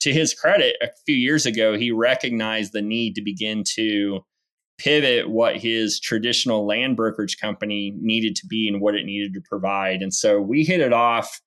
to 0.00 0.12
his 0.12 0.34
credit, 0.34 0.76
a 0.82 0.88
few 1.04 1.16
years 1.16 1.46
ago, 1.46 1.76
he 1.76 1.90
recognized 1.90 2.72
the 2.72 2.82
need 2.82 3.14
to 3.16 3.22
begin 3.22 3.64
to 3.74 4.20
pivot 4.78 5.30
what 5.30 5.56
his 5.56 6.00
traditional 6.00 6.66
land 6.66 6.96
brokerage 6.96 7.38
company 7.38 7.92
needed 8.00 8.34
to 8.36 8.46
be 8.46 8.68
and 8.68 8.80
what 8.80 8.94
it 8.94 9.04
needed 9.04 9.34
to 9.34 9.40
provide. 9.40 10.02
And 10.02 10.12
so 10.12 10.40
we 10.40 10.64
hit 10.64 10.80
it 10.80 10.92
off 10.92 11.40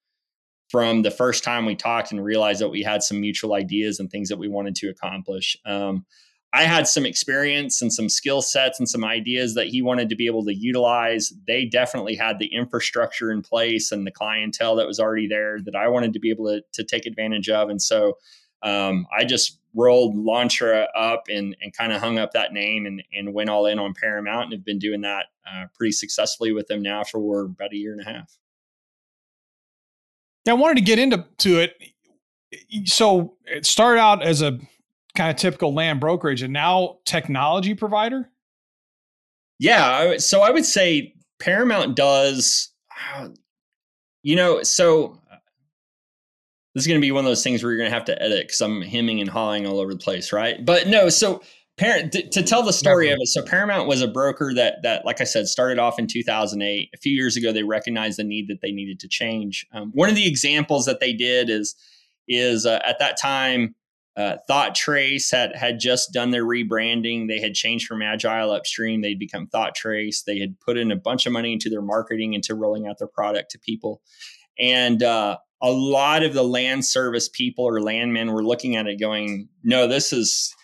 from 0.69 1.04
the 1.04 1.12
first 1.12 1.43
time 1.43 1.65
we 1.65 1.75
talked 1.75 2.12
and 2.12 2.23
realized 2.23 2.62
that 2.62 2.69
we 2.69 2.82
had 2.82 3.04
some 3.04 3.21
mutual 3.21 3.54
ideas 3.54 3.99
and 3.99 4.10
things 4.10 4.30
that 4.30 4.38
we 4.38 4.47
wanted 4.47 4.75
to 4.75 4.89
accomplish. 4.89 5.56
Um, 5.65 6.06
I 6.54 6.63
had 6.63 6.88
some 6.88 7.06
experience 7.06 7.82
and 7.82 7.91
some 7.91 8.08
skill 8.08 8.41
sets 8.41 8.80
and 8.80 8.88
some 8.88 9.04
ideas 9.04 9.56
that 9.56 9.67
he 9.67 9.82
wanted 9.82 10.08
to 10.08 10.15
be 10.15 10.25
able 10.25 10.45
to 10.45 10.54
utilize. 10.54 11.34
They 11.47 11.65
definitely 11.65 12.15
had 12.15 12.39
the 12.39 12.47
infrastructure 12.47 13.30
in 13.30 13.41
place 13.41 13.91
and 13.91 14.08
the 14.08 14.12
clientele 14.12 14.78
that 14.78 14.88
was 14.88 14.97
already 14.97 15.28
there 15.28 15.60
that 15.65 15.75
I 15.75 15.89
wanted 15.89 16.13
to 16.13 16.19
be 16.19 16.30
able 16.30 16.45
to, 16.45 16.62
to 16.71 16.84
take 16.86 17.06
advantage 17.06 17.49
of. 17.49 17.69
And 17.69 17.82
so 17.82 18.17
um, 18.63 19.06
I 19.15 19.25
just 19.25 19.60
rolled 19.75 20.15
Lontra 20.15 20.88
up 20.95 21.25
and, 21.28 21.58
and 21.62 21.73
kind 21.73 21.91
of 21.91 22.01
hung 22.01 22.17
up 22.17 22.32
that 22.32 22.54
name 22.54 22.86
and, 22.86 23.04
and 23.13 23.34
went 23.34 23.49
all 23.49 23.65
in 23.65 23.78
on 23.78 23.93
Paramount 23.93 24.45
and 24.45 24.54
have 24.54 24.63
been 24.63 24.80
doing 24.80 25.01
that 25.01 25.25
uh, 25.45 25.65
pretty 25.75 25.91
successfully 25.91 26.54
with 26.54 26.67
them 26.67 26.82
now 26.82 27.04
for 27.04 27.41
about 27.41 27.73
a 27.73 27.78
year 27.78 27.91
and 27.91 28.01
a 28.01 28.06
half. 28.06 28.38
I 30.47 30.53
wanted 30.53 30.75
to 30.75 30.81
get 30.81 30.99
into 30.99 31.25
to 31.39 31.60
it. 31.60 31.75
So 32.86 33.36
it 33.45 33.65
started 33.65 33.99
out 33.99 34.23
as 34.23 34.41
a 34.41 34.60
kind 35.15 35.31
of 35.31 35.38
typical 35.38 35.73
land 35.73 35.99
brokerage, 35.99 36.41
and 36.41 36.53
now 36.53 36.97
technology 37.05 37.73
provider. 37.73 38.29
Yeah, 39.60 40.17
so 40.17 40.41
I 40.41 40.51
would 40.51 40.65
say 40.65 41.13
Paramount 41.39 41.95
does. 41.95 42.69
Uh, 43.15 43.29
you 44.23 44.36
know, 44.36 44.63
so 44.63 45.19
this 46.73 46.84
is 46.84 46.88
going 46.88 46.99
to 46.99 47.05
be 47.05 47.12
one 47.12 47.23
of 47.23 47.29
those 47.29 47.43
things 47.43 47.63
where 47.63 47.71
you're 47.71 47.79
going 47.79 47.89
to 47.89 47.95
have 47.95 48.05
to 48.05 48.21
edit 48.21 48.47
because 48.47 48.62
I'm 48.62 48.81
hemming 48.81 49.21
and 49.21 49.29
hawing 49.29 49.65
all 49.65 49.79
over 49.79 49.93
the 49.93 49.99
place, 49.99 50.34
right? 50.34 50.63
But 50.63 50.88
no, 50.88 51.10
so 51.10 51.41
Parent 51.78 52.13
to, 52.13 52.30
to, 52.30 52.41
tell 52.41 52.63
the 52.63 52.71
story 52.71 53.09
of 53.09 53.17
it. 53.19 53.28
So 53.28 53.43
Paramount 53.43 53.86
was 53.86 54.01
a 54.01 54.07
broker 54.07 54.53
that 54.53 54.76
that, 54.84 55.03
like 55.03 55.19
I 55.19 55.26
said, 55.26 55.47
started 55.47 55.78
off 55.78 55.99
in 55.99 56.07
2008. 56.07 56.89
A 56.93 56.97
few 56.97 57.11
years 57.11 57.36
ago, 57.36 57.51
they 57.51 57.63
recognized 57.63 58.17
the 58.17 58.23
need 58.23 58.47
that 58.47 58.61
they 58.61 58.71
needed 58.71 58.99
to 59.01 59.09
change. 59.09 59.65
Um, 59.73 59.91
one 59.93 60.07
of 60.07 60.15
the 60.15 60.26
examples 60.26 60.86
that 60.86 61.01
they 61.01 61.11
did 61.11 61.49
is 61.49 61.76
is 62.30 62.65
uh, 62.65 62.80
at 62.86 62.99
that 62.99 63.19
time, 63.21 63.76
uh, 64.17 64.38
ThoughtTrace 64.49 65.30
had 65.32 65.53
had 65.55 65.80
just 65.80 66.13
done 66.13 66.32
their 66.32 66.45
rebranding. 66.45 67.28
They 67.28 67.41
had 67.41 67.53
changed 67.53 67.88
from 67.88 68.01
Agile 68.01 68.51
Upstream. 68.51 69.01
They'd 69.01 69.19
become 69.19 69.47
ThoughtTrace. 69.47 70.23
They 70.26 70.39
had 70.39 70.57
put 70.61 70.78
in 70.78 70.91
a 70.91 70.95
bunch 70.95 71.26
of 71.26 71.34
money 71.34 71.51
into 71.51 71.69
their 71.69 71.82
marketing, 71.82 72.34
into 72.34 72.55
rolling 72.55 72.88
out 72.88 72.99
their 72.99 73.09
product 73.09 73.51
to 73.51 73.59
people, 73.59 74.01
and 74.57 75.03
uh, 75.03 75.38
a 75.61 75.71
lot 75.71 76.23
of 76.23 76.34
the 76.34 76.43
land 76.43 76.86
service 76.86 77.28
people 77.28 77.65
or 77.65 77.82
landmen 77.82 78.32
were 78.32 78.45
looking 78.45 78.78
at 78.78 78.88
it, 78.88 78.99
going, 78.99 79.49
"No, 79.63 79.88
this 79.88 80.13
is." 80.13 80.55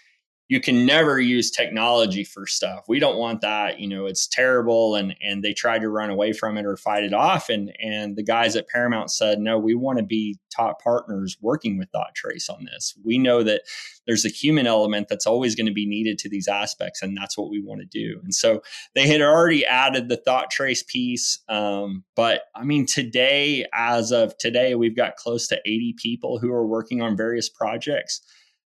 You 0.51 0.59
can 0.59 0.85
never 0.85 1.17
use 1.17 1.49
technology 1.49 2.25
for 2.25 2.45
stuff. 2.45 2.83
We 2.89 2.99
don't 2.99 3.15
want 3.15 3.39
that. 3.39 3.79
You 3.79 3.87
know, 3.87 4.05
it's 4.05 4.27
terrible. 4.27 4.95
And 4.95 5.15
and 5.21 5.41
they 5.41 5.53
tried 5.53 5.79
to 5.79 5.87
run 5.89 6.09
away 6.09 6.33
from 6.33 6.57
it 6.57 6.65
or 6.65 6.75
fight 6.75 7.05
it 7.05 7.13
off. 7.13 7.47
And 7.47 7.71
and 7.81 8.17
the 8.17 8.23
guys 8.23 8.57
at 8.57 8.67
Paramount 8.67 9.11
said, 9.11 9.39
no, 9.39 9.57
we 9.57 9.75
want 9.75 9.99
to 9.99 10.03
be 10.03 10.37
top 10.53 10.83
partners 10.83 11.37
working 11.39 11.77
with 11.77 11.87
ThoughtTrace 11.93 12.49
on 12.49 12.65
this. 12.65 12.93
We 13.01 13.17
know 13.17 13.43
that 13.43 13.61
there's 14.05 14.25
a 14.25 14.29
human 14.29 14.67
element 14.67 15.07
that's 15.07 15.25
always 15.25 15.55
going 15.55 15.67
to 15.67 15.73
be 15.73 15.87
needed 15.87 16.19
to 16.19 16.29
these 16.29 16.49
aspects, 16.49 17.01
and 17.01 17.15
that's 17.15 17.37
what 17.37 17.49
we 17.49 17.63
want 17.63 17.79
to 17.79 17.87
do. 17.87 18.19
And 18.21 18.35
so 18.35 18.61
they 18.93 19.07
had 19.07 19.21
already 19.21 19.65
added 19.65 20.09
the 20.09 20.21
ThoughtTrace 20.27 20.85
piece. 20.85 21.39
Um, 21.47 22.03
but 22.13 22.41
I 22.55 22.65
mean, 22.65 22.85
today, 22.85 23.67
as 23.73 24.11
of 24.11 24.37
today, 24.37 24.75
we've 24.75 24.97
got 24.97 25.15
close 25.15 25.47
to 25.47 25.61
80 25.65 25.95
people 25.97 26.39
who 26.39 26.51
are 26.51 26.67
working 26.67 27.01
on 27.01 27.15
various 27.15 27.47
projects 27.47 28.19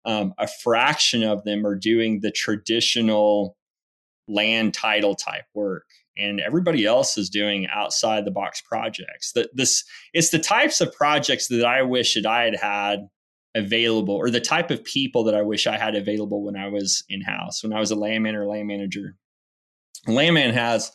um, 0.06 0.34
a 0.38 0.48
fraction 0.48 1.24
of 1.24 1.44
them 1.44 1.66
are 1.66 1.76
doing 1.76 2.20
the 2.22 2.32
traditional 2.32 3.58
land 4.28 4.74
title 4.74 5.16
type 5.16 5.46
work 5.54 5.86
and 6.18 6.40
everybody 6.40 6.86
else 6.86 7.18
is 7.18 7.30
doing 7.30 7.68
outside 7.68 8.26
the 8.26 8.32
box 8.32 8.62
projects. 8.62 9.32
That 9.34 9.56
this 9.56 9.84
it's 10.14 10.30
the 10.30 10.40
types 10.40 10.82
of 10.82 10.94
projects 10.94 11.48
that 11.48 11.66
i 11.66 11.82
wish 11.82 12.16
that 12.16 12.26
i 12.26 12.44
had 12.44 12.56
had 12.56 13.08
available 13.56 14.16
or 14.16 14.30
the 14.30 14.40
type 14.40 14.72
of 14.72 14.84
people 14.84 15.26
that 15.26 15.36
i 15.36 15.42
wish 15.42 15.68
i 15.68 15.78
had 15.78 15.94
available 15.94 16.42
when 16.42 16.56
i 16.56 16.70
was 16.70 17.04
in 17.10 17.20
house 17.20 17.62
when 17.62 17.74
i 17.74 17.82
was 17.82 17.92
a 17.92 17.96
landman 17.96 18.36
or 18.36 18.46
land 18.46 18.68
manager. 18.68 19.16
Landman 20.08 20.54
has 20.54 20.92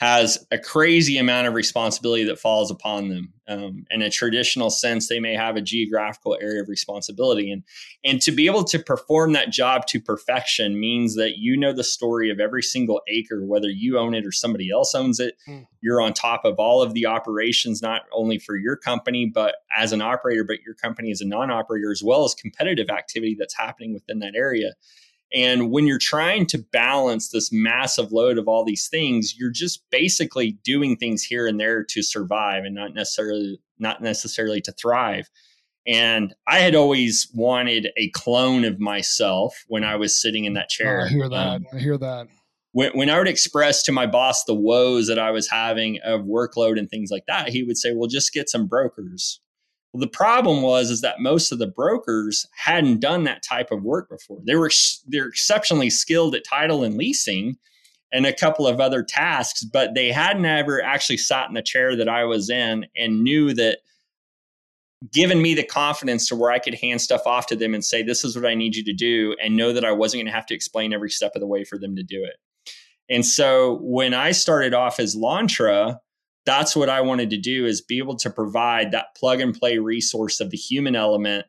has 0.00 0.46
a 0.52 0.58
crazy 0.58 1.18
amount 1.18 1.48
of 1.48 1.54
responsibility 1.54 2.22
that 2.24 2.38
falls 2.38 2.70
upon 2.70 3.08
them. 3.08 3.32
Um, 3.48 3.84
in 3.90 4.02
a 4.02 4.10
traditional 4.10 4.70
sense, 4.70 5.08
they 5.08 5.18
may 5.18 5.34
have 5.34 5.56
a 5.56 5.60
geographical 5.60 6.36
area 6.40 6.62
of 6.62 6.68
responsibility, 6.68 7.50
and 7.50 7.64
and 8.04 8.20
to 8.22 8.30
be 8.30 8.46
able 8.46 8.62
to 8.64 8.78
perform 8.78 9.32
that 9.32 9.50
job 9.50 9.86
to 9.86 10.00
perfection 10.00 10.78
means 10.78 11.16
that 11.16 11.38
you 11.38 11.56
know 11.56 11.72
the 11.72 11.82
story 11.82 12.30
of 12.30 12.40
every 12.40 12.62
single 12.62 13.00
acre, 13.08 13.44
whether 13.44 13.68
you 13.68 13.98
own 13.98 14.14
it 14.14 14.26
or 14.26 14.32
somebody 14.32 14.70
else 14.70 14.94
owns 14.94 15.18
it. 15.18 15.34
Mm. 15.48 15.66
You're 15.80 16.00
on 16.00 16.12
top 16.12 16.44
of 16.44 16.56
all 16.58 16.82
of 16.82 16.92
the 16.92 17.06
operations, 17.06 17.80
not 17.80 18.02
only 18.12 18.38
for 18.38 18.54
your 18.54 18.76
company, 18.76 19.26
but 19.26 19.56
as 19.76 19.92
an 19.92 20.02
operator, 20.02 20.44
but 20.44 20.60
your 20.60 20.74
company 20.74 21.10
as 21.10 21.20
a 21.20 21.26
non-operator, 21.26 21.90
as 21.90 22.02
well 22.02 22.24
as 22.24 22.34
competitive 22.34 22.90
activity 22.90 23.34
that's 23.38 23.56
happening 23.56 23.94
within 23.94 24.18
that 24.18 24.34
area. 24.36 24.74
And 25.32 25.70
when 25.70 25.86
you're 25.86 25.98
trying 25.98 26.46
to 26.46 26.58
balance 26.58 27.28
this 27.28 27.50
massive 27.52 28.12
load 28.12 28.38
of 28.38 28.48
all 28.48 28.64
these 28.64 28.88
things, 28.88 29.34
you're 29.38 29.50
just 29.50 29.84
basically 29.90 30.52
doing 30.64 30.96
things 30.96 31.22
here 31.22 31.46
and 31.46 31.60
there 31.60 31.84
to 31.84 32.02
survive 32.02 32.64
and 32.64 32.74
not 32.74 32.94
necessarily 32.94 33.60
not 33.78 34.02
necessarily 34.02 34.60
to 34.62 34.72
thrive. 34.72 35.28
And 35.86 36.34
I 36.46 36.58
had 36.58 36.74
always 36.74 37.28
wanted 37.32 37.88
a 37.96 38.10
clone 38.10 38.64
of 38.64 38.78
myself 38.78 39.64
when 39.68 39.84
I 39.84 39.96
was 39.96 40.20
sitting 40.20 40.44
in 40.44 40.54
that 40.54 40.68
chair. 40.68 41.02
Oh, 41.02 41.04
I 41.04 41.08
hear 41.08 41.28
that. 41.28 41.46
Um, 41.46 41.66
I 41.72 41.78
hear 41.78 41.98
that. 41.98 42.28
When, 42.72 42.92
when 42.92 43.10
I 43.10 43.18
would 43.18 43.28
express 43.28 43.82
to 43.84 43.92
my 43.92 44.06
boss 44.06 44.44
the 44.44 44.54
woes 44.54 45.06
that 45.08 45.18
I 45.18 45.30
was 45.30 45.48
having 45.48 45.98
of 46.04 46.22
workload 46.22 46.78
and 46.78 46.90
things 46.90 47.10
like 47.10 47.24
that, 47.26 47.48
he 47.48 47.62
would 47.62 47.78
say, 47.78 47.92
"Well, 47.94 48.08
just 48.08 48.34
get 48.34 48.50
some 48.50 48.66
brokers." 48.66 49.40
Well, 49.98 50.06
the 50.06 50.16
problem 50.16 50.62
was 50.62 50.90
is 50.90 51.00
that 51.00 51.18
most 51.18 51.50
of 51.50 51.58
the 51.58 51.66
brokers 51.66 52.46
hadn't 52.54 53.00
done 53.00 53.24
that 53.24 53.42
type 53.42 53.72
of 53.72 53.82
work 53.82 54.08
before. 54.08 54.38
They 54.44 54.54
were 54.54 54.70
they're 55.08 55.26
exceptionally 55.26 55.90
skilled 55.90 56.36
at 56.36 56.44
title 56.44 56.84
and 56.84 56.96
leasing 56.96 57.56
and 58.12 58.24
a 58.24 58.32
couple 58.32 58.68
of 58.68 58.80
other 58.80 59.02
tasks, 59.02 59.64
but 59.64 59.94
they 59.94 60.12
hadn't 60.12 60.44
ever 60.44 60.80
actually 60.80 61.16
sat 61.16 61.48
in 61.48 61.54
the 61.54 61.62
chair 61.62 61.96
that 61.96 62.08
I 62.08 62.24
was 62.24 62.48
in 62.48 62.86
and 62.96 63.24
knew 63.24 63.52
that 63.54 63.78
given 65.12 65.42
me 65.42 65.54
the 65.54 65.64
confidence 65.64 66.28
to 66.28 66.36
where 66.36 66.52
I 66.52 66.60
could 66.60 66.74
hand 66.74 67.00
stuff 67.00 67.26
off 67.26 67.46
to 67.46 67.56
them 67.56 67.74
and 67.74 67.84
say, 67.84 68.04
this 68.04 68.24
is 68.24 68.36
what 68.36 68.46
I 68.46 68.54
need 68.54 68.76
you 68.76 68.84
to 68.84 68.92
do, 68.92 69.34
and 69.42 69.56
know 69.56 69.72
that 69.72 69.84
I 69.84 69.90
wasn't 69.90 70.20
going 70.20 70.26
to 70.26 70.36
have 70.36 70.46
to 70.46 70.54
explain 70.54 70.92
every 70.92 71.10
step 71.10 71.32
of 71.34 71.40
the 71.40 71.46
way 71.48 71.64
for 71.64 71.76
them 71.76 71.96
to 71.96 72.04
do 72.04 72.22
it. 72.22 72.36
And 73.10 73.26
so 73.26 73.78
when 73.82 74.14
I 74.14 74.30
started 74.30 74.74
off 74.74 75.00
as 75.00 75.16
Lontra, 75.16 75.98
that's 76.48 76.74
what 76.74 76.88
I 76.88 77.02
wanted 77.02 77.28
to 77.30 77.36
do 77.36 77.66
is 77.66 77.82
be 77.82 77.98
able 77.98 78.16
to 78.16 78.30
provide 78.30 78.92
that 78.92 79.14
plug 79.14 79.40
and 79.40 79.54
play 79.54 79.76
resource 79.76 80.40
of 80.40 80.50
the 80.50 80.56
human 80.56 80.96
element 80.96 81.44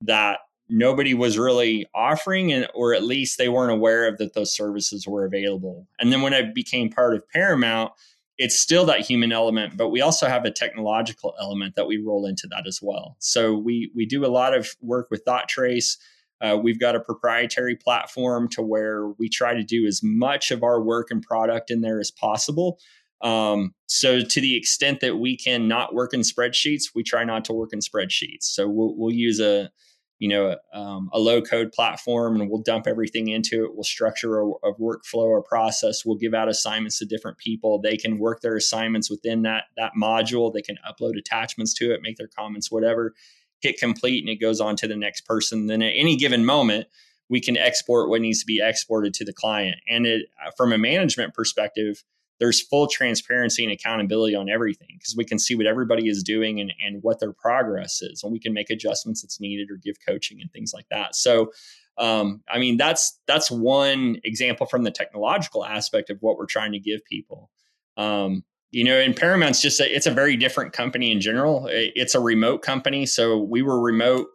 that 0.00 0.38
nobody 0.70 1.12
was 1.12 1.36
really 1.36 1.86
offering 1.94 2.50
and 2.50 2.66
or 2.74 2.94
at 2.94 3.02
least 3.02 3.36
they 3.36 3.50
weren't 3.50 3.72
aware 3.72 4.08
of 4.08 4.16
that 4.16 4.32
those 4.32 4.56
services 4.56 5.06
were 5.06 5.26
available. 5.26 5.86
And 5.98 6.10
then 6.10 6.22
when 6.22 6.32
I 6.32 6.42
became 6.42 6.88
part 6.88 7.14
of 7.14 7.28
Paramount, 7.28 7.92
it's 8.38 8.58
still 8.58 8.86
that 8.86 9.00
human 9.00 9.32
element, 9.32 9.76
but 9.76 9.88
we 9.88 10.00
also 10.00 10.26
have 10.28 10.46
a 10.46 10.50
technological 10.50 11.34
element 11.38 11.74
that 11.74 11.86
we 11.86 11.98
roll 11.98 12.24
into 12.24 12.46
that 12.46 12.66
as 12.66 12.80
well. 12.80 13.16
So 13.18 13.54
we 13.54 13.90
we 13.94 14.06
do 14.06 14.24
a 14.24 14.32
lot 14.32 14.56
of 14.56 14.70
work 14.80 15.08
with 15.10 15.26
ThoughtTrace. 15.26 15.98
Uh, 16.40 16.56
we've 16.62 16.80
got 16.80 16.96
a 16.96 17.00
proprietary 17.00 17.76
platform 17.76 18.48
to 18.48 18.62
where 18.62 19.08
we 19.08 19.28
try 19.28 19.52
to 19.52 19.62
do 19.62 19.84
as 19.84 20.02
much 20.02 20.50
of 20.50 20.62
our 20.62 20.80
work 20.80 21.08
and 21.10 21.20
product 21.20 21.70
in 21.70 21.82
there 21.82 22.00
as 22.00 22.10
possible 22.10 22.78
um, 23.20 23.74
so 23.86 24.20
to 24.20 24.40
the 24.40 24.56
extent 24.56 25.00
that 25.00 25.16
we 25.16 25.36
can 25.36 25.66
not 25.66 25.94
work 25.94 26.14
in 26.14 26.20
spreadsheets, 26.20 26.90
we 26.94 27.02
try 27.02 27.24
not 27.24 27.44
to 27.46 27.52
work 27.52 27.72
in 27.72 27.80
spreadsheets. 27.80 28.44
So 28.44 28.68
we'll, 28.68 28.94
we'll 28.96 29.14
use 29.14 29.40
a, 29.40 29.70
you 30.18 30.28
know, 30.28 30.56
um, 30.72 31.08
a 31.12 31.18
low 31.18 31.40
code 31.40 31.72
platform 31.72 32.40
and 32.40 32.50
we'll 32.50 32.62
dump 32.62 32.86
everything 32.86 33.28
into 33.28 33.64
it. 33.64 33.74
We'll 33.74 33.84
structure 33.84 34.40
a, 34.40 34.46
a 34.46 34.74
workflow 34.74 35.26
or 35.26 35.42
process. 35.42 36.04
We'll 36.04 36.16
give 36.16 36.34
out 36.34 36.48
assignments 36.48 36.98
to 36.98 37.06
different 37.06 37.38
people. 37.38 37.80
They 37.80 37.96
can 37.96 38.18
work 38.18 38.40
their 38.40 38.56
assignments 38.56 39.10
within 39.10 39.42
that, 39.42 39.64
that 39.76 39.92
module. 40.00 40.52
They 40.52 40.62
can 40.62 40.78
upload 40.88 41.16
attachments 41.16 41.72
to 41.74 41.92
it, 41.92 42.02
make 42.02 42.16
their 42.16 42.28
comments, 42.28 42.70
whatever, 42.70 43.14
hit 43.60 43.78
complete 43.78 44.22
and 44.22 44.28
it 44.28 44.40
goes 44.40 44.60
on 44.60 44.76
to 44.76 44.88
the 44.88 44.96
next 44.96 45.22
person. 45.22 45.66
Then 45.66 45.82
at 45.82 45.92
any 45.94 46.16
given 46.16 46.44
moment, 46.44 46.88
we 47.28 47.40
can 47.40 47.56
export 47.56 48.08
what 48.08 48.20
needs 48.20 48.40
to 48.40 48.46
be 48.46 48.60
exported 48.62 49.14
to 49.14 49.24
the 49.24 49.32
client. 49.32 49.76
And 49.88 50.06
it, 50.06 50.26
from 50.56 50.72
a 50.72 50.78
management 50.78 51.34
perspective, 51.34 52.02
there's 52.38 52.60
full 52.60 52.86
transparency 52.86 53.64
and 53.64 53.72
accountability 53.72 54.34
on 54.34 54.48
everything 54.48 54.88
because 54.92 55.16
we 55.16 55.24
can 55.24 55.38
see 55.38 55.54
what 55.54 55.66
everybody 55.66 56.08
is 56.08 56.22
doing 56.22 56.60
and, 56.60 56.72
and 56.84 57.02
what 57.02 57.18
their 57.20 57.32
progress 57.32 58.00
is 58.00 58.22
and 58.22 58.32
we 58.32 58.38
can 58.38 58.52
make 58.52 58.70
adjustments 58.70 59.22
that's 59.22 59.40
needed 59.40 59.70
or 59.70 59.76
give 59.76 59.96
coaching 60.06 60.40
and 60.40 60.52
things 60.52 60.72
like 60.72 60.86
that. 60.90 61.14
So 61.14 61.52
um, 61.98 62.42
i 62.48 62.58
mean 62.60 62.76
that's 62.76 63.18
that's 63.26 63.50
one 63.50 64.18
example 64.22 64.66
from 64.66 64.84
the 64.84 64.90
technological 64.90 65.64
aspect 65.64 66.10
of 66.10 66.18
what 66.20 66.36
we're 66.36 66.46
trying 66.46 66.72
to 66.72 66.78
give 66.78 67.04
people. 67.04 67.50
Um, 67.96 68.44
you 68.70 68.84
know 68.84 68.98
and 68.98 69.16
paramount's 69.16 69.60
just 69.60 69.80
a, 69.80 69.94
it's 69.94 70.06
a 70.06 70.12
very 70.12 70.36
different 70.36 70.72
company 70.72 71.10
in 71.10 71.20
general. 71.20 71.68
It's 71.70 72.14
a 72.14 72.20
remote 72.20 72.62
company 72.62 73.06
so 73.06 73.38
we 73.38 73.62
were 73.62 73.80
remote 73.80 74.28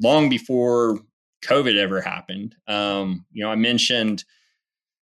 long 0.00 0.28
before 0.28 1.00
covid 1.44 1.76
ever 1.76 2.00
happened. 2.00 2.56
Um, 2.66 3.26
you 3.30 3.44
know 3.44 3.50
i 3.50 3.56
mentioned 3.56 4.24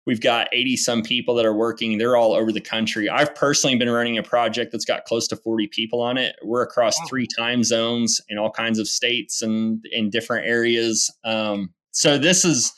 We've 0.06 0.22
got 0.22 0.50
80 0.52 0.78
some 0.78 1.02
people 1.02 1.34
that 1.36 1.46
are 1.46 1.54
working. 1.54 1.98
They're 1.98 2.18
all 2.18 2.34
over 2.34 2.52
the 2.52 2.60
country. 2.60 3.10
I've 3.10 3.34
personally 3.36 3.78
been 3.78 3.90
running 3.90 4.18
a 4.18 4.24
project 4.24 4.72
that's 4.72 4.84
got 4.84 5.06
close 5.06 5.28
to 5.30 5.38
40 5.38 5.68
people 5.68 6.02
on 6.02 6.18
it. 6.18 6.36
We're 6.44 6.64
across 6.64 7.00
wow. 7.00 7.06
three 7.08 7.28
time 7.38 7.64
zones 7.64 8.20
in 8.28 8.38
all 8.38 8.52
kinds 8.52 8.80
of 8.80 8.88
states 8.88 9.42
and 9.42 9.86
in 9.92 10.10
different 10.10 10.46
areas. 10.46 11.10
Um, 11.24 11.74
so 11.92 12.18
this 12.18 12.44
is 12.44 12.74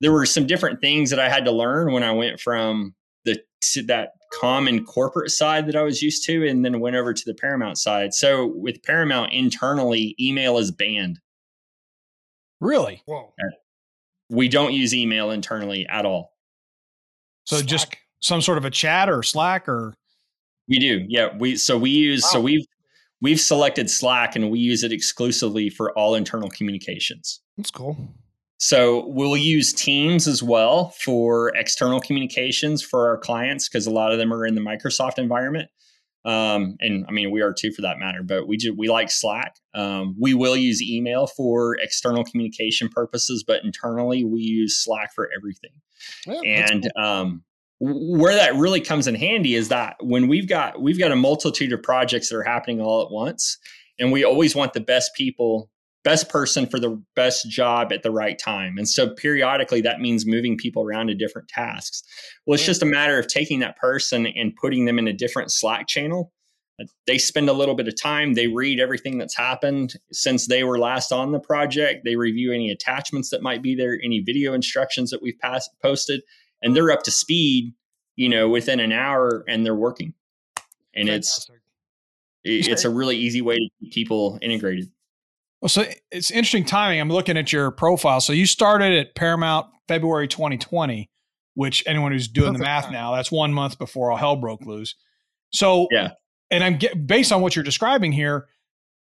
there 0.00 0.12
were 0.12 0.24
some 0.24 0.46
different 0.46 0.80
things 0.80 1.10
that 1.10 1.20
I 1.20 1.28
had 1.28 1.44
to 1.44 1.52
learn 1.52 1.92
when 1.92 2.02
I 2.02 2.12
went 2.12 2.40
from 2.40 2.94
the 3.24 3.38
to 3.72 3.82
that 3.84 4.12
common 4.32 4.84
corporate 4.84 5.30
side 5.30 5.66
that 5.66 5.76
I 5.76 5.82
was 5.82 6.00
used 6.02 6.24
to 6.26 6.46
and 6.46 6.64
then 6.64 6.80
went 6.80 6.96
over 6.96 7.12
to 7.12 7.22
the 7.26 7.34
Paramount 7.34 7.78
side. 7.78 8.14
So 8.14 8.46
with 8.46 8.82
Paramount 8.82 9.32
internally, 9.32 10.14
email 10.18 10.56
is 10.56 10.70
banned. 10.70 11.18
Really? 12.60 13.02
Whoa. 13.06 13.34
We 14.28 14.48
don't 14.48 14.72
use 14.72 14.94
email 14.94 15.30
internally 15.30 15.86
at 15.88 16.06
all. 16.06 16.32
So 17.50 17.56
Slack. 17.56 17.68
just 17.68 17.96
some 18.20 18.40
sort 18.40 18.58
of 18.58 18.64
a 18.64 18.70
chat 18.70 19.10
or 19.10 19.24
Slack 19.24 19.68
or 19.68 19.94
we 20.68 20.78
do. 20.78 21.04
Yeah, 21.08 21.36
we 21.36 21.56
so 21.56 21.76
we 21.76 21.90
use 21.90 22.22
wow. 22.22 22.28
so 22.30 22.40
we've 22.40 22.64
we've 23.20 23.40
selected 23.40 23.90
Slack 23.90 24.36
and 24.36 24.52
we 24.52 24.60
use 24.60 24.84
it 24.84 24.92
exclusively 24.92 25.68
for 25.68 25.90
all 25.98 26.14
internal 26.14 26.48
communications. 26.50 27.40
That's 27.56 27.72
cool. 27.72 27.96
So 28.58 29.04
we'll 29.08 29.36
use 29.36 29.72
Teams 29.72 30.28
as 30.28 30.44
well 30.44 30.90
for 30.90 31.48
external 31.56 31.98
communications 31.98 32.82
for 32.82 33.08
our 33.08 33.18
clients 33.18 33.68
because 33.68 33.86
a 33.86 33.90
lot 33.90 34.12
of 34.12 34.18
them 34.18 34.32
are 34.32 34.46
in 34.46 34.54
the 34.54 34.60
Microsoft 34.60 35.18
environment. 35.18 35.68
Um, 36.24 36.76
and 36.80 37.06
I 37.08 37.12
mean, 37.12 37.30
we 37.30 37.40
are 37.40 37.52
too 37.52 37.72
for 37.72 37.82
that 37.82 37.98
matter, 37.98 38.22
but 38.22 38.46
we 38.46 38.56
do, 38.56 38.74
we 38.76 38.88
like 38.88 39.10
Slack. 39.10 39.56
Um, 39.74 40.14
we 40.20 40.34
will 40.34 40.56
use 40.56 40.82
email 40.82 41.26
for 41.26 41.76
external 41.76 42.24
communication 42.24 42.88
purposes, 42.88 43.42
but 43.46 43.64
internally 43.64 44.24
we 44.24 44.40
use 44.40 44.82
Slack 44.82 45.14
for 45.14 45.30
everything. 45.36 45.70
Yeah, 46.26 46.40
and 46.44 46.90
cool. 46.94 47.04
um, 47.04 47.44
where 47.80 48.34
that 48.34 48.54
really 48.56 48.80
comes 48.80 49.06
in 49.06 49.14
handy 49.14 49.54
is 49.54 49.68
that 49.68 49.96
when 50.00 50.28
we've 50.28 50.48
got 50.48 50.82
we've 50.82 50.98
got 50.98 51.12
a 51.12 51.16
multitude 51.16 51.72
of 51.72 51.82
projects 51.82 52.28
that 52.28 52.36
are 52.36 52.42
happening 52.42 52.80
all 52.80 53.02
at 53.02 53.10
once, 53.10 53.58
and 53.98 54.12
we 54.12 54.24
always 54.24 54.54
want 54.54 54.74
the 54.74 54.80
best 54.80 55.14
people 55.14 55.70
best 56.02 56.28
person 56.28 56.66
for 56.66 56.80
the 56.80 57.00
best 57.14 57.48
job 57.50 57.92
at 57.92 58.02
the 58.02 58.10
right 58.10 58.38
time. 58.38 58.78
And 58.78 58.88
so 58.88 59.10
periodically 59.10 59.80
that 59.82 60.00
means 60.00 60.24
moving 60.26 60.56
people 60.56 60.82
around 60.82 61.08
to 61.08 61.14
different 61.14 61.48
tasks. 61.48 62.02
Well, 62.46 62.54
it's 62.54 62.64
just 62.64 62.82
a 62.82 62.86
matter 62.86 63.18
of 63.18 63.26
taking 63.26 63.60
that 63.60 63.76
person 63.76 64.26
and 64.26 64.56
putting 64.56 64.86
them 64.86 64.98
in 64.98 65.08
a 65.08 65.12
different 65.12 65.52
Slack 65.52 65.86
channel. 65.86 66.32
Uh, 66.80 66.86
they 67.06 67.18
spend 67.18 67.50
a 67.50 67.52
little 67.52 67.74
bit 67.74 67.88
of 67.88 68.00
time. 68.00 68.32
They 68.32 68.46
read 68.46 68.80
everything 68.80 69.18
that's 69.18 69.36
happened 69.36 69.94
since 70.12 70.46
they 70.46 70.64
were 70.64 70.78
last 70.78 71.12
on 71.12 71.32
the 71.32 71.40
project. 71.40 72.04
They 72.04 72.16
review 72.16 72.52
any 72.52 72.70
attachments 72.70 73.30
that 73.30 73.42
might 73.42 73.62
be 73.62 73.74
there, 73.74 73.98
any 74.02 74.20
video 74.20 74.54
instructions 74.54 75.10
that 75.10 75.20
we've 75.20 75.38
passed, 75.38 75.70
posted, 75.82 76.22
and 76.62 76.74
they're 76.74 76.90
up 76.90 77.02
to 77.02 77.10
speed. 77.10 77.74
You 78.16 78.28
know, 78.28 78.50
within 78.50 78.80
an 78.80 78.92
hour, 78.92 79.44
and 79.48 79.64
they're 79.64 79.74
working. 79.74 80.12
And 80.94 81.08
Fantastic. 81.08 81.54
it's 82.44 82.68
it's 82.68 82.84
a 82.84 82.90
really 82.90 83.16
easy 83.16 83.40
way 83.40 83.56
to 83.56 83.68
keep 83.80 83.92
people 83.94 84.38
integrated. 84.42 84.90
Well, 85.60 85.68
so 85.68 85.84
it's 86.10 86.30
interesting 86.30 86.64
timing. 86.64 87.00
I'm 87.00 87.10
looking 87.10 87.36
at 87.36 87.52
your 87.52 87.70
profile. 87.70 88.20
So 88.20 88.32
you 88.32 88.46
started 88.46 88.92
at 88.98 89.14
Paramount 89.14 89.66
February 89.88 90.26
2020, 90.26 91.10
which 91.54 91.84
anyone 91.86 92.12
who's 92.12 92.28
doing 92.28 92.52
Perfect 92.52 92.58
the 92.60 92.64
math 92.64 92.90
now, 92.90 93.14
that's 93.14 93.30
one 93.30 93.52
month 93.52 93.78
before 93.78 94.10
all 94.10 94.16
hell 94.16 94.36
broke 94.36 94.64
loose. 94.64 94.94
So 95.52 95.88
yeah, 95.90 96.12
and 96.50 96.64
I'm 96.64 96.78
get, 96.78 97.06
based 97.06 97.32
on 97.32 97.42
what 97.42 97.54
you're 97.56 97.64
describing 97.64 98.12
here, 98.12 98.48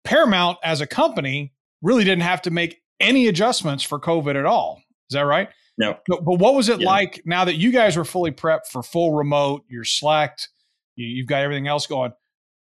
Paramount 0.05 0.59
as 0.62 0.80
a 0.80 0.86
company 0.86 1.52
really 1.82 2.05
didn't 2.05 2.22
have 2.22 2.42
to 2.42 2.50
make 2.50 2.80
any 3.00 3.26
adjustments 3.26 3.82
for 3.82 3.98
COVID 3.98 4.36
at 4.36 4.46
all. 4.46 4.82
Is 5.11 5.14
that 5.14 5.22
right? 5.22 5.48
No. 5.76 5.98
But, 6.07 6.24
but 6.24 6.38
what 6.38 6.55
was 6.55 6.68
it 6.68 6.80
yeah. 6.80 6.86
like 6.86 7.22
now 7.24 7.44
that 7.44 7.57
you 7.57 7.72
guys 7.72 7.96
were 7.96 8.05
fully 8.05 8.30
prepped 8.30 8.66
for 8.70 8.82
full 8.82 9.12
remote? 9.12 9.64
You're 9.68 9.84
slacked. 9.84 10.48
You, 10.96 11.07
you've 11.07 11.26
got 11.26 11.42
everything 11.42 11.66
else 11.66 11.86
going. 11.86 12.12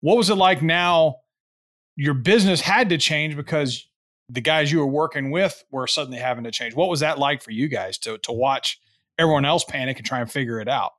What 0.01 0.17
was 0.17 0.29
it 0.29 0.35
like 0.35 0.61
now? 0.61 1.17
Your 1.95 2.13
business 2.13 2.61
had 2.61 2.89
to 2.89 2.97
change 2.97 3.35
because 3.35 3.87
the 4.29 4.41
guys 4.41 4.71
you 4.71 4.79
were 4.79 4.87
working 4.87 5.31
with 5.31 5.63
were 5.71 5.87
suddenly 5.87 6.19
having 6.19 6.43
to 6.43 6.51
change. 6.51 6.75
What 6.75 6.89
was 6.89 6.99
that 7.01 7.19
like 7.19 7.41
for 7.41 7.51
you 7.51 7.67
guys 7.67 7.97
to 7.99 8.17
to 8.19 8.31
watch 8.31 8.79
everyone 9.17 9.45
else 9.45 9.63
panic 9.63 9.97
and 9.97 10.05
try 10.05 10.19
and 10.19 10.31
figure 10.31 10.59
it 10.59 10.67
out? 10.67 10.91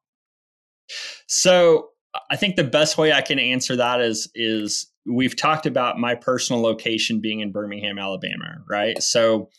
So 1.26 1.90
I 2.30 2.36
think 2.36 2.56
the 2.56 2.64
best 2.64 2.96
way 2.96 3.12
I 3.12 3.20
can 3.20 3.38
answer 3.38 3.76
that 3.76 4.00
is 4.00 4.30
is 4.34 4.90
we've 5.04 5.36
talked 5.36 5.66
about 5.66 5.98
my 5.98 6.14
personal 6.14 6.62
location 6.62 7.20
being 7.20 7.40
in 7.40 7.52
Birmingham, 7.52 7.98
Alabama, 7.98 8.58
right? 8.68 9.02
So 9.02 9.50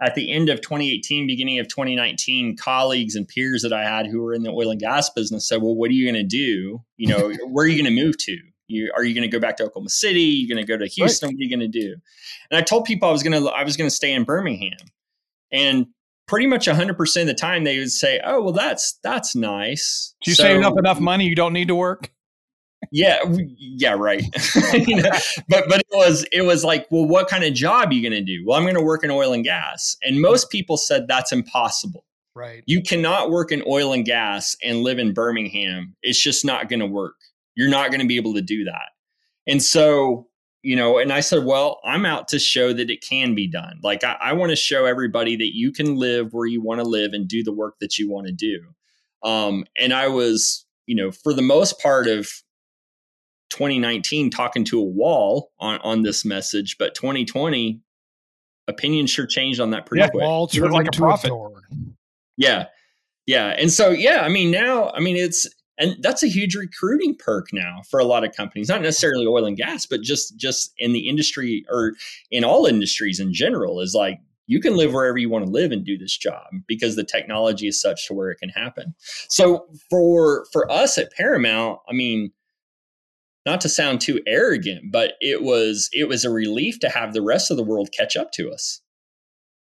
at 0.00 0.14
the 0.14 0.30
end 0.30 0.48
of 0.48 0.60
2018, 0.60 1.26
beginning 1.26 1.58
of 1.58 1.68
2019, 1.68 2.56
colleagues 2.56 3.14
and 3.14 3.26
peers 3.26 3.62
that 3.62 3.72
I 3.72 3.84
had 3.84 4.06
who 4.06 4.22
were 4.22 4.34
in 4.34 4.42
the 4.42 4.50
oil 4.50 4.70
and 4.70 4.80
gas 4.80 5.10
business 5.10 5.48
said, 5.48 5.62
"Well, 5.62 5.74
what 5.74 5.90
are 5.90 5.94
you 5.94 6.10
going 6.10 6.22
to 6.22 6.28
do? 6.28 6.82
You 6.96 7.08
know, 7.08 7.32
where 7.48 7.64
are 7.64 7.68
you 7.68 7.82
going 7.82 7.94
to 7.94 8.04
move 8.04 8.18
to? 8.18 8.38
You, 8.68 8.90
are 8.96 9.04
you 9.04 9.14
going 9.14 9.28
to 9.28 9.34
go 9.34 9.40
back 9.40 9.56
to 9.58 9.64
Oklahoma 9.64 9.90
City? 9.90 10.24
Are 10.24 10.36
you 10.36 10.48
going 10.48 10.64
to 10.64 10.66
go 10.66 10.76
to 10.76 10.86
Houston? 10.86 11.28
Right. 11.28 11.34
What 11.34 11.40
are 11.40 11.44
you 11.44 11.56
going 11.56 11.70
to 11.70 11.80
do?" 11.80 11.96
And 12.50 12.58
I 12.58 12.62
told 12.62 12.84
people 12.84 13.08
I 13.08 13.12
was 13.12 13.22
going 13.22 13.40
to 13.40 13.48
I 13.50 13.62
was 13.62 13.76
going 13.76 13.88
to 13.88 13.94
stay 13.94 14.12
in 14.12 14.24
Birmingham, 14.24 14.78
and 15.52 15.86
pretty 16.26 16.46
much 16.46 16.66
100% 16.66 17.20
of 17.20 17.26
the 17.26 17.34
time 17.34 17.64
they 17.64 17.78
would 17.78 17.92
say, 17.92 18.20
"Oh, 18.24 18.42
well 18.42 18.52
that's 18.52 18.98
that's 19.02 19.34
nice." 19.36 20.14
You 20.24 20.34
so, 20.34 20.42
saved 20.42 20.64
up 20.64 20.78
enough 20.78 21.00
money 21.00 21.26
you 21.26 21.34
don't 21.34 21.52
need 21.52 21.68
to 21.68 21.74
work? 21.74 22.10
yeah, 22.90 23.18
yeah, 23.58 23.92
right. 23.92 24.22
you 24.72 24.96
know, 24.96 25.10
but 25.48 25.68
but 25.68 25.80
it 25.80 25.86
was 25.92 26.24
it 26.32 26.42
was 26.42 26.64
like, 26.64 26.86
well, 26.90 27.06
what 27.06 27.28
kind 27.28 27.44
of 27.44 27.54
job 27.54 27.90
are 27.90 27.94
you 27.94 28.02
going 28.02 28.18
to 28.18 28.24
do? 28.24 28.44
Well, 28.46 28.58
I'm 28.58 28.64
going 28.64 28.76
to 28.76 28.82
work 28.82 29.04
in 29.04 29.10
oil 29.10 29.32
and 29.32 29.44
gas. 29.44 29.96
And 30.02 30.20
most 30.20 30.50
people 30.50 30.76
said 30.76 31.06
that's 31.08 31.32
impossible. 31.32 32.04
Right. 32.34 32.62
You 32.66 32.82
cannot 32.82 33.30
work 33.30 33.50
in 33.50 33.62
oil 33.66 33.92
and 33.92 34.04
gas 34.04 34.56
and 34.62 34.82
live 34.82 34.98
in 34.98 35.14
Birmingham. 35.14 35.96
It's 36.02 36.20
just 36.20 36.44
not 36.44 36.68
going 36.68 36.80
to 36.80 36.86
work. 36.86 37.14
You're 37.56 37.70
not 37.70 37.90
going 37.90 38.00
to 38.00 38.06
be 38.06 38.16
able 38.16 38.34
to 38.34 38.42
do 38.42 38.64
that. 38.64 38.90
And 39.46 39.62
so 39.62 40.28
you 40.66 40.74
know, 40.74 40.98
and 40.98 41.12
I 41.12 41.20
said, 41.20 41.44
well, 41.44 41.78
I'm 41.84 42.04
out 42.04 42.26
to 42.28 42.40
show 42.40 42.72
that 42.72 42.90
it 42.90 43.00
can 43.00 43.36
be 43.36 43.46
done. 43.46 43.78
Like, 43.84 44.02
I, 44.02 44.16
I 44.20 44.32
want 44.32 44.50
to 44.50 44.56
show 44.56 44.84
everybody 44.84 45.36
that 45.36 45.54
you 45.54 45.70
can 45.70 45.94
live 45.94 46.32
where 46.32 46.48
you 46.48 46.60
want 46.60 46.80
to 46.80 46.84
live 46.84 47.12
and 47.12 47.28
do 47.28 47.44
the 47.44 47.52
work 47.52 47.76
that 47.78 48.00
you 48.00 48.10
want 48.10 48.26
to 48.26 48.32
do. 48.32 48.64
Um, 49.22 49.64
and 49.78 49.92
I 49.92 50.08
was, 50.08 50.66
you 50.86 50.96
know, 50.96 51.12
for 51.12 51.32
the 51.32 51.40
most 51.40 51.80
part 51.80 52.08
of 52.08 52.28
2019 53.50 54.28
talking 54.30 54.64
to 54.64 54.80
a 54.80 54.84
wall 54.84 55.52
on, 55.60 55.78
on 55.84 56.02
this 56.02 56.24
message, 56.24 56.78
but 56.80 56.96
2020, 56.96 57.80
opinions 58.66 59.10
sure 59.10 59.24
changed 59.24 59.60
on 59.60 59.70
that 59.70 59.86
pretty 59.86 60.00
yeah, 60.00 60.08
quick. 60.08 60.24
Wall 60.24 60.48
turned 60.48 60.72
like 60.72 60.88
a 60.88 60.96
prophet. 60.96 61.30
Yeah. 62.36 62.66
Yeah. 63.24 63.54
And 63.56 63.70
so, 63.70 63.90
yeah, 63.90 64.22
I 64.22 64.28
mean, 64.28 64.50
now, 64.50 64.90
I 64.90 64.98
mean, 64.98 65.14
it's, 65.14 65.46
and 65.78 65.96
that's 66.00 66.22
a 66.22 66.28
huge 66.28 66.54
recruiting 66.54 67.14
perk 67.14 67.48
now 67.52 67.82
for 67.88 68.00
a 68.00 68.04
lot 68.04 68.24
of 68.24 68.34
companies 68.34 68.68
not 68.68 68.82
necessarily 68.82 69.26
oil 69.26 69.46
and 69.46 69.56
gas 69.56 69.86
but 69.86 70.00
just 70.00 70.36
just 70.36 70.72
in 70.78 70.92
the 70.92 71.08
industry 71.08 71.64
or 71.70 71.94
in 72.30 72.44
all 72.44 72.66
industries 72.66 73.20
in 73.20 73.32
general 73.32 73.80
is 73.80 73.94
like 73.94 74.18
you 74.46 74.60
can 74.60 74.76
live 74.76 74.92
wherever 74.92 75.18
you 75.18 75.28
want 75.28 75.44
to 75.44 75.50
live 75.50 75.72
and 75.72 75.84
do 75.84 75.98
this 75.98 76.16
job 76.16 76.46
because 76.66 76.96
the 76.96 77.04
technology 77.04 77.66
is 77.66 77.80
such 77.80 78.06
to 78.06 78.14
where 78.14 78.30
it 78.30 78.38
can 78.38 78.48
happen. 78.48 78.94
So 79.28 79.66
for 79.90 80.46
for 80.52 80.70
us 80.70 80.98
at 80.98 81.12
paramount 81.12 81.80
i 81.88 81.92
mean 81.92 82.32
not 83.44 83.60
to 83.60 83.68
sound 83.68 84.00
too 84.00 84.20
arrogant 84.26 84.90
but 84.90 85.14
it 85.20 85.42
was 85.42 85.90
it 85.92 86.08
was 86.08 86.24
a 86.24 86.30
relief 86.30 86.78
to 86.80 86.88
have 86.88 87.12
the 87.12 87.22
rest 87.22 87.50
of 87.50 87.56
the 87.56 87.64
world 87.64 87.90
catch 87.96 88.16
up 88.16 88.32
to 88.32 88.50
us. 88.50 88.80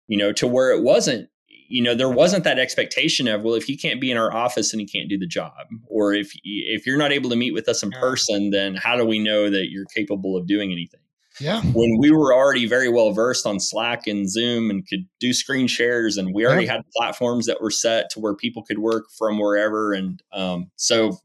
You 0.07 0.17
know 0.17 0.31
to 0.33 0.47
where 0.47 0.71
it 0.71 0.83
wasn't 0.83 1.29
you 1.71 1.81
know 1.81 1.95
there 1.95 2.09
wasn't 2.09 2.43
that 2.43 2.59
expectation 2.59 3.27
of 3.27 3.43
well 3.43 3.55
if 3.55 3.69
you 3.69 3.77
can't 3.77 4.01
be 4.01 4.11
in 4.11 4.17
our 4.17 4.33
office 4.33 4.73
and 4.73 4.81
you 4.81 4.87
can't 4.87 5.09
do 5.09 5.17
the 5.17 5.27
job. 5.27 5.53
Or 5.87 6.13
if 6.13 6.31
if 6.43 6.85
you're 6.85 6.97
not 6.97 7.11
able 7.11 7.29
to 7.29 7.35
meet 7.35 7.53
with 7.53 7.69
us 7.69 7.81
in 7.81 7.91
person 7.91 8.51
then 8.51 8.75
how 8.75 8.97
do 8.97 9.05
we 9.05 9.19
know 9.19 9.49
that 9.49 9.71
you're 9.71 9.85
capable 9.85 10.35
of 10.35 10.47
doing 10.47 10.71
anything? 10.71 10.99
Yeah. 11.39 11.61
When 11.61 11.97
we 11.97 12.11
were 12.11 12.33
already 12.33 12.67
very 12.67 12.89
well 12.89 13.11
versed 13.11 13.45
on 13.45 13.59
slack 13.59 14.05
and 14.05 14.29
zoom 14.29 14.69
and 14.69 14.85
could 14.87 15.07
do 15.19 15.31
screen 15.31 15.67
shares 15.67 16.17
and 16.17 16.33
we 16.35 16.45
already 16.45 16.65
yeah. 16.65 16.73
had 16.73 16.81
platforms 16.95 17.45
that 17.45 17.61
were 17.61 17.71
set 17.71 18.09
to 18.11 18.19
where 18.19 18.35
people 18.35 18.63
could 18.63 18.79
work 18.79 19.05
from 19.17 19.39
wherever 19.39 19.93
and 19.93 20.21
um, 20.33 20.69
so 20.75 21.17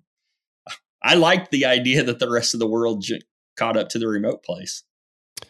i 1.02 1.14
liked 1.14 1.50
the 1.50 1.66
idea 1.66 2.02
that 2.04 2.20
the 2.20 2.30
rest 2.30 2.54
of 2.54 2.60
the 2.60 2.68
world 2.68 3.02
j- 3.02 3.20
caught 3.56 3.76
up 3.76 3.88
to 3.88 3.98
the 3.98 4.06
remote 4.06 4.44
place. 4.44 4.84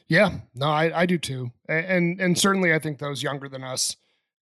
Yeah. 0.09 0.39
No 0.55 0.67
i, 0.67 1.03
I 1.03 1.07
do 1.07 1.19
too. 1.19 1.51
And 1.69 2.19
and 2.19 2.39
certainly 2.39 2.73
i 2.73 2.79
think 2.79 2.99
those 2.99 3.23
younger 3.23 3.49
than 3.49 3.63
us 3.63 3.97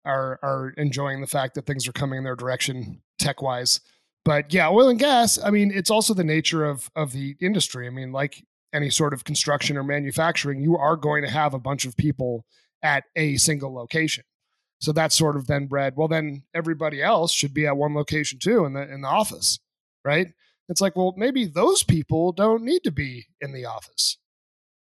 are 0.05 0.39
are 0.43 0.75
enjoying 0.77 1.21
the 1.21 1.27
fact 1.27 1.55
that 1.55 1.67
things 1.67 1.89
are 1.89 1.93
coming 1.93 2.19
in 2.19 2.25
their 2.25 2.37
direction 2.37 3.03
tech 3.19 3.43
wise. 3.43 3.81
But 4.25 4.53
yeah, 4.53 4.69
oil 4.69 4.89
and 4.89 4.99
gas. 4.99 5.39
I 5.43 5.51
mean, 5.51 5.71
it's 5.75 5.91
also 5.91 6.15
the 6.15 6.25
nature 6.25 6.65
of 6.65 6.91
of 6.97 7.13
the 7.13 7.37
industry. 7.41 7.87
I 7.87 7.91
mean, 7.91 8.13
like 8.13 8.45
any 8.73 8.91
sort 8.91 9.15
of 9.15 9.25
construction 9.25 9.77
or 9.77 9.85
manufacturing, 9.85 10.61
you 10.61 10.77
are 10.77 10.97
going 10.97 11.23
to 11.23 11.31
have 11.31 11.55
a 11.55 11.59
bunch 11.59 11.85
of 11.85 11.97
people 11.97 12.45
at 12.83 13.05
a 13.17 13.37
single 13.37 13.73
location. 13.73 14.25
So 14.81 14.93
that's 14.93 15.17
sort 15.17 15.37
of 15.37 15.47
then 15.47 15.67
bred. 15.67 15.95
Well, 15.97 16.09
then 16.09 16.43
everybody 16.55 17.03
else 17.03 17.33
should 17.33 17.55
be 17.55 17.67
at 17.67 17.77
one 17.77 17.95
location 17.95 18.39
too 18.39 18.65
in 18.65 18.75
the 18.75 18.83
in 18.83 19.03
the 19.03 19.09
office, 19.09 19.59
right? 20.05 20.29
It's 20.69 20.81
like, 20.81 20.97
well, 20.97 21.15
maybe 21.17 21.45
those 21.45 21.83
people 21.83 22.33
don't 22.33 22.63
need 22.63 22.85
to 22.85 22.91
be 22.91 23.27
in 23.41 23.53
the 23.53 23.67
office. 23.67 24.19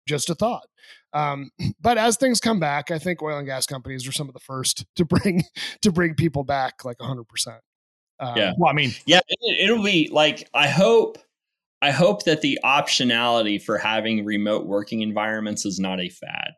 Just 0.06 0.30
a 0.30 0.34
thought. 0.34 0.66
Um, 1.12 1.50
but 1.80 1.98
as 1.98 2.16
things 2.16 2.40
come 2.40 2.60
back, 2.60 2.90
I 2.90 2.98
think 2.98 3.22
oil 3.22 3.38
and 3.38 3.46
gas 3.46 3.66
companies 3.66 4.06
are 4.06 4.12
some 4.12 4.28
of 4.28 4.34
the 4.34 4.40
first 4.40 4.84
to 4.96 5.04
bring 5.04 5.44
to 5.82 5.92
bring 5.92 6.14
people 6.14 6.44
back 6.44 6.84
like 6.84 6.98
100%. 6.98 7.24
Um, 8.18 8.36
yeah. 8.36 8.52
Well, 8.56 8.70
I 8.70 8.74
mean, 8.74 8.92
yeah, 9.04 9.20
it, 9.28 9.70
will 9.70 9.84
be 9.84 10.08
like 10.10 10.48
I 10.54 10.68
hope 10.68 11.18
I 11.82 11.90
hope 11.90 12.24
that 12.24 12.40
the 12.40 12.58
optionality 12.64 13.62
for 13.62 13.76
having 13.76 14.24
remote 14.24 14.66
working 14.66 15.02
environments 15.02 15.66
is 15.66 15.78
not 15.78 16.00
a 16.00 16.08
fad. 16.08 16.52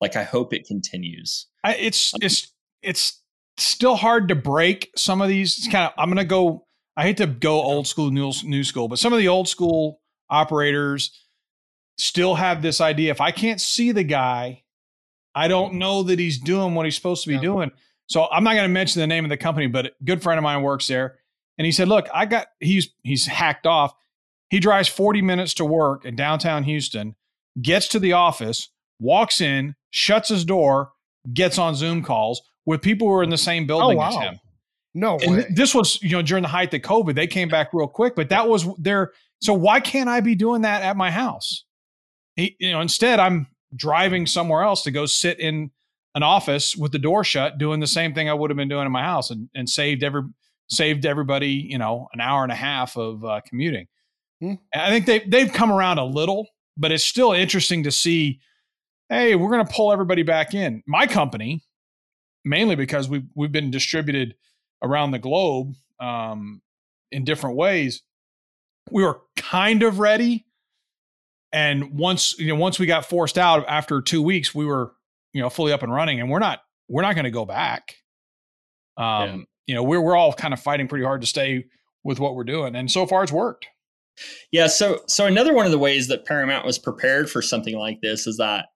Like 0.00 0.16
I 0.16 0.24
hope 0.24 0.52
it 0.52 0.66
continues. 0.66 1.46
I, 1.62 1.76
it's 1.76 2.12
it's 2.20 2.52
it's 2.82 3.22
still 3.56 3.94
hard 3.94 4.28
to 4.28 4.34
break 4.34 4.90
some 4.96 5.22
of 5.22 5.28
these. 5.28 5.56
It's 5.58 5.68
kind 5.68 5.86
of 5.86 5.92
I'm 5.96 6.08
going 6.08 6.16
to 6.18 6.24
go. 6.24 6.66
I 6.96 7.04
hate 7.04 7.18
to 7.18 7.26
go 7.26 7.62
old 7.62 7.86
school, 7.86 8.10
new, 8.10 8.32
new 8.44 8.64
school, 8.64 8.88
but 8.88 8.98
some 8.98 9.12
of 9.12 9.18
the 9.18 9.28
old 9.28 9.48
school 9.48 10.00
operators 10.28 11.21
still 11.98 12.34
have 12.34 12.62
this 12.62 12.80
idea 12.80 13.10
if 13.10 13.20
I 13.20 13.30
can't 13.30 13.60
see 13.60 13.92
the 13.92 14.04
guy, 14.04 14.62
I 15.34 15.48
don't 15.48 15.70
mm-hmm. 15.70 15.78
know 15.78 16.02
that 16.04 16.18
he's 16.18 16.38
doing 16.38 16.74
what 16.74 16.86
he's 16.86 16.96
supposed 16.96 17.22
to 17.24 17.28
be 17.28 17.34
yeah. 17.34 17.40
doing. 17.40 17.70
So 18.06 18.28
I'm 18.30 18.44
not 18.44 18.54
going 18.54 18.64
to 18.64 18.72
mention 18.72 19.00
the 19.00 19.06
name 19.06 19.24
of 19.24 19.30
the 19.30 19.36
company, 19.36 19.66
but 19.66 19.86
a 19.86 19.92
good 20.04 20.22
friend 20.22 20.38
of 20.38 20.42
mine 20.42 20.62
works 20.62 20.86
there. 20.86 21.18
And 21.58 21.64
he 21.64 21.72
said, 21.72 21.88
Look, 21.88 22.08
I 22.12 22.26
got 22.26 22.48
he's 22.60 22.90
he's 23.02 23.26
hacked 23.26 23.66
off. 23.66 23.94
He 24.50 24.60
drives 24.60 24.88
40 24.88 25.22
minutes 25.22 25.54
to 25.54 25.64
work 25.64 26.04
in 26.04 26.16
downtown 26.16 26.64
Houston, 26.64 27.14
gets 27.60 27.88
to 27.88 27.98
the 27.98 28.12
office, 28.12 28.68
walks 28.98 29.40
in, 29.40 29.74
shuts 29.90 30.28
his 30.28 30.44
door, 30.44 30.92
gets 31.32 31.56
on 31.58 31.74
Zoom 31.74 32.02
calls 32.02 32.42
with 32.66 32.82
people 32.82 33.08
who 33.08 33.14
are 33.14 33.22
in 33.22 33.30
the 33.30 33.38
same 33.38 33.64
oh, 33.64 33.66
building 33.66 33.96
oh, 33.96 34.00
wow. 34.00 34.08
as 34.08 34.14
him. 34.16 34.40
No 34.94 35.18
and 35.18 35.36
way. 35.36 35.46
This 35.48 35.74
was, 35.74 36.02
you 36.02 36.10
know, 36.10 36.22
during 36.22 36.42
the 36.42 36.48
height 36.48 36.74
of 36.74 36.82
COVID. 36.82 37.14
They 37.14 37.26
came 37.26 37.48
back 37.48 37.70
real 37.72 37.88
quick, 37.88 38.14
but 38.14 38.28
that 38.28 38.48
was 38.48 38.66
their 38.76 39.12
so 39.40 39.54
why 39.54 39.80
can't 39.80 40.08
I 40.08 40.20
be 40.20 40.34
doing 40.34 40.62
that 40.62 40.82
at 40.82 40.96
my 40.96 41.10
house? 41.10 41.64
He, 42.36 42.56
you 42.58 42.72
know, 42.72 42.80
instead 42.80 43.18
I'm 43.18 43.46
driving 43.74 44.26
somewhere 44.26 44.62
else 44.62 44.82
to 44.82 44.90
go 44.90 45.06
sit 45.06 45.40
in 45.40 45.70
an 46.14 46.22
office 46.22 46.76
with 46.76 46.92
the 46.92 46.98
door 46.98 47.24
shut, 47.24 47.58
doing 47.58 47.80
the 47.80 47.86
same 47.86 48.14
thing 48.14 48.28
I 48.28 48.34
would 48.34 48.50
have 48.50 48.56
been 48.56 48.68
doing 48.68 48.86
in 48.86 48.92
my 48.92 49.02
house, 49.02 49.30
and, 49.30 49.48
and 49.54 49.68
saved 49.68 50.02
every 50.02 50.22
saved 50.68 51.04
everybody, 51.04 51.48
you 51.48 51.78
know, 51.78 52.08
an 52.12 52.20
hour 52.20 52.42
and 52.42 52.52
a 52.52 52.56
half 52.56 52.96
of 52.96 53.24
uh, 53.24 53.40
commuting. 53.46 53.86
Hmm. 54.40 54.54
I 54.74 54.90
think 54.90 55.06
they 55.06 55.20
they've 55.20 55.52
come 55.52 55.70
around 55.70 55.98
a 55.98 56.04
little, 56.04 56.46
but 56.76 56.92
it's 56.92 57.04
still 57.04 57.32
interesting 57.32 57.84
to 57.84 57.90
see. 57.90 58.40
Hey, 59.08 59.34
we're 59.34 59.50
going 59.50 59.66
to 59.66 59.72
pull 59.72 59.92
everybody 59.92 60.22
back 60.22 60.54
in. 60.54 60.82
My 60.86 61.06
company, 61.06 61.62
mainly 62.44 62.76
because 62.76 63.08
we've 63.08 63.26
we've 63.34 63.52
been 63.52 63.70
distributed 63.70 64.34
around 64.82 65.12
the 65.12 65.18
globe 65.18 65.74
um, 66.00 66.60
in 67.10 67.24
different 67.24 67.56
ways. 67.56 68.02
We 68.90 69.04
were 69.04 69.20
kind 69.36 69.82
of 69.82 69.98
ready 70.00 70.46
And 71.52 71.98
once 71.98 72.38
you 72.38 72.48
know, 72.48 72.54
once 72.56 72.78
we 72.78 72.86
got 72.86 73.06
forced 73.06 73.38
out 73.38 73.66
after 73.68 74.00
two 74.00 74.22
weeks, 74.22 74.54
we 74.54 74.64
were 74.64 74.92
you 75.32 75.42
know 75.42 75.50
fully 75.50 75.72
up 75.72 75.82
and 75.82 75.92
running, 75.92 76.20
and 76.20 76.30
we're 76.30 76.38
not 76.38 76.60
we're 76.88 77.02
not 77.02 77.14
going 77.14 77.24
to 77.24 77.30
go 77.30 77.44
back. 77.44 77.96
Um, 78.96 79.06
yeah. 79.06 79.36
you 79.66 79.74
know, 79.74 79.82
we're 79.82 80.00
we're 80.00 80.16
all 80.16 80.32
kind 80.32 80.54
of 80.54 80.60
fighting 80.60 80.88
pretty 80.88 81.04
hard 81.04 81.20
to 81.20 81.26
stay 81.26 81.64
with 82.04 82.18
what 82.18 82.34
we're 82.34 82.44
doing, 82.44 82.74
and 82.74 82.90
so 82.90 83.06
far 83.06 83.22
it's 83.22 83.32
worked. 83.32 83.66
Yeah. 84.50 84.66
So 84.66 85.00
so 85.08 85.26
another 85.26 85.54
one 85.54 85.66
of 85.66 85.72
the 85.72 85.78
ways 85.78 86.08
that 86.08 86.24
Paramount 86.24 86.66
was 86.66 86.78
prepared 86.78 87.30
for 87.30 87.42
something 87.42 87.76
like 87.76 88.00
this 88.00 88.26
is 88.26 88.36
that 88.38 88.66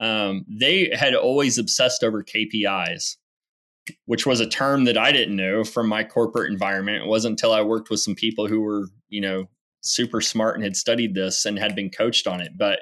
um, 0.00 0.44
they 0.48 0.90
had 0.98 1.14
always 1.14 1.58
obsessed 1.58 2.02
over 2.02 2.24
KPIs, 2.24 3.16
which 4.06 4.26
was 4.26 4.40
a 4.40 4.48
term 4.48 4.84
that 4.84 4.96
I 4.96 5.12
didn't 5.12 5.36
know 5.36 5.62
from 5.62 5.88
my 5.88 6.04
corporate 6.04 6.50
environment. 6.50 7.04
It 7.04 7.08
wasn't 7.08 7.32
until 7.32 7.52
I 7.52 7.62
worked 7.62 7.90
with 7.90 8.00
some 8.00 8.14
people 8.14 8.48
who 8.48 8.60
were, 8.60 8.86
you 9.10 9.20
know, 9.20 9.48
super 9.80 10.20
smart 10.20 10.56
and 10.56 10.64
had 10.64 10.76
studied 10.76 11.14
this 11.14 11.44
and 11.44 11.58
had 11.58 11.74
been 11.74 11.90
coached 11.90 12.26
on 12.26 12.40
it. 12.40 12.52
But 12.56 12.80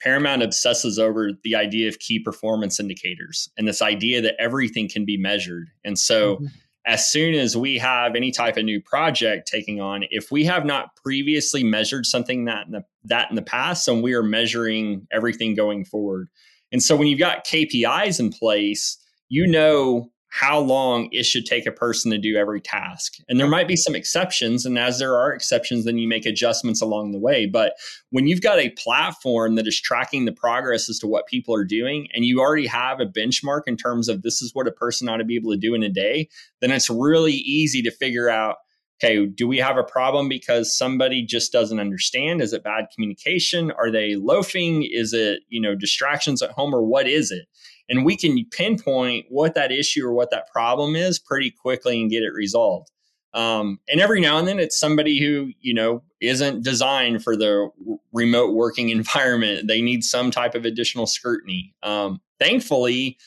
Paramount 0.00 0.42
obsesses 0.42 0.98
over 0.98 1.32
the 1.44 1.54
idea 1.54 1.88
of 1.88 1.98
key 1.98 2.18
performance 2.18 2.80
indicators 2.80 3.50
and 3.56 3.68
this 3.68 3.82
idea 3.82 4.22
that 4.22 4.34
everything 4.38 4.88
can 4.88 5.04
be 5.04 5.16
measured. 5.16 5.68
And 5.84 5.98
so, 5.98 6.36
mm-hmm. 6.36 6.46
as 6.86 7.08
soon 7.08 7.34
as 7.34 7.56
we 7.56 7.76
have 7.78 8.16
any 8.16 8.30
type 8.30 8.56
of 8.56 8.64
new 8.64 8.80
project 8.80 9.46
taking 9.46 9.80
on, 9.80 10.04
if 10.10 10.30
we 10.30 10.44
have 10.44 10.64
not 10.64 10.96
previously 10.96 11.62
measured 11.62 12.06
something 12.06 12.46
that 12.46 12.66
in 12.66 12.72
the, 12.72 12.84
that 13.04 13.28
in 13.28 13.36
the 13.36 13.42
past, 13.42 13.88
and 13.88 14.02
we 14.02 14.14
are 14.14 14.22
measuring 14.22 15.06
everything 15.12 15.54
going 15.54 15.84
forward. 15.84 16.28
And 16.72 16.82
so, 16.82 16.96
when 16.96 17.06
you've 17.06 17.18
got 17.18 17.46
KPIs 17.46 18.18
in 18.20 18.30
place, 18.30 18.96
you 19.28 19.46
know 19.46 20.10
how 20.30 20.60
long 20.60 21.08
it 21.10 21.24
should 21.24 21.44
take 21.44 21.66
a 21.66 21.72
person 21.72 22.10
to 22.10 22.18
do 22.18 22.36
every 22.36 22.60
task. 22.60 23.16
And 23.28 23.38
there 23.38 23.48
might 23.48 23.66
be 23.66 23.76
some 23.76 23.96
exceptions. 23.96 24.64
And 24.64 24.78
as 24.78 24.98
there 25.00 25.16
are 25.16 25.32
exceptions, 25.32 25.84
then 25.84 25.98
you 25.98 26.06
make 26.06 26.24
adjustments 26.24 26.80
along 26.80 27.10
the 27.10 27.18
way. 27.18 27.46
But 27.46 27.74
when 28.10 28.28
you've 28.28 28.40
got 28.40 28.60
a 28.60 28.70
platform 28.70 29.56
that 29.56 29.66
is 29.66 29.80
tracking 29.80 30.24
the 30.24 30.32
progress 30.32 30.88
as 30.88 31.00
to 31.00 31.08
what 31.08 31.26
people 31.26 31.54
are 31.54 31.64
doing, 31.64 32.06
and 32.14 32.24
you 32.24 32.40
already 32.40 32.68
have 32.68 33.00
a 33.00 33.06
benchmark 33.06 33.62
in 33.66 33.76
terms 33.76 34.08
of 34.08 34.22
this 34.22 34.40
is 34.40 34.54
what 34.54 34.68
a 34.68 34.72
person 34.72 35.08
ought 35.08 35.16
to 35.16 35.24
be 35.24 35.36
able 35.36 35.50
to 35.50 35.58
do 35.58 35.74
in 35.74 35.82
a 35.82 35.88
day, 35.88 36.28
then 36.60 36.70
it's 36.70 36.88
really 36.88 37.32
easy 37.32 37.82
to 37.82 37.90
figure 37.90 38.30
out 38.30 38.56
okay, 39.02 39.24
do 39.26 39.48
we 39.48 39.56
have 39.56 39.78
a 39.78 39.82
problem 39.82 40.28
because 40.28 40.76
somebody 40.76 41.24
just 41.24 41.52
doesn't 41.52 41.80
understand? 41.80 42.42
Is 42.42 42.52
it 42.52 42.62
bad 42.62 42.88
communication? 42.94 43.70
Are 43.70 43.90
they 43.90 44.14
loafing? 44.14 44.82
Is 44.82 45.14
it, 45.14 45.40
you 45.48 45.58
know, 45.58 45.74
distractions 45.74 46.42
at 46.42 46.50
home 46.50 46.74
or 46.74 46.84
what 46.84 47.08
is 47.08 47.30
it? 47.30 47.46
And 47.90 48.04
we 48.04 48.16
can 48.16 48.42
pinpoint 48.50 49.26
what 49.28 49.54
that 49.54 49.72
issue 49.72 50.06
or 50.06 50.12
what 50.12 50.30
that 50.30 50.48
problem 50.50 50.94
is 50.94 51.18
pretty 51.18 51.50
quickly 51.50 52.00
and 52.00 52.10
get 52.10 52.22
it 52.22 52.32
resolved. 52.32 52.90
Um, 53.34 53.78
and 53.88 54.00
every 54.00 54.20
now 54.20 54.38
and 54.38 54.48
then 54.48 54.58
it's 54.58 54.78
somebody 54.78 55.20
who 55.20 55.52
you 55.60 55.74
know 55.74 56.02
isn't 56.20 56.64
designed 56.64 57.22
for 57.22 57.36
the 57.36 57.68
remote 58.12 58.54
working 58.54 58.88
environment. 58.90 59.68
They 59.68 59.82
need 59.82 60.04
some 60.04 60.30
type 60.30 60.54
of 60.54 60.64
additional 60.64 61.06
scrutiny. 61.06 61.74
Um, 61.82 62.20
thankfully, 62.38 63.18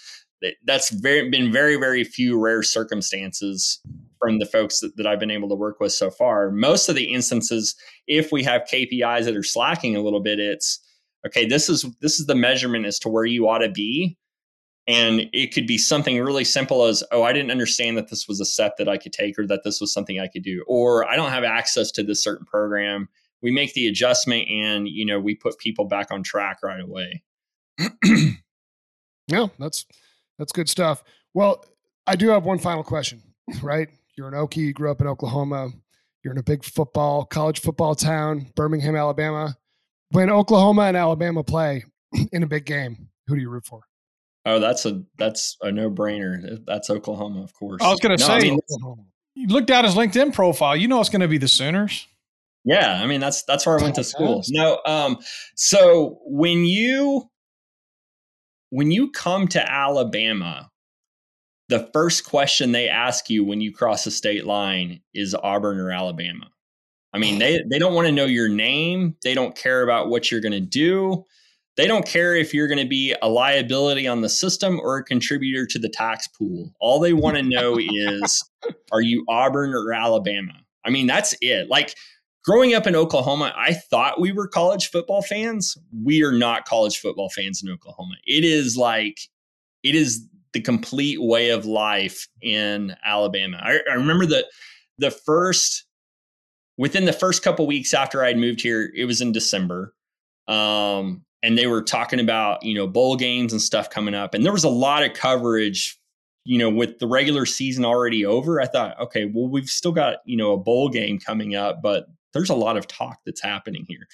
that 0.42 0.56
that's 0.66 0.90
very 0.90 1.30
been 1.30 1.52
very 1.52 1.76
very 1.76 2.04
few 2.04 2.40
rare 2.40 2.64
circumstances 2.64 3.80
from 4.20 4.40
the 4.40 4.46
folks 4.46 4.80
that, 4.80 4.96
that 4.96 5.06
I've 5.06 5.20
been 5.20 5.32
able 5.32 5.50
to 5.50 5.56
work 5.56 5.82
with 5.82 5.92
so 5.92 6.10
far. 6.10 6.50
Most 6.50 6.88
of 6.88 6.96
the 6.96 7.14
instances, 7.14 7.76
if 8.08 8.32
we 8.32 8.42
have 8.44 8.64
KPIs 8.72 9.26
that 9.26 9.36
are 9.36 9.44
slacking 9.44 9.98
a 9.98 10.02
little 10.02 10.22
bit, 10.22 10.40
it's 10.40 10.80
okay. 11.26 11.46
This 11.46 11.70
is 11.70 11.86
this 12.02 12.20
is 12.20 12.26
the 12.26 12.36
measurement 12.36 12.86
as 12.86 13.00
to 13.00 13.10
where 13.10 13.26
you 13.26 13.48
ought 13.48 13.60
to 13.60 13.70
be 13.70 14.18
and 14.88 15.30
it 15.32 15.54
could 15.54 15.66
be 15.66 15.78
something 15.78 16.20
really 16.20 16.44
simple 16.44 16.86
as, 16.86 17.04
oh, 17.12 17.24
I 17.24 17.32
didn't 17.32 17.52
understand 17.52 17.98
that 17.98 18.10
this 18.10 18.28
was 18.28 18.42
a 18.42 18.46
set 18.46 18.76
that 18.78 18.90
I 18.90 18.98
could 18.98 19.14
take 19.14 19.40
or 19.40 19.48
that 19.48 19.64
this 19.64 19.80
was 19.80 19.94
something 19.94 20.20
I 20.20 20.28
could 20.28 20.44
do, 20.44 20.64
or 20.68 21.08
I 21.10 21.16
don't 21.16 21.32
have 21.32 21.44
access 21.44 21.92
to 21.92 22.04
this 22.04 22.22
certain 22.22 22.46
program. 22.46 23.08
We 23.42 23.52
make 23.52 23.74
the 23.74 23.88
adjustment 23.88 24.50
and, 24.50 24.88
you 24.88 25.06
know, 25.06 25.20
we 25.20 25.36
put 25.36 25.58
people 25.58 25.86
back 25.86 26.12
on 26.12 26.22
track 26.22 26.60
right 26.64 26.82
away. 26.82 27.24
yeah, 29.28 29.48
that's 29.58 29.86
that's 30.38 30.52
good 30.52 30.70
stuff. 30.70 31.04
Well, 31.34 31.66
I 32.06 32.16
do 32.16 32.30
have 32.30 32.44
one 32.44 32.60
final 32.60 32.84
question, 32.84 33.22
right? 33.62 33.88
You're 34.18 34.28
an 34.28 34.34
Okie, 34.34 34.58
you 34.58 34.74
grew 34.74 34.92
up 34.92 35.02
in 35.02 35.08
Oklahoma. 35.08 35.72
You're 36.24 36.34
in 36.34 36.40
a 36.40 36.44
big 36.44 36.64
football, 36.64 37.26
college 37.26 37.60
football 37.60 37.96
town, 37.96 38.48
Birmingham, 38.56 38.96
Alabama. 38.96 39.58
When 40.12 40.30
Oklahoma 40.30 40.84
and 40.84 40.96
Alabama 40.96 41.44
play 41.44 41.84
in 42.32 42.44
a 42.44 42.48
big 42.48 42.66
game, 42.66 43.10
who 43.28 43.36
do 43.36 43.42
you 43.42 43.50
root 43.50 43.66
for? 43.66 43.82
Oh, 44.46 44.60
that's 44.60 44.86
a 44.86 45.04
that's 45.18 45.58
a 45.62 45.72
no 45.72 45.90
brainer. 45.90 46.60
That's 46.66 46.90
Oklahoma, 46.90 47.44
of 47.44 47.54
course. 47.54 47.82
I 47.82 47.90
was 47.90 48.00
going 48.00 48.18
to 48.18 48.22
no, 48.22 48.28
say, 48.28 48.36
I 48.36 48.40
mean, 48.40 48.60
you 49.36 49.48
looked 49.48 49.70
at 49.70 49.86
his 49.86 49.96
LinkedIn 49.96 50.34
profile. 50.34 50.76
You 50.76 50.88
know 50.88 51.00
it's 51.00 51.10
going 51.10 51.22
to 51.22 51.28
be 51.28 51.38
the 51.38 51.48
Sooners. 51.48 52.08
Yeah, 52.66 53.00
I 53.02 53.08
mean 53.08 53.20
that's 53.20 53.44
that's 53.44 53.66
where 53.66 53.80
I 53.80 53.84
went 53.84 53.96
to 53.96 54.04
school. 54.04 54.44
No, 54.50 54.80
um, 54.86 55.18
so 55.56 56.20
when 56.26 56.66
you 56.66 57.30
when 58.70 58.90
you 58.90 59.12
come 59.12 59.48
to 59.50 59.72
Alabama, 59.72 60.72
the 61.70 61.90
first 61.94 62.26
question 62.26 62.72
they 62.72 62.88
ask 62.88 63.30
you 63.30 63.44
when 63.44 63.62
you 63.62 63.74
cross 63.74 64.04
the 64.04 64.12
state 64.12 64.46
line 64.46 65.02
is 65.14 65.36
Auburn 65.36 65.80
or 65.80 65.92
Alabama. 65.92 66.50
I 67.14 67.20
mean, 67.20 67.38
they 67.38 67.62
they 67.70 67.80
don't 67.80 67.94
want 67.94 68.08
to 68.08 68.14
know 68.14 68.26
your 68.26 68.50
name. 68.50 69.16
They 69.24 69.36
don't 69.36 69.56
care 69.56 69.84
about 69.84 70.10
what 70.10 70.32
you're 70.32 70.42
going 70.42 70.54
to 70.54 70.60
do. 70.60 71.26
They 71.76 71.88
don't 71.88 72.06
care 72.06 72.36
if 72.36 72.54
you're 72.54 72.68
going 72.68 72.84
to 72.84 72.88
be 72.88 73.16
a 73.22 73.30
liability 73.30 74.08
on 74.08 74.22
the 74.22 74.30
system 74.30 74.80
or 74.80 74.98
a 74.98 75.04
contributor 75.04 75.66
to 75.68 75.80
the 75.80 75.90
tax 75.90 76.28
pool. 76.28 76.72
All 76.80 77.00
they 77.00 77.14
want 77.14 77.38
to 77.38 77.44
know 77.44 77.78
is 77.80 78.44
are 78.92 79.02
you 79.02 79.26
Auburn 79.28 79.74
or 79.74 79.92
Alabama? 79.92 80.54
I 80.86 80.92
mean, 80.92 81.08
that's 81.08 81.36
it. 81.42 81.70
Like 81.70 81.96
growing 82.44 82.76
up 82.76 82.86
in 82.86 82.96
Oklahoma, 82.96 83.54
I 83.56 83.74
thought 83.74 84.22
we 84.22 84.32
were 84.32 84.48
college 84.48 84.90
football 84.90 85.22
fans. 85.24 85.76
We 86.04 86.24
are 86.24 86.32
not 86.32 86.66
college 86.66 87.00
football 87.00 87.30
fans 87.30 87.64
in 87.64 87.72
Oklahoma. 87.72 88.16
It 88.26 88.44
is 88.44 88.78
like, 88.78 89.18
it 89.82 89.96
is 89.96 90.28
the 90.54 90.62
complete 90.62 91.22
way 91.22 91.50
of 91.50 91.66
life 91.66 92.28
in 92.42 92.96
Alabama. 93.04 93.60
I, 93.62 93.80
I 93.90 93.96
remember 93.96 94.28
that 94.28 94.46
the 95.00 95.10
first, 95.10 95.86
within 96.78 97.06
the 97.06 97.14
first 97.14 97.42
couple 97.42 97.66
weeks 97.66 97.94
after 97.94 98.24
I'd 98.24 98.38
moved 98.38 98.62
here, 98.62 98.92
it 98.96 99.06
was 99.06 99.22
in 99.22 99.32
December. 99.32 99.96
Um, 100.48 101.26
and 101.44 101.58
they 101.58 101.68
were 101.68 101.84
talking 101.84 102.20
about 102.20 102.64
you 102.64 102.74
know 102.74 102.88
bowl 102.88 103.16
games 103.16 103.52
and 103.52 103.62
stuff 103.62 103.90
coming 103.90 104.16
up. 104.16 104.34
And 104.34 104.44
there 104.44 104.54
was 104.54 104.64
a 104.64 104.70
lot 104.70 105.04
of 105.04 105.14
coverage 105.14 106.00
you 106.46 106.58
know 106.58 106.70
with 106.70 106.98
the 107.00 107.08
regular 107.08 107.46
season 107.46 107.86
already 107.86 108.26
over. 108.26 108.60
I 108.60 108.66
thought 108.66 109.00
okay 109.00 109.30
well 109.32 109.48
we've 109.48 109.70
still 109.70 109.92
got 109.92 110.18
you 110.26 110.38
know 110.38 110.54
a 110.54 110.58
bowl 110.58 110.90
game 110.90 111.20
coming 111.20 111.56
up 111.56 111.82
but 111.84 112.06
there's 112.34 112.50
a 112.50 112.56
lot 112.56 112.78
of 112.78 112.88
talk 112.88 113.20
that's 113.28 113.44
happening 113.44 113.86
here. 113.88 114.08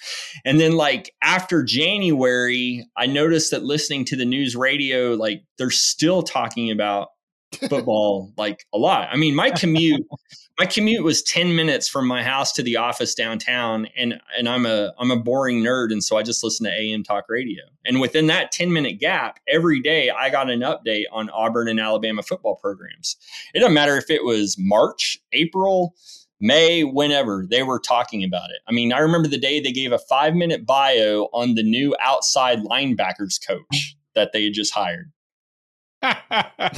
And 0.43 0.59
then 0.59 0.73
like 0.73 1.13
after 1.21 1.63
january 1.63 2.85
i 2.97 3.05
noticed 3.05 3.51
that 3.51 3.63
listening 3.63 4.03
to 4.05 4.17
the 4.17 4.25
news 4.25 4.55
radio 4.55 5.13
like 5.13 5.43
they're 5.57 5.69
still 5.69 6.21
talking 6.21 6.71
about 6.71 7.09
football 7.69 8.31
like 8.37 8.65
a 8.73 8.77
lot. 8.77 9.09
I 9.11 9.17
mean 9.17 9.35
my 9.35 9.51
commute 9.51 10.05
my 10.59 10.65
commute 10.65 11.05
was 11.05 11.23
10 11.23 11.55
minutes 11.55 11.87
from 11.87 12.05
my 12.05 12.21
house 12.21 12.51
to 12.51 12.61
the 12.61 12.75
office 12.75 13.15
downtown 13.15 13.87
and 13.95 14.19
and 14.37 14.49
I'm 14.49 14.65
a 14.65 14.91
I'm 14.99 15.09
a 15.09 15.15
boring 15.15 15.63
nerd 15.63 15.93
and 15.93 16.03
so 16.03 16.17
I 16.17 16.23
just 16.23 16.43
listen 16.43 16.65
to 16.65 16.71
AM 16.71 17.01
talk 17.01 17.25
radio. 17.29 17.63
And 17.85 18.01
within 18.01 18.27
that 18.27 18.51
10 18.51 18.73
minute 18.73 18.99
gap, 18.99 19.39
every 19.47 19.79
day 19.81 20.09
I 20.09 20.29
got 20.29 20.49
an 20.49 20.59
update 20.59 21.05
on 21.13 21.29
Auburn 21.29 21.69
and 21.69 21.79
Alabama 21.79 22.23
football 22.23 22.57
programs. 22.57 23.15
It 23.53 23.59
doesn't 23.59 23.73
matter 23.73 23.95
if 23.95 24.09
it 24.09 24.25
was 24.25 24.57
March, 24.59 25.17
April, 25.31 25.95
May, 26.41 26.83
whenever 26.83 27.45
they 27.49 27.63
were 27.63 27.79
talking 27.79 28.25
about 28.25 28.49
it. 28.49 28.57
I 28.67 28.73
mean, 28.73 28.91
I 28.91 28.99
remember 28.99 29.29
the 29.29 29.39
day 29.39 29.61
they 29.61 29.71
gave 29.71 29.93
a 29.93 29.99
5 29.99 30.35
minute 30.35 30.65
bio 30.65 31.29
on 31.31 31.55
the 31.55 31.63
new 31.63 31.95
outside 32.01 32.59
linebackers 32.59 33.39
coach 33.45 33.95
that 34.13 34.33
they 34.33 34.43
had 34.43 34.53
just 34.53 34.73
hired. 34.73 35.11
I 36.01 36.71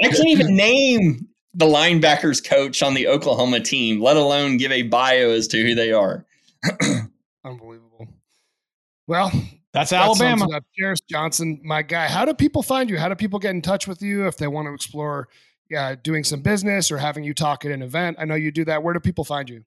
can't 0.00 0.26
even 0.26 0.56
name 0.56 1.28
the 1.54 1.66
linebackers 1.66 2.44
coach 2.44 2.82
on 2.82 2.94
the 2.94 3.06
Oklahoma 3.08 3.60
team, 3.60 4.00
let 4.00 4.16
alone 4.16 4.56
give 4.56 4.72
a 4.72 4.82
bio 4.82 5.30
as 5.30 5.48
to 5.48 5.62
who 5.62 5.74
they 5.74 5.92
are. 5.92 6.24
Unbelievable. 7.44 8.08
Well, 9.06 9.30
that's 9.72 9.90
that 9.90 10.02
Alabama. 10.02 10.46
Jerris 10.80 11.02
Johnson, 11.08 11.60
my 11.64 11.82
guy. 11.82 12.08
How 12.08 12.24
do 12.24 12.34
people 12.34 12.62
find 12.62 12.88
you? 12.88 12.98
How 12.98 13.08
do 13.08 13.14
people 13.14 13.38
get 13.38 13.50
in 13.50 13.62
touch 13.62 13.86
with 13.86 14.02
you 14.02 14.26
if 14.26 14.36
they 14.36 14.46
want 14.46 14.66
to 14.66 14.74
explore 14.74 15.28
yeah, 15.70 15.94
doing 15.94 16.24
some 16.24 16.40
business 16.40 16.90
or 16.90 16.98
having 16.98 17.24
you 17.24 17.34
talk 17.34 17.64
at 17.64 17.70
an 17.70 17.82
event? 17.82 18.16
I 18.18 18.24
know 18.24 18.34
you 18.34 18.50
do 18.50 18.64
that. 18.64 18.82
Where 18.82 18.94
do 18.94 19.00
people 19.00 19.24
find 19.24 19.48
you? 19.48 19.64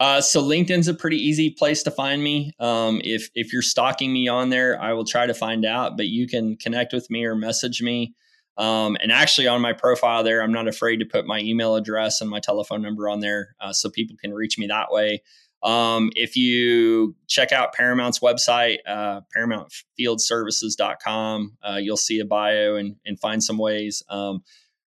Uh, 0.00 0.20
so 0.20 0.42
LinkedIn's 0.42 0.88
a 0.88 0.94
pretty 0.94 1.18
easy 1.18 1.50
place 1.50 1.82
to 1.84 1.90
find 1.90 2.22
me. 2.22 2.52
Um, 2.58 3.00
if 3.04 3.30
if 3.34 3.52
you're 3.52 3.62
stalking 3.62 4.12
me 4.12 4.28
on 4.28 4.50
there, 4.50 4.80
I 4.80 4.92
will 4.92 5.04
try 5.04 5.26
to 5.26 5.34
find 5.34 5.64
out. 5.64 5.96
But 5.96 6.06
you 6.08 6.26
can 6.26 6.56
connect 6.56 6.92
with 6.92 7.10
me 7.10 7.24
or 7.24 7.36
message 7.36 7.82
me. 7.82 8.14
Um, 8.56 8.96
and 9.00 9.10
actually, 9.10 9.48
on 9.48 9.60
my 9.60 9.72
profile 9.72 10.22
there, 10.22 10.40
I'm 10.42 10.52
not 10.52 10.68
afraid 10.68 10.98
to 10.98 11.04
put 11.04 11.26
my 11.26 11.40
email 11.40 11.74
address 11.74 12.20
and 12.20 12.30
my 12.30 12.38
telephone 12.40 12.82
number 12.82 13.08
on 13.08 13.18
there 13.20 13.56
uh, 13.60 13.72
so 13.72 13.90
people 13.90 14.16
can 14.16 14.32
reach 14.32 14.56
me 14.58 14.68
that 14.68 14.90
way. 14.90 15.22
Um, 15.62 16.10
if 16.14 16.36
you 16.36 17.16
check 17.26 17.50
out 17.50 17.72
Paramount's 17.72 18.20
website, 18.20 18.78
uh, 18.86 19.22
paramountfieldservices.com, 19.34 21.56
uh, 21.66 21.76
you'll 21.76 21.96
see 21.96 22.20
a 22.20 22.24
bio 22.24 22.76
and, 22.76 22.96
and 23.06 23.18
find 23.18 23.42
some 23.42 23.56
ways. 23.56 24.02
Um, 24.10 24.44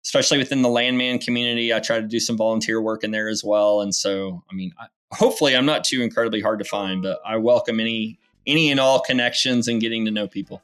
especially 0.05 0.39
within 0.39 0.63
the 0.63 0.69
landman 0.69 1.19
community, 1.19 1.73
I 1.73 1.81
try 1.81 2.01
to 2.01 2.07
do 2.07 2.21
some 2.21 2.37
volunteer 2.37 2.83
work 2.83 3.05
in 3.05 3.13
there 3.13 3.29
as 3.29 3.45
well. 3.45 3.81
And 3.81 3.95
so, 3.95 4.43
I 4.51 4.55
mean, 4.55 4.73
I, 4.79 4.87
hopefully 5.13 5.57
I'm 5.57 5.65
not 5.65 5.85
too 5.85 6.03
incredibly 6.03 6.41
hard 6.41 6.59
to 6.59 6.65
find, 6.65 7.03
but 7.03 7.21
I 7.25 7.37
welcome 7.37 7.81
any 7.81 8.19
any 8.47 8.71
and 8.71 8.79
all 8.79 9.01
connections 9.01 9.69
and 9.69 9.81
getting 9.81 10.05
to 10.05 10.11
know 10.11 10.29
people. 10.29 10.61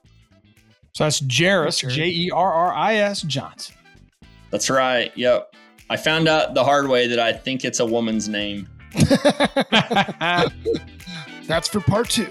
So 0.93 1.05
that's 1.05 1.21
Jerris, 1.21 1.89
J 1.89 2.09
E 2.09 2.31
R 2.31 2.53
R 2.53 2.75
I 2.75 2.97
S 2.97 3.23
Johnson. 3.23 3.75
That's 4.51 4.69
right. 4.69 5.13
Yep. 5.17 5.55
I 5.89 5.97
found 5.97 6.29
out 6.29 6.55
the 6.55 6.65
hard 6.65 6.89
way 6.89 7.07
that 7.07 7.19
I 7.19 7.33
think 7.33 7.65
it's 7.65 7.81
a 7.81 7.87
woman's 7.87 8.29
name. 8.29 8.69
That's 11.47 11.69
for 11.69 11.81
part 11.81 12.11
two. 12.11 12.29